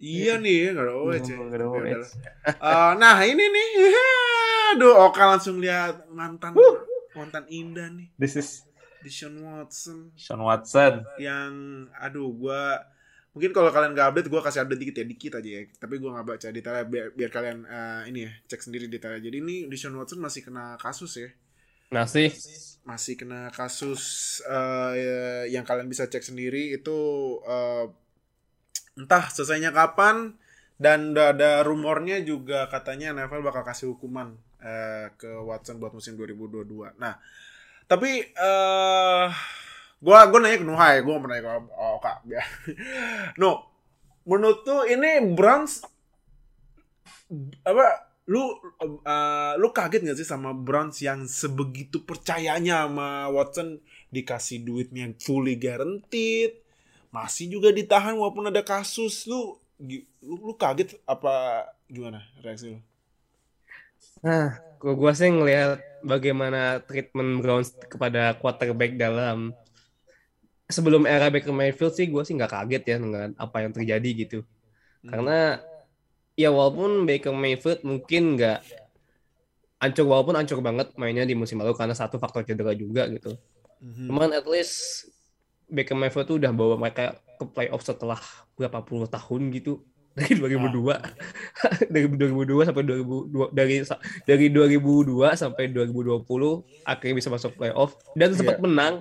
iya 0.00 0.40
nih, 0.40 0.72
nggak 0.72 0.86
ada 0.88 0.94
OH 0.96 1.12
ya. 1.28 1.36
Ada 1.36 1.66
OH. 1.68 2.08
Eh, 2.56 2.92
nah, 2.96 3.20
ini 3.20 3.44
nih. 3.44 3.68
Aduh, 4.72 4.96
Oka 4.96 5.28
langsung 5.28 5.60
lihat 5.60 6.08
mantan 6.08 6.56
mantan 7.12 7.44
indah 7.52 7.90
nih, 7.90 8.08
This 8.16 8.38
is 8.38 8.48
Deshaun 9.02 9.42
Watson 9.42 10.14
Sean 10.14 10.40
Watson. 10.40 11.02
yang 11.18 11.52
aduh 11.92 12.30
gua 12.30 12.78
mungkin 13.32 13.50
kalau 13.50 13.72
kalian 13.72 13.92
gak 13.92 14.14
update 14.14 14.28
gua 14.30 14.40
kasih 14.40 14.62
update 14.62 14.78
dikit 14.78 14.96
ya 15.00 15.04
dikit 15.04 15.32
aja 15.34 15.50
ya 15.50 15.62
tapi 15.74 15.98
gua 15.98 16.14
nggak 16.14 16.26
baca 16.28 16.46
detailnya 16.48 16.84
biar, 16.86 17.06
biar 17.10 17.30
kalian 17.32 17.58
eh, 17.64 18.02
ini 18.12 18.28
ya 18.28 18.32
cek 18.46 18.60
sendiri 18.62 18.86
detailnya 18.86 19.24
jadi 19.24 19.36
ini 19.42 19.56
Deshaun 19.66 19.96
Watson 19.96 20.20
masih 20.20 20.46
kena 20.46 20.78
kasus 20.78 21.18
ya 21.18 21.28
Masih. 21.90 22.30
masih 22.80 23.14
kena 23.14 23.52
kasus 23.54 24.02
eh, 24.48 25.46
yang 25.52 25.62
kalian 25.62 25.86
bisa 25.86 26.08
cek 26.08 26.24
sendiri 26.24 26.74
itu 26.74 26.98
eh, 27.44 27.86
entah 28.98 29.30
selesainya 29.30 29.70
kapan 29.70 30.34
dan 30.80 31.12
udah 31.12 31.36
ada 31.36 31.50
rumornya 31.60 32.24
juga 32.24 32.66
katanya 32.72 33.12
NFL 33.14 33.44
bakal 33.44 33.62
kasih 33.62 33.94
hukuman 33.94 34.32
eh, 34.64 35.12
ke 35.14 35.28
Watson 35.44 35.76
buat 35.76 35.92
musim 35.92 36.16
2022. 36.16 36.96
Nah, 36.96 37.20
tapi 37.84 38.32
eh 38.32 39.28
gua 40.00 40.24
gua 40.32 40.38
nanya 40.40 40.58
ke 40.58 40.66
Nuhai, 40.66 41.04
gua 41.04 41.20
mau 41.20 41.28
nanya 41.28 41.42
ke 41.46 41.52
oh, 41.76 42.00
Kak. 42.00 42.24
no, 43.40 43.70
menurut 44.24 44.64
tuh 44.64 44.88
ini 44.88 45.20
Browns 45.36 45.84
apa 47.62 48.09
lu 48.30 48.46
uh, 48.46 49.58
lu 49.58 49.74
kaget 49.74 50.06
gak 50.06 50.18
sih 50.22 50.28
sama 50.28 50.54
Browns 50.54 51.02
yang 51.02 51.26
sebegitu 51.26 52.06
percayanya 52.06 52.86
sama 52.86 53.26
Watson 53.26 53.82
dikasih 54.14 54.62
duitnya 54.62 55.10
fully 55.18 55.58
guaranteed 55.58 56.62
masih 57.10 57.58
juga 57.58 57.74
ditahan 57.74 58.14
walaupun 58.14 58.54
ada 58.54 58.62
kasus 58.62 59.26
lu 59.26 59.58
lu, 59.82 60.06
lu 60.22 60.54
kaget 60.54 60.94
apa 61.10 61.66
gimana 61.90 62.22
reaksi 62.38 62.78
lu? 62.78 62.78
Nah, 64.22 64.62
gua, 64.78 64.94
gua 64.94 65.12
sih 65.16 65.26
ngelihat 65.26 65.82
bagaimana 66.06 66.78
treatment 66.86 67.42
Browns 67.42 67.74
kepada 67.90 68.38
quarterback 68.38 68.94
dalam 68.94 69.50
sebelum 70.70 71.02
era 71.02 71.34
Baker 71.34 71.50
Mayfield 71.50 71.98
sih 71.98 72.06
gua 72.06 72.22
sih 72.22 72.38
nggak 72.38 72.52
kaget 72.54 72.82
ya 72.86 72.96
dengan 73.02 73.34
apa 73.34 73.66
yang 73.66 73.74
terjadi 73.74 74.10
gitu. 74.14 74.38
Karena 75.02 75.58
ya 76.40 76.48
walaupun 76.48 77.04
Baker 77.04 77.36
Mayfield 77.36 77.84
mungkin 77.84 78.40
nggak 78.40 78.64
ancur 79.80 80.04
walaupun 80.04 80.36
ancur 80.36 80.60
banget 80.60 80.92
mainnya 80.96 81.24
di 81.24 81.36
musim 81.36 81.60
lalu 81.60 81.72
karena 81.72 81.92
satu 81.92 82.16
faktor 82.16 82.44
cedera 82.44 82.72
juga 82.72 83.04
gitu. 83.08 83.36
Mhm. 83.80 84.08
Cuman 84.08 84.28
at 84.32 84.44
least 84.44 85.08
Baker 85.68 85.96
Mayfield 85.96 86.26
tuh 86.26 86.36
udah 86.36 86.52
bawa 86.52 86.76
mereka 86.76 87.16
ke 87.36 87.44
playoff 87.46 87.80
setelah 87.80 88.20
berapa 88.56 88.80
puluh 88.80 89.04
tahun 89.04 89.48
gitu 89.52 89.80
dari 90.18 90.36
2002 90.36 91.00
dari 91.94 92.06
2002 92.10 92.68
sampai 92.68 92.82
2002 92.82 93.56
dari 93.56 93.76
dari 94.26 94.46
2002 94.52 95.32
sampai 95.38 95.64
2020 95.70 96.26
akhirnya 96.84 97.14
bisa 97.16 97.28
masuk 97.30 97.54
playoff 97.56 97.94
dan 98.12 98.34
sempat 98.34 98.58
Iya. 98.58 98.64
menang 98.66 98.94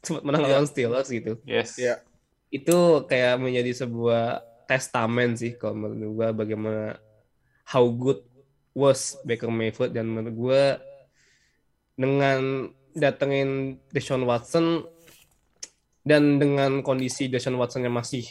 sempat 0.00 0.22
menang 0.24 0.42
Iya. 0.42 0.50
lawan 0.50 0.66
Steelers 0.66 1.08
gitu. 1.10 1.38
Yes. 1.44 1.76
Iya. 1.78 2.00
itu 2.48 3.04
kayak 3.04 3.36
menjadi 3.38 3.76
sebuah 3.76 4.40
testamen 4.68 5.32
sih 5.32 5.56
kalau 5.56 5.88
menurut 5.88 6.12
gue 6.12 6.28
bagaimana 6.44 7.00
how 7.72 7.88
good 7.88 8.20
was 8.76 9.16
Baker 9.24 9.48
Mayfield. 9.48 9.96
Dan 9.96 10.12
menurut 10.12 10.36
gue 10.36 10.62
dengan 11.96 12.68
datengin 12.92 13.80
Deshaun 13.90 14.28
Watson 14.28 14.84
dan 16.04 16.36
dengan 16.36 16.84
kondisi 16.84 17.32
Deshaun 17.32 17.56
Watson 17.56 17.88
yang 17.88 17.96
masih 17.96 18.28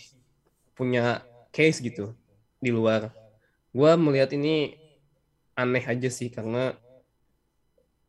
punya 0.77 1.25
case 1.49 1.81
gitu 1.81 2.13
di 2.61 2.69
luar 2.69 3.09
gue 3.77 3.91
melihat 3.93 4.33
ini 4.33 4.73
aneh 5.53 5.85
aja 5.85 6.09
sih 6.09 6.33
karena 6.33 6.73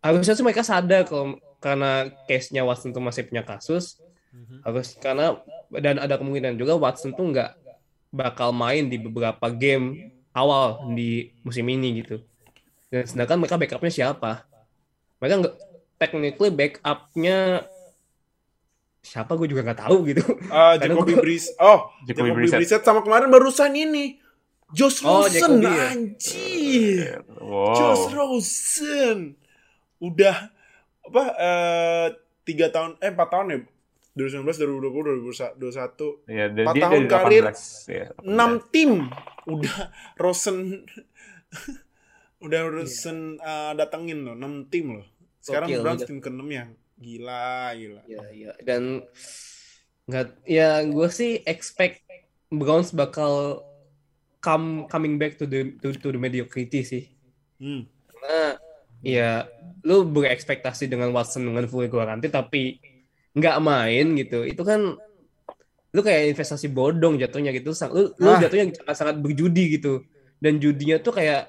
harusnya 0.00 0.32
sih 0.32 0.44
mereka 0.44 0.64
sadar 0.64 1.04
kalau 1.04 1.36
karena 1.58 2.08
case-nya 2.24 2.62
Watson 2.62 2.94
tuh 2.94 3.02
masih 3.02 3.26
punya 3.26 3.42
kasus. 3.42 3.98
Harus 4.62 4.94
karena 5.02 5.42
dan 5.74 5.98
ada 5.98 6.14
kemungkinan 6.16 6.54
juga 6.54 6.78
Watson 6.78 7.12
tuh 7.12 7.34
nggak 7.34 7.57
bakal 8.10 8.50
main 8.50 8.86
di 8.86 8.96
beberapa 8.96 9.48
game 9.48 10.12
awal 10.32 10.66
di 10.90 11.32
musim 11.40 11.64
ini 11.64 12.00
gitu 12.00 12.22
dan 12.88 13.04
sedangkan 13.04 13.36
mereka 13.36 13.56
backupnya 13.56 13.92
siapa 13.92 14.48
mereka 15.16 15.34
nggak 15.38 15.54
technically 15.96 16.48
backupnya 16.48 17.68
siapa 19.00 19.32
gue 19.34 19.46
juga 19.46 19.62
nggak 19.62 19.80
tahu 19.82 19.96
gitu 20.06 20.22
Ah, 20.48 20.74
Karena 20.74 20.94
Jacoby 20.94 21.12
gua- 21.12 21.22
Brissett. 21.22 21.56
Oh, 21.58 21.80
Jacoby 22.02 22.08
Jacoby 22.24 22.30
Brissett. 22.34 22.58
Brissett 22.58 22.82
sama 22.82 23.00
kemarin 23.00 23.28
barusan 23.28 23.72
ini. 23.72 24.20
Josh 24.68 25.00
Oh, 25.00 25.24
Rosen, 25.24 25.32
Jacoby 25.32 25.64
ya? 25.64 25.84
anjir. 25.88 27.08
Wow. 27.38 27.72
Josh 27.74 28.06
Rosen. 28.10 29.18
Udah 29.98 30.52
apa 31.02 31.22
eh 31.34 32.06
tiga 32.42 32.68
tahun 32.68 32.96
eh 32.98 33.08
empat 33.08 33.28
tahun 33.28 33.46
ya 33.48 33.58
2019 34.18 34.82
2020 34.82 35.22
2021 35.62 36.26
Ya, 36.26 36.50
dari 36.50 36.66
Empat 36.66 36.74
dia 36.74 36.82
tahun 36.82 37.02
dari 37.06 37.12
karir, 37.14 37.44
18, 37.54 37.86
ya, 37.86 38.06
18. 38.18 38.34
enam 38.34 38.50
tim. 38.74 38.90
Udah 39.46 39.78
Rosen 40.18 40.58
udah 42.44 42.60
Rosen 42.66 43.18
eh, 43.38 43.72
datengin 43.78 44.26
loh 44.26 44.34
6 44.34 44.72
tim 44.74 44.86
loh. 44.98 45.06
Sekarang 45.38 45.70
Gokil, 45.70 45.82
Browns 45.86 46.02
tim 46.02 46.18
ke-6 46.18 46.42
yang 46.50 46.70
gila 46.98 47.72
gila. 47.78 48.02
Ya 48.10 48.22
ya 48.34 48.52
dan 48.66 49.06
nggak 50.10 50.26
ya 50.48 50.82
gue 50.82 51.08
sih 51.14 51.40
expect 51.46 52.02
Browns 52.50 52.90
bakal 52.90 53.62
come 54.42 54.88
coming 54.90 55.20
back 55.20 55.38
to 55.38 55.46
the 55.46 55.78
to, 55.78 55.94
to 55.94 56.10
the 56.10 56.20
mediocrity 56.20 56.82
sih. 56.82 57.04
Hmm. 57.58 57.86
karena 58.06 58.58
ya 59.02 59.30
lu 59.86 60.06
berekspektasi 60.06 60.90
dengan 60.90 61.14
Watson 61.14 61.46
dengan 61.46 61.66
full 61.70 61.86
garanti 61.86 62.30
tapi 62.30 62.82
nggak 63.38 63.56
main 63.62 64.06
gitu. 64.18 64.44
Itu 64.44 64.62
kan 64.66 64.98
lu 65.88 66.00
kayak 66.04 66.36
investasi 66.36 66.68
bodong 66.68 67.16
jatuhnya 67.16 67.50
gitu. 67.54 67.72
Sang- 67.72 67.94
lu 67.94 68.12
lu 68.18 68.28
Ah. 68.28 68.38
jatuhnya 68.42 68.74
sangat 68.76 68.96
sangat 68.98 69.16
berjudi 69.22 69.80
gitu. 69.80 70.04
Dan 70.38 70.60
judinya 70.62 70.98
tuh 70.98 71.16
kayak 71.16 71.48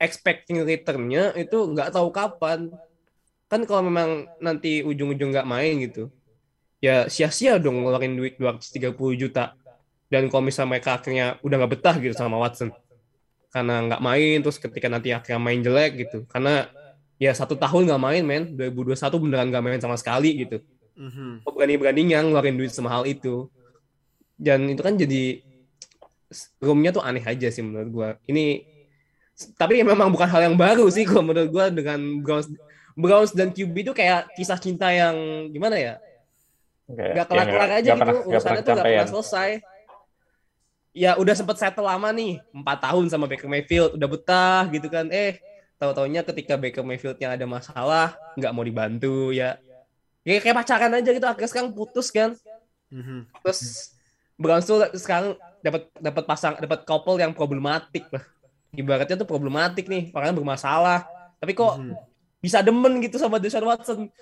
expecting 0.00 0.64
returnnya 0.64 1.36
itu 1.36 1.56
nggak 1.56 1.92
tahu 1.92 2.08
kapan. 2.10 2.72
Kan 3.50 3.66
kalau 3.66 3.86
memang 3.86 4.30
nanti 4.38 4.80
ujung-ujung 4.80 5.30
nggak 5.34 5.48
main 5.48 5.74
gitu 5.82 6.08
ya 6.80 7.12
sia-sia 7.12 7.60
dong 7.60 7.84
ngeluarin 7.84 8.16
duit 8.16 8.34
230 8.40 9.12
juta. 9.16 9.52
Dan 10.10 10.26
kalau 10.26 10.42
misalnya 10.42 10.74
mereka 10.76 10.98
akhirnya 10.98 11.38
udah 11.44 11.56
nggak 11.60 11.72
betah 11.76 11.96
gitu 12.00 12.14
sama 12.16 12.40
Watson. 12.40 12.72
Karena 13.52 13.84
nggak 13.84 14.02
main 14.02 14.36
terus 14.42 14.58
ketika 14.58 14.88
nanti 14.88 15.12
akhirnya 15.12 15.38
main 15.38 15.60
jelek 15.60 15.92
gitu. 16.08 16.18
Karena 16.26 16.66
ya 17.20 17.36
satu 17.36 17.52
tahun 17.54 17.84
nggak 17.86 18.00
main 18.00 18.24
men. 18.24 18.42
2021 18.56 18.96
beneran 19.20 19.46
nggak 19.52 19.60
main 19.62 19.76
sama 19.78 19.94
sekali 19.94 20.40
gitu. 20.40 20.64
Mhm. 20.96 21.44
Kok 21.44 21.52
berani-beraninya 21.52 22.24
ngeluarin 22.24 22.56
duit 22.56 22.72
semahal 22.72 23.04
itu. 23.04 23.46
Dan 24.40 24.72
itu 24.72 24.80
kan 24.80 24.96
jadi 24.96 25.44
roomnya 26.58 26.90
tuh 26.90 27.04
aneh 27.04 27.20
aja 27.20 27.52
sih 27.52 27.60
menurut 27.60 27.88
gua. 27.92 28.08
Ini 28.24 28.64
tapi 29.56 29.80
memang 29.80 30.08
bukan 30.08 30.28
hal 30.28 30.48
yang 30.48 30.56
baru 30.56 30.88
sih 30.88 31.04
kalau 31.04 31.24
menurut 31.24 31.48
gua 31.48 31.68
dengan 31.68 32.00
Browns 32.20 32.48
Browns 32.96 33.32
dan 33.32 33.52
QB 33.52 33.74
itu 33.84 33.92
kayak 33.92 34.32
kisah 34.32 34.56
cinta 34.56 34.88
yang 34.88 35.12
gimana 35.48 35.76
ya? 35.76 35.94
Nggak 36.88 37.06
ya, 37.06 37.24
kelar-kelar 37.24 37.68
nggak- 37.68 37.80
aja 37.80 37.84
nggak 37.84 37.96
gitu 37.96 38.00
pernah- 38.00 38.24
urusannya 38.26 38.62
tuh 38.62 38.72
nggak 38.72 38.86
pernah 38.88 39.10
selesai. 39.12 39.50
Ya 40.90 41.14
udah 41.14 41.34
sempet 41.38 41.54
settle 41.54 41.86
lama 41.86 42.10
nih 42.10 42.42
empat 42.50 42.78
tahun 42.82 43.04
sama 43.06 43.30
Baker 43.30 43.46
Mayfield 43.46 43.94
udah 43.94 44.08
betah 44.10 44.62
gitu 44.74 44.88
kan. 44.90 45.06
Eh 45.08 45.38
tahu-taunya 45.80 46.20
ketika 46.22 46.54
Baker 46.54 46.84
Mayfieldnya 46.84 47.32
ada 47.32 47.48
masalah 47.48 48.06
nggak 48.36 48.52
mau 48.52 48.60
dibantu 48.60 49.32
ya. 49.32 49.56
Ya 50.20 50.36
kayak 50.36 50.52
pacaran 50.54 50.92
aja 50.92 51.08
gitu 51.08 51.24
akhirnya 51.24 51.48
sekarang 51.48 51.72
putus 51.72 52.12
kan. 52.12 52.36
Mhm. 52.92 53.30
terus 53.40 53.94
tuh 54.60 54.82
sekarang 54.94 55.32
dapat 55.60 55.88
dapat 55.94 56.24
pasang 56.24 56.54
dapat 56.56 56.84
couple 56.84 57.16
yang 57.16 57.32
problematik 57.32 58.04
lah. 58.10 58.20
Ibaratnya 58.70 59.16
tuh 59.16 59.24
problematik 59.24 59.86
nih 59.86 60.12
orang 60.12 60.36
bermasalah. 60.36 61.08
Tapi 61.38 61.52
kok 61.52 61.74
Mhm. 61.76 61.96
bisa 62.38 62.60
demen 62.60 63.00
gitu 63.00 63.16
sama 63.16 63.40
Deshaun 63.40 63.64
Watson? 63.64 64.12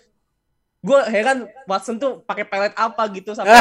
Gue 0.78 1.00
heran 1.06 1.42
Watson 1.66 1.98
tuh 1.98 2.22
pakai 2.22 2.46
pelet 2.46 2.70
apa 2.72 3.02
gitu 3.10 3.34
sampai 3.34 3.58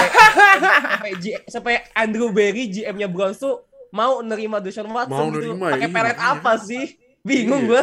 sampai, 0.85 1.11
G- 1.17 1.41
sampai 1.47 1.73
Andrew 1.91 2.29
Berry 2.29 2.69
GM-nya 2.69 3.09
Browns 3.09 3.37
tuh 3.37 3.65
mau 3.89 4.21
nerima 4.21 4.61
Deshaun 4.61 4.85
Watson 4.87 5.17
Mau 5.17 5.33
gitu. 5.33 5.57
pakai 5.57 5.81
iya, 5.81 5.89
pelet 5.89 6.13
makanya. 6.13 6.37
apa 6.37 6.51
sih 6.59 6.85
bingung 7.27 7.61
Iya. 7.61 7.69
gue 7.69 7.81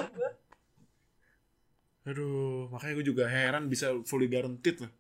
Aduh, 2.05 2.69
makanya 2.69 2.95
gue 2.95 3.07
juga 3.07 3.25
heran 3.25 3.65
bisa 3.65 3.97
fully 4.05 4.27
guaranteed 4.27 4.77
loh. 4.79 4.93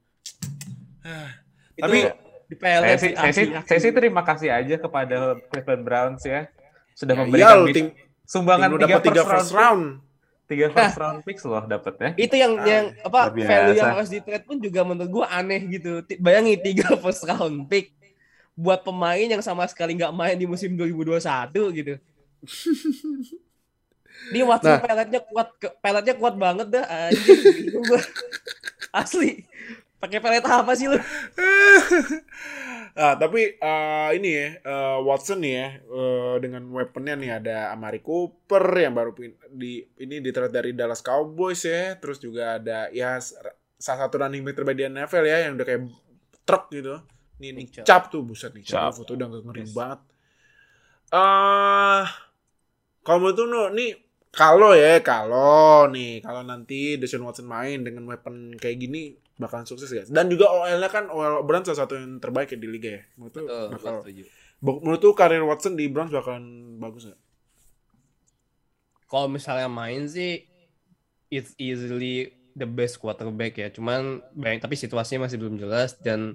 Ah, 1.03 1.36
Itu 1.74 1.84
Tapi- 1.84 2.09
di 2.45 2.55
pelet 2.55 2.80
Saya 2.86 2.97
sih, 2.99 3.12
saya 3.14 3.32
sih, 3.34 3.47
saya 3.59 3.78
sih 3.78 3.92
terima 3.92 4.22
kasih 4.22 4.49
aja 4.49 4.76
kepada 4.78 5.16
Cleveland 5.47 5.82
Browns 5.82 6.22
ya. 6.22 6.49
Sudah 6.92 7.12
ya 7.12 7.20
memberikan 7.20 7.57
iya, 7.59 7.66
bid- 7.66 7.74
tim, 7.74 7.86
sumbangan 8.22 8.68
tim 8.70 8.78
tiga 8.78 8.97
tiga 9.03 9.22
first 9.22 9.28
first 9.28 9.53
round, 9.53 9.84
tiga 10.45 10.66
first 10.70 10.97
round 10.97 11.18
picks 11.20 11.42
loh 11.42 11.61
dapetnya. 11.62 12.16
itu 12.16 12.34
yang 12.34 12.53
Ah, 12.55 12.64
yang 12.64 12.84
apa 13.03 13.20
biasa. 13.28 13.49
value 13.51 13.74
yang 13.74 13.90
harus 13.92 14.09
di 14.09 14.20
trade 14.20 14.45
pun 14.45 14.57
juga 14.59 14.80
menurut 14.82 15.11
gue 15.11 15.24
aneh 15.26 15.61
gitu 15.68 15.90
bayangin 16.16 16.57
tiga 16.59 16.88
first 17.03 17.20
round 17.22 17.66
pick 17.66 17.92
buat 18.55 18.80
pemain 18.80 19.26
yang 19.26 19.42
sama 19.42 19.66
sekali 19.66 19.92
nggak 19.92 20.09
main 20.11 20.36
di 20.36 20.47
musim 20.47 20.72
2021 20.72 21.20
gitu 21.74 21.95
Di 24.25 24.41
Watson 24.41 24.77
Nah. 24.77 24.81
peletnya 24.81 25.21
kuat 25.21 25.49
peletnya 25.79 26.15
kuat 26.17 26.35
banget 26.35 26.67
dah 26.71 26.85
anjing 26.87 27.41
asli 29.01 29.43
pakai 29.99 30.21
pelet 30.21 30.45
apa 30.45 30.73
sih 30.73 30.87
lu 30.87 30.97
ah, 32.95 33.15
tapi 33.17 33.57
eh, 33.57 34.09
ini 34.17 34.31
ya 34.31 34.49
eh, 34.61 34.99
Watson 35.03 35.41
nih 35.41 35.53
ya 35.53 35.69
eh, 35.83 36.35
dengan 36.41 36.62
weaponnya 36.71 37.15
nih 37.17 37.31
ada 37.43 37.57
Amari 37.73 38.01
Cooper 38.01 38.65
yang 38.77 38.95
baru 38.95 39.11
di 39.51 39.83
ini 39.99 40.21
diterima 40.21 40.51
dari 40.51 40.71
Dallas 40.73 41.01
Cowboys 41.01 41.65
ya, 41.65 41.97
terus 41.99 42.21
juga 42.21 42.61
ada 42.61 42.89
ya 42.93 43.19
salah 43.75 44.07
satu 44.07 44.21
running 44.21 44.45
back 44.45 44.57
terbaik 44.57 44.79
di 44.79 44.85
NFL 44.87 45.25
ya 45.25 45.39
yang 45.49 45.57
udah 45.59 45.67
kayak 45.67 45.83
truk 46.45 46.65
gitu. 46.71 46.95
Nih 47.41 47.51
nih 47.51 47.67
cap 47.83 48.09
tuh 48.09 48.23
buset 48.23 48.55
nih 48.55 48.62
cap 48.62 48.95
foto 48.95 49.17
udah 49.17 49.27
ngeri 49.27 49.65
Yes. 49.67 49.75
banget. 49.75 50.01
Ah, 51.11 52.05
kalau 53.03 53.31
menurut 53.31 53.47
lu, 53.49 53.62
nih 53.77 53.91
kalau 54.35 54.74
ya 54.74 55.01
kalau 55.01 55.89
nih 55.89 56.20
kalau 56.20 56.43
nanti 56.43 56.99
Deshaun 57.01 57.24
Watson 57.24 57.47
main 57.49 57.87
dengan 57.87 58.05
weapon 58.11 58.59
kayak 58.59 58.76
gini 58.82 59.14
bakalan 59.39 59.66
sukses 59.66 59.91
guys. 59.91 60.11
Dan 60.11 60.30
juga 60.30 60.51
OL-nya 60.51 60.91
kan 60.91 61.11
OL 61.11 61.43
Browns 61.47 61.70
salah 61.70 61.87
satu 61.87 61.99
yang 61.99 62.18
terbaik 62.18 62.55
ya 62.55 62.59
di 62.59 62.68
liga 62.70 62.91
ya. 63.01 63.03
Menurut 63.18 63.35
Betul, 63.35 63.66
bakal 63.74 63.95
menurut 64.64 65.01
lu 65.03 65.12
karir 65.12 65.43
Watson 65.45 65.74
di 65.74 65.87
Browns 65.91 66.14
bakalan 66.14 66.76
bagus 66.78 67.11
gak? 67.11 67.20
kalau 69.14 69.30
misalnya 69.30 69.70
main 69.70 70.11
sih 70.11 70.43
it's 71.30 71.55
easily 71.55 72.35
the 72.59 72.66
best 72.66 72.99
quarterback 72.99 73.55
ya 73.55 73.70
cuman 73.70 74.18
banyak 74.35 74.59
tapi 74.59 74.74
situasinya 74.74 75.30
masih 75.30 75.39
belum 75.39 75.55
jelas 75.62 75.95
dan 76.03 76.35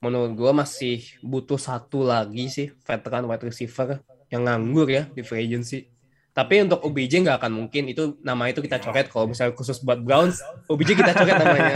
menurut 0.00 0.32
gua 0.32 0.52
masih 0.52 1.04
butuh 1.20 1.60
satu 1.60 2.04
lagi 2.08 2.48
sih 2.48 2.72
veteran 2.88 3.28
wide 3.28 3.44
receiver 3.44 4.00
yang 4.32 4.48
nganggur 4.48 4.88
ya 4.88 5.08
di 5.12 5.20
free 5.20 5.44
agency 5.44 5.88
tapi 6.34 6.60
untuk 6.60 6.82
OBJ 6.82 7.22
nggak 7.22 7.38
akan 7.38 7.52
mungkin 7.54 7.86
itu 7.86 8.18
nama 8.20 8.50
itu 8.50 8.58
kita 8.58 8.76
coret 8.76 9.06
kalau 9.06 9.30
misalnya 9.30 9.54
khusus 9.54 9.78
buat 9.78 10.02
Browns 10.02 10.42
OBJ 10.66 10.98
kita 10.98 11.14
coret 11.14 11.30
namanya 11.32 11.74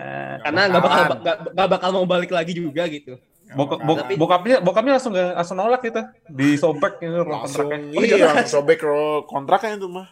karena 0.46 0.60
nggak 0.70 0.82
bakal 0.82 1.02
nggak 1.50 1.68
bakal 1.68 1.88
mau 1.92 2.06
balik 2.06 2.30
lagi 2.30 2.54
juga 2.54 2.86
gitu 2.86 3.18
Bok, 3.46 3.78
bok, 3.78 3.98
Tapi- 4.02 4.18
bokapnya 4.18 4.56
bokapnya 4.58 4.92
langsung 4.98 5.14
nggak- 5.14 5.34
langsung 5.34 5.54
nolak 5.56 5.78
gitu 5.80 6.02
di 6.26 6.54
sobek 6.54 6.98
gitu 6.98 7.22
Langsung 7.22 7.70
kontraknya. 7.70 7.98
iya 8.02 8.26
langsung 8.34 8.50
sobek 8.58 8.82
kontraknya 9.22 9.78
itu 9.78 9.86
mah. 9.86 10.06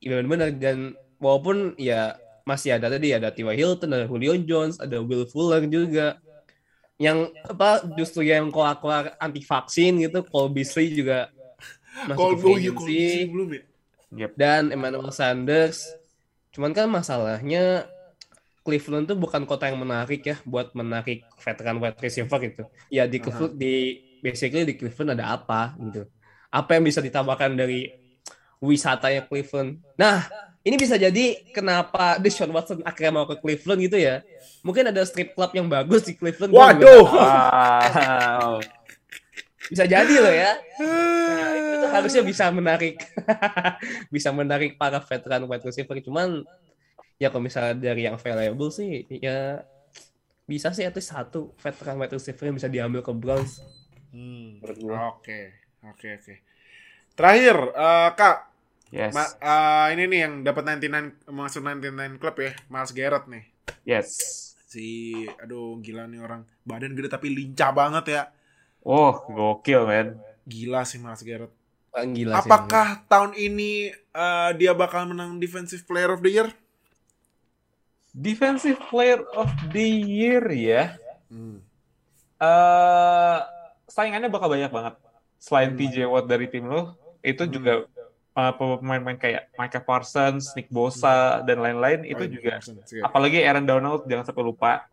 Iya 0.00 0.22
benar 0.22 0.56
dan 0.56 0.96
walaupun 1.18 1.76
ya 1.76 2.16
masih 2.48 2.78
ada 2.78 2.88
tadi 2.88 3.10
ada 3.10 3.28
T.Y. 3.28 3.52
Hilton, 3.52 3.90
ada 3.90 4.06
Julio 4.06 4.32
Jones, 4.40 4.78
ada 4.78 5.02
Will 5.02 5.26
Fuller 5.26 5.66
juga. 5.66 6.16
Yang 6.96 7.28
apa 7.44 7.84
justru 7.92 8.24
yang 8.24 8.48
keluar-keluar 8.48 9.12
anti 9.20 9.44
vaksin 9.44 10.00
gitu, 10.00 10.24
Cole 10.24 10.48
Beasley 10.48 10.96
juga 10.96 11.28
Kalau 12.04 12.36
masuk 12.36 12.52
ke 12.60 12.70
oh 12.70 12.84
free 12.84 13.24
belum 13.24 13.48
ya. 14.12 14.28
dan 14.36 14.68
Emmanuel 14.70 15.08
Sanders. 15.10 15.88
Cuman 16.52 16.76
kan 16.76 16.88
masalahnya 16.88 17.88
Cleveland 18.66 19.06
tuh 19.06 19.14
bukan 19.14 19.46
kota 19.46 19.70
yang 19.70 19.78
menarik 19.78 20.26
ya 20.26 20.36
buat 20.42 20.74
menarik 20.74 21.22
veteran 21.38 21.78
wide 21.78 22.00
receiver 22.02 22.38
gitu. 22.42 22.62
Ya 22.90 23.06
di 23.06 23.22
Cleveland 23.22 23.54
di 23.54 24.02
basically 24.20 24.66
di 24.66 24.74
Cleveland 24.74 25.16
ada 25.16 25.38
apa 25.38 25.78
gitu. 25.78 26.10
Apa 26.50 26.74
yang 26.76 26.84
bisa 26.84 26.98
ditambahkan 26.98 27.54
dari 27.54 27.94
wisatanya 28.58 29.22
Cleveland. 29.28 29.78
Nah, 29.94 30.26
ini 30.66 30.74
bisa 30.74 30.98
jadi 30.98 31.46
kenapa 31.54 32.18
Deshaun 32.18 32.50
Watson 32.50 32.82
akhirnya 32.82 33.22
mau 33.22 33.26
ke 33.30 33.38
Cleveland 33.38 33.80
gitu 33.86 34.02
ya. 34.02 34.26
Mungkin 34.66 34.90
ada 34.90 35.06
strip 35.06 35.38
club 35.38 35.54
yang 35.54 35.70
bagus 35.70 36.02
di 36.02 36.18
Cleveland. 36.18 36.50
Waduh. 36.50 37.06
Wow. 38.36 38.60
Bisa 39.66 39.84
jadi 39.84 40.14
loh 40.22 40.30
ya. 40.30 40.52
Nah, 40.78 41.50
itu 41.58 41.74
tuh 41.82 41.90
harusnya 41.90 42.22
bisa 42.22 42.44
menarik 42.54 42.94
bisa 44.14 44.30
menarik 44.30 44.78
para 44.78 45.02
veteran 45.02 45.44
wide 45.50 45.64
receiver 45.66 45.98
cuman 46.04 46.46
ya 47.18 47.32
kalau 47.32 47.42
misalnya 47.42 47.74
dari 47.74 48.06
yang 48.06 48.14
available 48.14 48.70
sih 48.70 49.08
ya 49.08 49.64
bisa 50.46 50.70
sih 50.70 50.86
least 50.86 51.10
satu 51.10 51.50
veteran 51.58 51.98
wide 51.98 52.14
receiver 52.14 52.46
yang 52.46 52.56
bisa 52.56 52.70
diambil 52.70 53.02
ke 53.02 53.10
Browns 53.10 53.58
Hmm, 54.16 54.64
gua. 54.80 55.12
Oke, 55.12 55.52
oke, 55.84 56.08
oke. 56.16 56.34
Terakhir, 57.12 57.56
eh, 57.76 58.10
Kak, 58.16 58.36
Yes. 58.94 59.12
Ma- 59.12 59.34
eh, 59.42 59.86
ini 59.98 60.08
nih 60.08 60.20
yang 60.24 60.34
dapat 60.46 60.62
99 60.62 61.04
masuk 61.26 61.60
99 61.60 62.16
club 62.22 62.36
ya, 62.38 62.52
Miles 62.70 62.92
Garrett 62.94 63.26
nih. 63.26 63.44
Yes. 63.82 64.08
Si 64.70 64.86
aduh 65.42 65.76
gila 65.82 66.06
nih 66.06 66.22
orang. 66.22 66.46
Badan 66.62 66.94
gede 66.94 67.10
tapi 67.10 67.28
lincah 67.34 67.74
banget 67.74 68.04
ya. 68.14 68.22
Oh, 68.86 69.18
gokil, 69.26 69.82
man. 69.82 70.14
Gila 70.46 70.86
sih 70.86 71.02
Miles 71.02 71.26
Garrett. 71.26 71.50
Ah, 71.90 72.06
gila 72.06 72.38
sih 72.38 72.46
Apakah 72.46 73.02
tahun 73.10 73.34
ini 73.34 73.90
eh, 73.90 74.50
dia 74.54 74.70
bakal 74.72 75.10
menang 75.10 75.42
Defensive 75.42 75.82
Player 75.82 76.14
of 76.14 76.22
the 76.22 76.30
Year? 76.30 76.48
Defensive 78.14 78.78
Player 78.86 79.20
of 79.34 79.50
the 79.70 79.84
Year 79.84 80.44
ya. 80.48 80.96
Hmm. 81.26 81.58
eh 82.36 83.38
saingannya 83.88 84.28
bakal 84.28 84.46
banyak 84.46 84.68
banget. 84.68 84.94
Selain 85.36 85.72
Hmm. 85.72 85.78
TJ 85.78 85.96
Watt 86.06 86.28
dari 86.28 86.46
tim 86.46 86.64
lo, 86.64 86.94
itu 87.20 87.42
juga 87.48 87.88
eh, 88.36 88.52
pemain-pemain 88.52 89.16
kayak 89.16 89.48
Micah 89.56 89.80
Parsons, 89.80 90.52
Nick 90.52 90.68
Bosa, 90.68 91.40
dan 91.42 91.58
lain-lain 91.58 92.04
itu 92.04 92.20
Oh, 92.20 92.28
juga. 92.28 92.60
Iya. 92.60 93.02
Apalagi 93.02 93.40
Aaron 93.40 93.64
Donald, 93.64 94.04
jangan 94.04 94.28
sampai 94.28 94.44
lupa. 94.44 94.84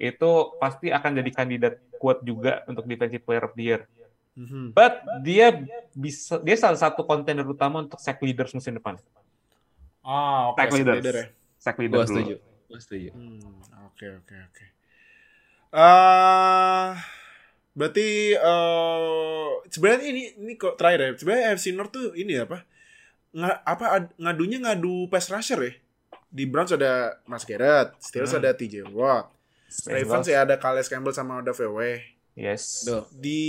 Itu 0.00 0.56
pasti 0.56 0.88
akan 0.88 1.20
jadi 1.20 1.30
kandidat 1.30 1.74
kuat 1.94 2.24
juga 2.24 2.64
untuk 2.64 2.88
Defensive 2.88 3.20
Player 3.20 3.44
of 3.44 3.52
the 3.52 3.62
Year. 3.62 3.84
Mhm. 4.32 4.72
But 4.72 5.04
dia 5.20 5.52
bisa 5.92 6.40
dia 6.40 6.56
salah 6.56 6.80
satu 6.80 7.04
kontender 7.04 7.44
utama 7.44 7.84
untuk 7.84 8.00
sack 8.00 8.16
leaders 8.24 8.50
musim 8.50 8.72
depan. 8.72 8.96
Ah, 10.00 10.48
oke. 10.48 10.56
Sack 10.56 10.72
leaders. 10.72 10.96
leader 10.96 11.14
ya. 11.14 11.26
Sack 11.60 11.76
leader 11.76 12.00
setuju 12.02 12.36
gue 12.70 12.78
setuju 12.78 13.10
Hmm, 13.10 13.42
oke 13.84 14.06
oke 14.16 14.34
oke. 14.46 14.64
Eh, 15.70 16.88
berarti 17.70 18.08
eh 18.32 19.48
sebenarnya 19.68 20.06
ini 20.06 20.22
ini 20.34 20.52
kok 20.54 20.74
terakhir 20.74 21.00
ya. 21.02 21.10
Sebenarnya 21.14 21.46
FC 21.52 21.66
North 21.70 21.92
tuh 21.92 22.14
ini 22.14 22.38
apa? 22.38 22.62
Nga, 23.30 23.50
apa 23.62 23.84
ad- 23.90 24.14
ngadunya 24.16 24.58
ngadu 24.58 25.06
pass 25.06 25.30
rusher 25.30 25.60
ya? 25.62 25.72
Di 26.26 26.46
Browns 26.46 26.70
ada 26.70 27.18
Mas 27.26 27.42
Garrett, 27.42 27.94
Steelers 27.98 28.30
Hmm. 28.30 28.40
ada 28.40 28.54
TJ 28.54 28.86
Watt, 28.88 29.30
Ravens 29.86 30.26
ya 30.26 30.42
ada 30.42 30.56
Calais 30.58 30.88
Campbell 30.90 31.14
sama 31.14 31.40
ada 31.40 31.54
VW. 31.54 32.02
Yes. 32.34 32.86
Duh. 32.86 33.04
Di 33.12 33.40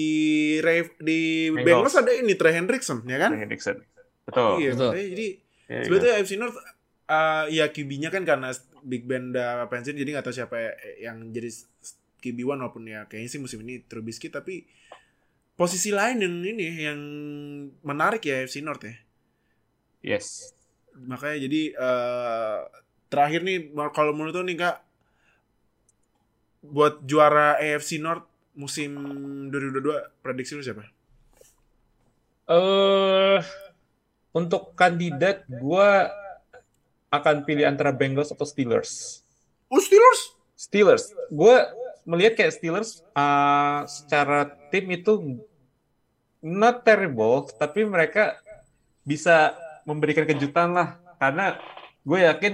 Rav- 0.60 0.98
di 0.98 1.50
Bengals. 1.54 1.66
Bengals 1.66 1.96
ada 1.98 2.12
ini 2.14 2.34
Trey 2.36 2.54
Hendrickson 2.54 3.06
ya 3.06 3.18
kan? 3.18 3.32
Hendrickson. 3.34 3.78
Betul. 4.26 4.62
Iya, 4.62 4.70
Betul. 4.78 4.92
jadi 5.16 5.28
Iya, 5.72 5.78
iya. 5.80 5.86
Sebetulnya 5.88 6.16
FC 6.20 6.34
North 6.36 6.58
uh, 7.08 7.46
ya 7.48 7.72
QB-nya 7.72 8.12
kan 8.12 8.28
karena 8.28 8.52
Big 8.84 9.08
Ben 9.08 9.32
udah 9.32 9.72
pensiun 9.72 9.96
jadi 9.96 10.20
nggak 10.20 10.26
tahu 10.28 10.36
siapa 10.36 10.56
yang 11.00 11.32
jadi 11.32 11.48
QB 12.20 12.38
one 12.44 12.60
walaupun 12.60 12.84
ya 12.92 13.08
kayaknya 13.08 13.30
sih 13.32 13.40
musim 13.40 13.64
ini 13.64 13.80
Trubisky 13.88 14.28
tapi 14.28 14.68
posisi 15.56 15.96
lain 15.96 16.20
yang 16.20 16.36
ini 16.44 16.66
yang 16.84 17.00
menarik 17.88 18.20
ya 18.28 18.44
FC 18.44 18.60
North 18.60 18.84
ya. 18.84 18.96
Yes. 20.04 20.52
Makanya 21.00 21.48
jadi 21.48 21.62
uh, 21.80 22.68
terakhir 23.08 23.48
nih 23.48 23.72
kalau 23.96 24.12
menurut 24.12 24.36
lu 24.36 24.52
nih 24.52 24.60
Kak 24.60 24.76
buat 26.62 27.02
juara 27.06 27.58
AFC 27.58 27.98
North 27.98 28.26
musim 28.54 28.94
2022 29.50 30.22
prediksi 30.22 30.54
lu 30.58 30.64
siapa? 30.64 30.86
eh 32.52 33.40
untuk 34.36 34.76
kandidat 34.76 35.48
gua 35.48 36.12
akan 37.12 37.44
pilih 37.44 37.68
antara 37.68 37.92
Bengals 37.92 38.32
atau 38.32 38.48
Steelers. 38.48 39.22
Oh 39.68 39.84
Steelers. 39.84 40.22
Steelers. 40.56 41.12
Gue 41.28 41.60
melihat 42.08 42.40
kayak 42.40 42.56
Steelers 42.56 43.04
uh, 43.12 43.84
secara 43.84 44.48
tim 44.72 44.88
itu 44.96 45.44
not 46.40 46.88
terrible, 46.88 47.52
tapi 47.60 47.84
mereka 47.84 48.40
bisa 49.04 49.54
memberikan 49.84 50.24
kejutan 50.24 50.72
lah. 50.72 50.96
Karena 51.20 51.60
gue 52.08 52.20
yakin 52.24 52.54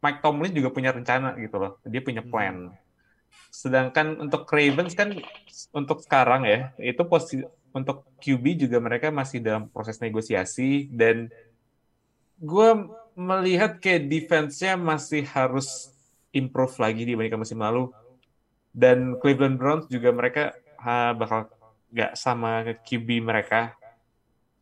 Mike 0.00 0.20
Tomlin 0.22 0.54
juga 0.54 0.70
punya 0.70 0.94
rencana 0.94 1.34
gitu 1.36 1.58
loh. 1.58 1.72
Dia 1.82 2.00
punya 2.00 2.22
plan. 2.22 2.70
Sedangkan 3.50 4.16
untuk 4.22 4.46
Ravens 4.48 4.94
kan 4.94 5.12
untuk 5.74 6.00
sekarang 6.00 6.46
ya, 6.46 6.70
itu 6.78 7.02
posisi 7.04 7.42
untuk 7.70 8.06
QB 8.18 8.66
juga 8.66 8.78
mereka 8.82 9.10
masih 9.14 9.38
dalam 9.42 9.70
proses 9.70 10.02
negosiasi 10.02 10.90
dan 10.90 11.30
gue 12.40 12.70
melihat 13.14 13.78
kayak 13.78 14.08
defense-nya 14.08 14.74
masih 14.80 15.26
harus 15.28 15.92
improve 16.32 16.74
lagi 16.80 17.02
dibandingkan 17.04 17.42
musim 17.42 17.60
lalu. 17.60 17.90
Dan 18.70 19.18
Cleveland 19.18 19.58
Browns 19.58 19.90
juga 19.90 20.14
mereka 20.14 20.54
ha, 20.78 21.10
bakal 21.10 21.50
nggak 21.90 22.14
sama 22.14 22.62
QB 22.86 23.18
mereka 23.18 23.74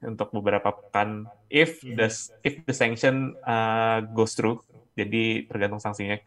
untuk 0.00 0.32
beberapa 0.32 0.72
pekan 0.72 1.28
if 1.52 1.82
the 1.84 2.08
if 2.40 2.64
the 2.64 2.72
sanction 2.72 3.36
uh, 3.44 4.00
goes 4.16 4.32
through. 4.32 4.58
Jadi 4.96 5.46
tergantung 5.46 5.78
sanksinya. 5.78 6.18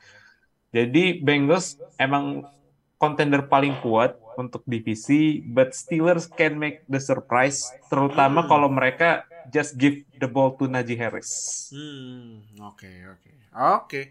Jadi 0.71 1.19
Bengals 1.19 1.75
emang 1.95 2.47
contender 2.95 3.43
paling 3.43 3.75
kuat 3.79 4.15
untuk 4.33 4.63
divisi, 4.63 5.43
but 5.43 5.71
Steelers 5.71 6.25
can 6.25 6.55
make 6.55 6.87
the 6.87 6.97
surprise, 6.97 7.59
terutama 7.87 8.41
Hmm. 8.41 8.49
kalau 8.49 8.69
mereka 8.69 9.09
just 9.47 9.75
give 9.75 9.99
the 10.15 10.25
ball 10.25 10.55
to 10.55 10.65
Najee 10.65 10.95
Harris. 10.95 11.27
Hmm, 11.69 12.39
oke 12.63 12.87
oke. 13.09 13.31
Oke. 13.51 14.01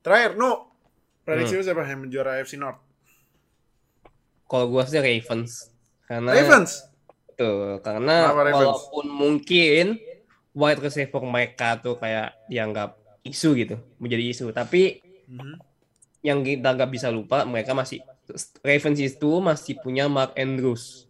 Terakhir, 0.00 0.34
no. 0.34 0.66
Prediksi 1.22 1.54
lu 1.54 1.62
siapa 1.62 1.84
yang 1.84 2.02
menjuara 2.02 2.36
AFC 2.36 2.56
North? 2.56 2.80
kalau 4.44 4.66
gue 4.68 4.82
sih 4.84 4.98
Ravens 4.98 5.70
karena 6.04 6.34
Ravens. 6.34 6.82
Tuh, 7.38 7.78
karena 7.80 8.26
Kenapa 8.26 8.42
Ravens? 8.42 8.58
walaupun 8.58 9.06
mungkin 9.06 9.94
wide 10.50 10.82
receiver 10.82 11.22
mereka 11.22 11.78
tuh 11.78 11.94
kayak 11.94 12.34
dianggap 12.50 12.98
isu 13.22 13.54
gitu, 13.54 13.78
menjadi 13.96 14.24
isu. 14.26 14.50
Tapi 14.50 14.98
Mhm. 15.24 15.69
Yang 16.20 16.40
kita 16.40 16.68
nggak 16.70 16.90
bisa 16.90 17.08
lupa, 17.08 17.42
mereka 17.42 17.72
masih 17.72 18.00
Ravens 18.60 18.96
itu 18.96 19.40
masih 19.40 19.74
punya 19.76 20.06
Mark 20.06 20.32
Andrews. 20.34 21.08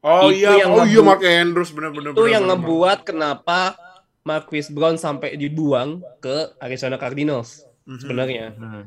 Oh 0.00 0.28
Itu 0.28 0.40
iya, 0.40 0.64
yang 0.64 0.72
oh 0.72 0.84
iya 0.84 1.00
Mark 1.00 1.20
Andrews 1.20 1.70
bener-bener. 1.70 2.12
Itu 2.12 2.24
yang 2.24 2.44
ngebuat 2.44 3.04
kenapa 3.04 3.76
Marquis 4.20 4.68
Brown 4.68 4.96
sampai 4.96 5.32
dibuang 5.34 6.00
ke 6.18 6.52
Arizona 6.56 6.96
Cardinals 6.96 7.64
Mhm. 7.84 7.98
sebenarnya. 7.98 8.46
Hmm. 8.52 8.84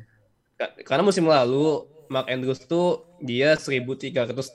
Ka- 0.53 0.73
Karena 0.83 1.01
musim 1.01 1.25
lalu 1.25 1.85
Mark 2.05 2.27
Andrews 2.27 2.61
tuh 2.63 3.01
dia 3.17 3.55
1361 3.55 4.53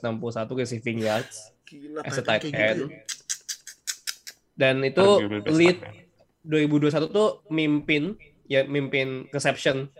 receiving 0.53 0.99
yards 1.01 1.51
Gila, 1.65 1.99
as 2.01 2.15
a 2.15 2.23
tight 2.23 2.43
end 2.45 2.55
end. 2.55 2.79
gitu 2.79 2.85
ya. 2.87 3.01
Dan 4.55 4.75
itu 4.81 5.05
lead 5.49 5.79
tight 5.79 5.83
end. 5.83 6.07
2021 6.41 7.07
tuh 7.09 7.29
mimpin 7.49 8.15
ya 8.45 8.63
mimpin 8.65 9.27
reception 9.29 9.91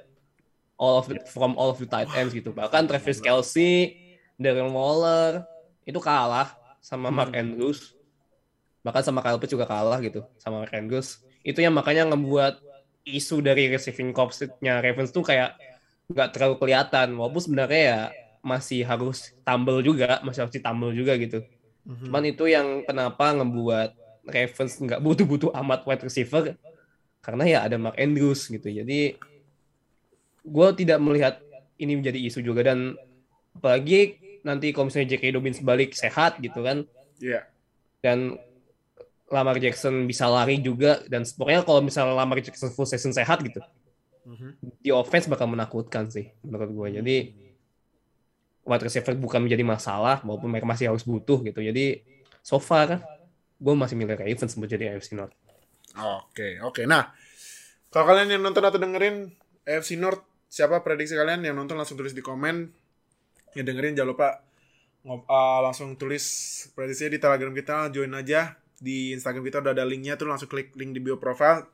all 0.80 1.04
of 1.04 1.12
the, 1.12 1.20
from 1.28 1.60
all 1.60 1.70
of 1.70 1.78
the 1.78 1.86
tight 1.86 2.08
ends 2.16 2.32
gitu. 2.32 2.56
Bahkan 2.56 2.88
Travis 2.88 3.20
Kelsey, 3.20 4.00
Darren 4.40 4.72
Waller 4.72 5.44
itu 5.84 6.00
kalah 6.00 6.56
sama 6.80 7.12
Mark 7.12 7.36
Andrews. 7.36 7.94
Bahkan 8.80 9.04
sama 9.04 9.20
Kyle 9.20 9.36
Pitts 9.36 9.52
juga 9.52 9.68
kalah 9.68 10.00
gitu 10.00 10.24
sama 10.40 10.64
Mark 10.64 10.72
Andrews. 10.72 11.20
Itu 11.44 11.60
yang 11.60 11.76
makanya 11.76 12.08
ngebuat 12.08 12.64
isu 13.04 13.44
dari 13.44 13.68
receiving 13.68 14.16
corps-nya 14.16 14.80
Ravens 14.80 15.12
tuh 15.12 15.28
kayak 15.28 15.60
nggak 16.08 16.32
terlalu 16.32 16.56
kelihatan. 16.56 17.12
Walaupun 17.20 17.44
sebenarnya 17.44 17.82
ya 17.84 18.00
masih 18.40 18.88
harus 18.88 19.36
tumble 19.44 19.84
juga, 19.84 20.24
masih 20.24 20.48
harus 20.48 20.56
ditambel 20.56 20.96
juga 20.96 21.20
gitu. 21.20 21.44
Mhm. 21.84 22.08
Cuman 22.08 22.24
itu 22.24 22.48
yang 22.48 22.88
kenapa 22.88 23.36
ngebuat 23.36 23.90
Ravens 24.30 24.74
nggak 24.80 25.02
butuh-butuh 25.04 25.52
amat 25.60 25.84
wide 25.84 26.06
receiver 26.08 26.56
karena 27.20 27.44
ya 27.44 27.60
ada 27.68 27.76
Mark 27.76 28.00
Andrews 28.00 28.48
gitu. 28.48 28.72
Jadi 28.72 29.20
gue 30.42 30.68
tidak 30.76 31.00
melihat 31.00 31.36
ini 31.76 31.96
menjadi 31.96 32.20
isu 32.22 32.40
juga 32.40 32.64
dan 32.64 32.96
apalagi 33.52 34.16
nanti 34.42 34.72
kalau 34.72 34.88
misalnya 34.88 35.16
J.K. 35.16 35.36
Dobbins 35.36 35.60
balik 35.60 35.92
sehat 35.92 36.40
gitu 36.40 36.62
kan 36.62 36.88
Iya. 37.20 37.44
dan 38.00 38.40
Lamar 39.30 39.60
Jackson 39.60 40.04
bisa 40.04 40.26
lari 40.26 40.58
juga 40.58 41.04
dan 41.06 41.22
pokoknya 41.22 41.62
kalau 41.62 41.84
misalnya 41.84 42.16
Lamar 42.16 42.40
Jackson 42.40 42.72
full 42.72 42.86
season 42.86 43.12
sehat 43.12 43.44
gitu 43.44 43.60
Mhm. 44.26 44.80
di 44.80 44.90
offense 44.90 45.26
bakal 45.26 45.46
menakutkan 45.46 46.06
sih 46.08 46.30
menurut 46.42 46.70
gue. 46.70 46.88
Jadi 46.98 47.16
wide 48.62 48.86
receiver 48.86 49.18
bukan 49.18 49.42
menjadi 49.42 49.64
masalah 49.64 50.22
maupun 50.22 50.50
mereka 50.50 50.66
masih 50.66 50.94
harus 50.94 51.02
butuh 51.02 51.42
gitu. 51.42 51.60
Jadi 51.60 52.06
so 52.40 52.58
far 52.58 53.02
gue 53.58 53.74
masih 53.74 53.98
milih 53.98 54.14
Ravens 54.16 54.54
buat 54.54 54.70
jadi 54.70 54.94
AFC 54.94 55.18
North. 55.18 55.34
Oke, 55.98 56.62
oke. 56.62 56.86
Nah, 56.86 57.10
kalau 57.90 58.06
kalian 58.08 58.38
yang 58.38 58.44
nonton 58.46 58.62
atau 58.62 58.78
dengerin 58.78 59.34
AFC 59.66 59.98
North, 59.98 60.22
siapa 60.50 60.82
prediksi 60.82 61.14
kalian 61.14 61.46
yang 61.46 61.56
nonton 61.56 61.78
langsung 61.78 61.96
tulis 61.96 62.18
di 62.18 62.26
komen. 62.26 62.74
Yang 63.54 63.66
dengerin 63.66 63.94
jangan 63.98 64.10
lupa 64.14 64.30
uh, 65.06 65.60
langsung 65.64 65.96
tulis 65.96 66.26
prediksinya 66.74 67.16
di 67.16 67.20
Telegram 67.22 67.54
kita, 67.54 67.78
join 67.94 68.12
aja 68.18 68.58
di 68.82 69.12
Instagram 69.14 69.44
kita 69.46 69.62
udah 69.62 69.72
ada 69.76 69.86
linknya 69.86 70.16
tuh 70.16 70.28
langsung 70.28 70.50
klik 70.50 70.74
link 70.76 70.92
di 70.98 71.00
bio 71.00 71.22
profile. 71.22 71.68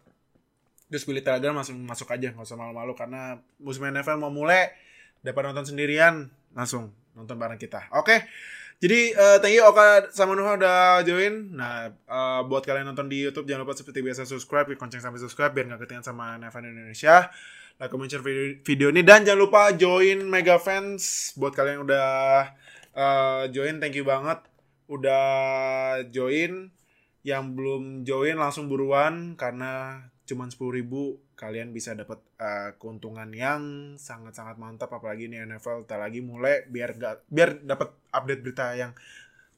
Terus 0.91 1.01
pilih 1.07 1.23
Telegram 1.25 1.57
langsung 1.57 1.81
masuk 1.81 2.13
aja, 2.13 2.29
nggak 2.29 2.45
usah 2.45 2.59
malu-malu 2.59 2.93
karena 2.93 3.41
musim 3.57 3.89
NFL 3.89 4.21
mau 4.21 4.29
mulai 4.29 4.69
daripada 5.25 5.49
nonton 5.49 5.73
sendirian 5.73 6.29
langsung 6.53 6.93
nonton 7.17 7.35
bareng 7.39 7.57
kita. 7.57 7.89
Oke. 7.97 8.27
Jadi 8.75 9.15
eh, 9.15 9.37
thank 9.39 9.55
you 9.55 9.63
Oka 9.63 10.11
sama 10.11 10.35
Nuha 10.35 10.59
udah 10.59 10.99
join. 11.07 11.55
Nah, 11.55 11.89
eh, 11.89 12.41
buat 12.45 12.61
kalian 12.67 12.91
nonton 12.91 13.07
di 13.07 13.23
YouTube 13.23 13.47
jangan 13.47 13.63
lupa 13.63 13.73
seperti 13.73 14.03
biasa 14.03 14.27
subscribe, 14.27 14.67
klik 14.67 14.77
lonceng 14.77 15.01
sampai 15.01 15.17
subscribe 15.17 15.55
biar 15.55 15.65
nggak 15.71 15.87
ketinggalan 15.87 16.05
sama 16.05 16.25
NFL 16.37 16.63
Indonesia. 16.69 17.31
Like, 17.75 17.91
comment, 17.91 18.07
share 18.07 18.23
video, 18.23 18.55
video 18.63 18.87
ini 18.87 19.03
dan 19.03 19.27
jangan 19.27 19.51
lupa 19.51 19.75
join 19.75 20.23
Mega 20.23 20.55
Fans 20.55 21.35
buat 21.35 21.51
kalian 21.51 21.83
yang 21.83 21.85
udah 21.91 22.07
eh, 22.95 23.43
join, 23.51 23.83
thank 23.83 23.99
you 23.99 24.07
banget 24.07 24.39
udah 24.87 25.27
join. 26.07 26.71
Yang 27.27 27.43
belum 27.51 27.83
join 28.07 28.39
langsung 28.39 28.71
buruan 28.71 29.35
karena 29.35 30.07
cuman 30.23 30.55
10.000 30.55 30.71
ribu 30.71 31.19
kalian 31.35 31.75
bisa 31.75 31.91
dapat 31.91 32.23
eh, 32.39 32.79
keuntungan 32.79 33.27
yang 33.35 33.93
sangat-sangat 33.99 34.55
mantap 34.55 34.95
apalagi 34.95 35.27
ini 35.27 35.43
NFL 35.43 35.83
tak 35.83 35.99
lagi 35.99 36.23
mulai 36.23 36.63
biar 36.71 36.95
gak, 36.95 37.27
biar 37.27 37.59
dapat 37.59 37.91
update 38.15 38.39
berita 38.39 38.71
yang 38.71 38.95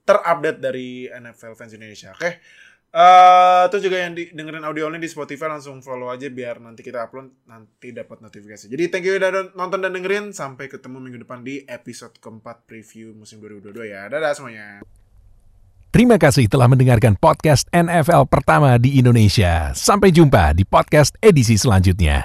terupdate 0.09 0.57
dari 0.57 1.05
NFL 1.05 1.53
fans 1.53 1.77
Indonesia. 1.77 2.17
Oke. 2.17 2.41
Eh 2.87 3.63
terus 3.67 3.83
juga 3.83 3.99
yang 3.99 4.15
di, 4.15 4.31
dengerin 4.31 4.63
audio 4.63 4.87
ini 4.87 5.03
di 5.03 5.11
Spotify 5.11 5.51
langsung 5.51 5.83
follow 5.83 6.07
aja 6.07 6.31
biar 6.31 6.63
nanti 6.63 6.81
kita 6.81 7.03
upload 7.03 7.29
nanti 7.45 7.91
dapat 7.91 8.23
notifikasi. 8.23 8.71
Jadi 8.71 8.83
thank 8.87 9.03
you 9.03 9.19
udah 9.19 9.53
nonton 9.53 9.83
dan 9.83 9.91
dengerin 9.91 10.31
sampai 10.31 10.71
ketemu 10.71 11.03
minggu 11.03 11.27
depan 11.27 11.43
di 11.43 11.67
episode 11.67 12.15
keempat 12.17 12.63
preview 12.63 13.11
musim 13.11 13.43
2022 13.43 13.91
ya. 13.91 14.07
Dadah 14.07 14.33
semuanya. 14.33 14.81
Terima 15.91 16.15
kasih 16.15 16.49
telah 16.49 16.67
mendengarkan 16.71 17.19
podcast 17.19 17.67
NFL 17.75 18.27
pertama 18.31 18.75
di 18.79 18.97
Indonesia. 18.97 19.75
Sampai 19.75 20.09
jumpa 20.09 20.55
di 20.55 20.63
podcast 20.63 21.15
edisi 21.19 21.59
selanjutnya. 21.59 22.23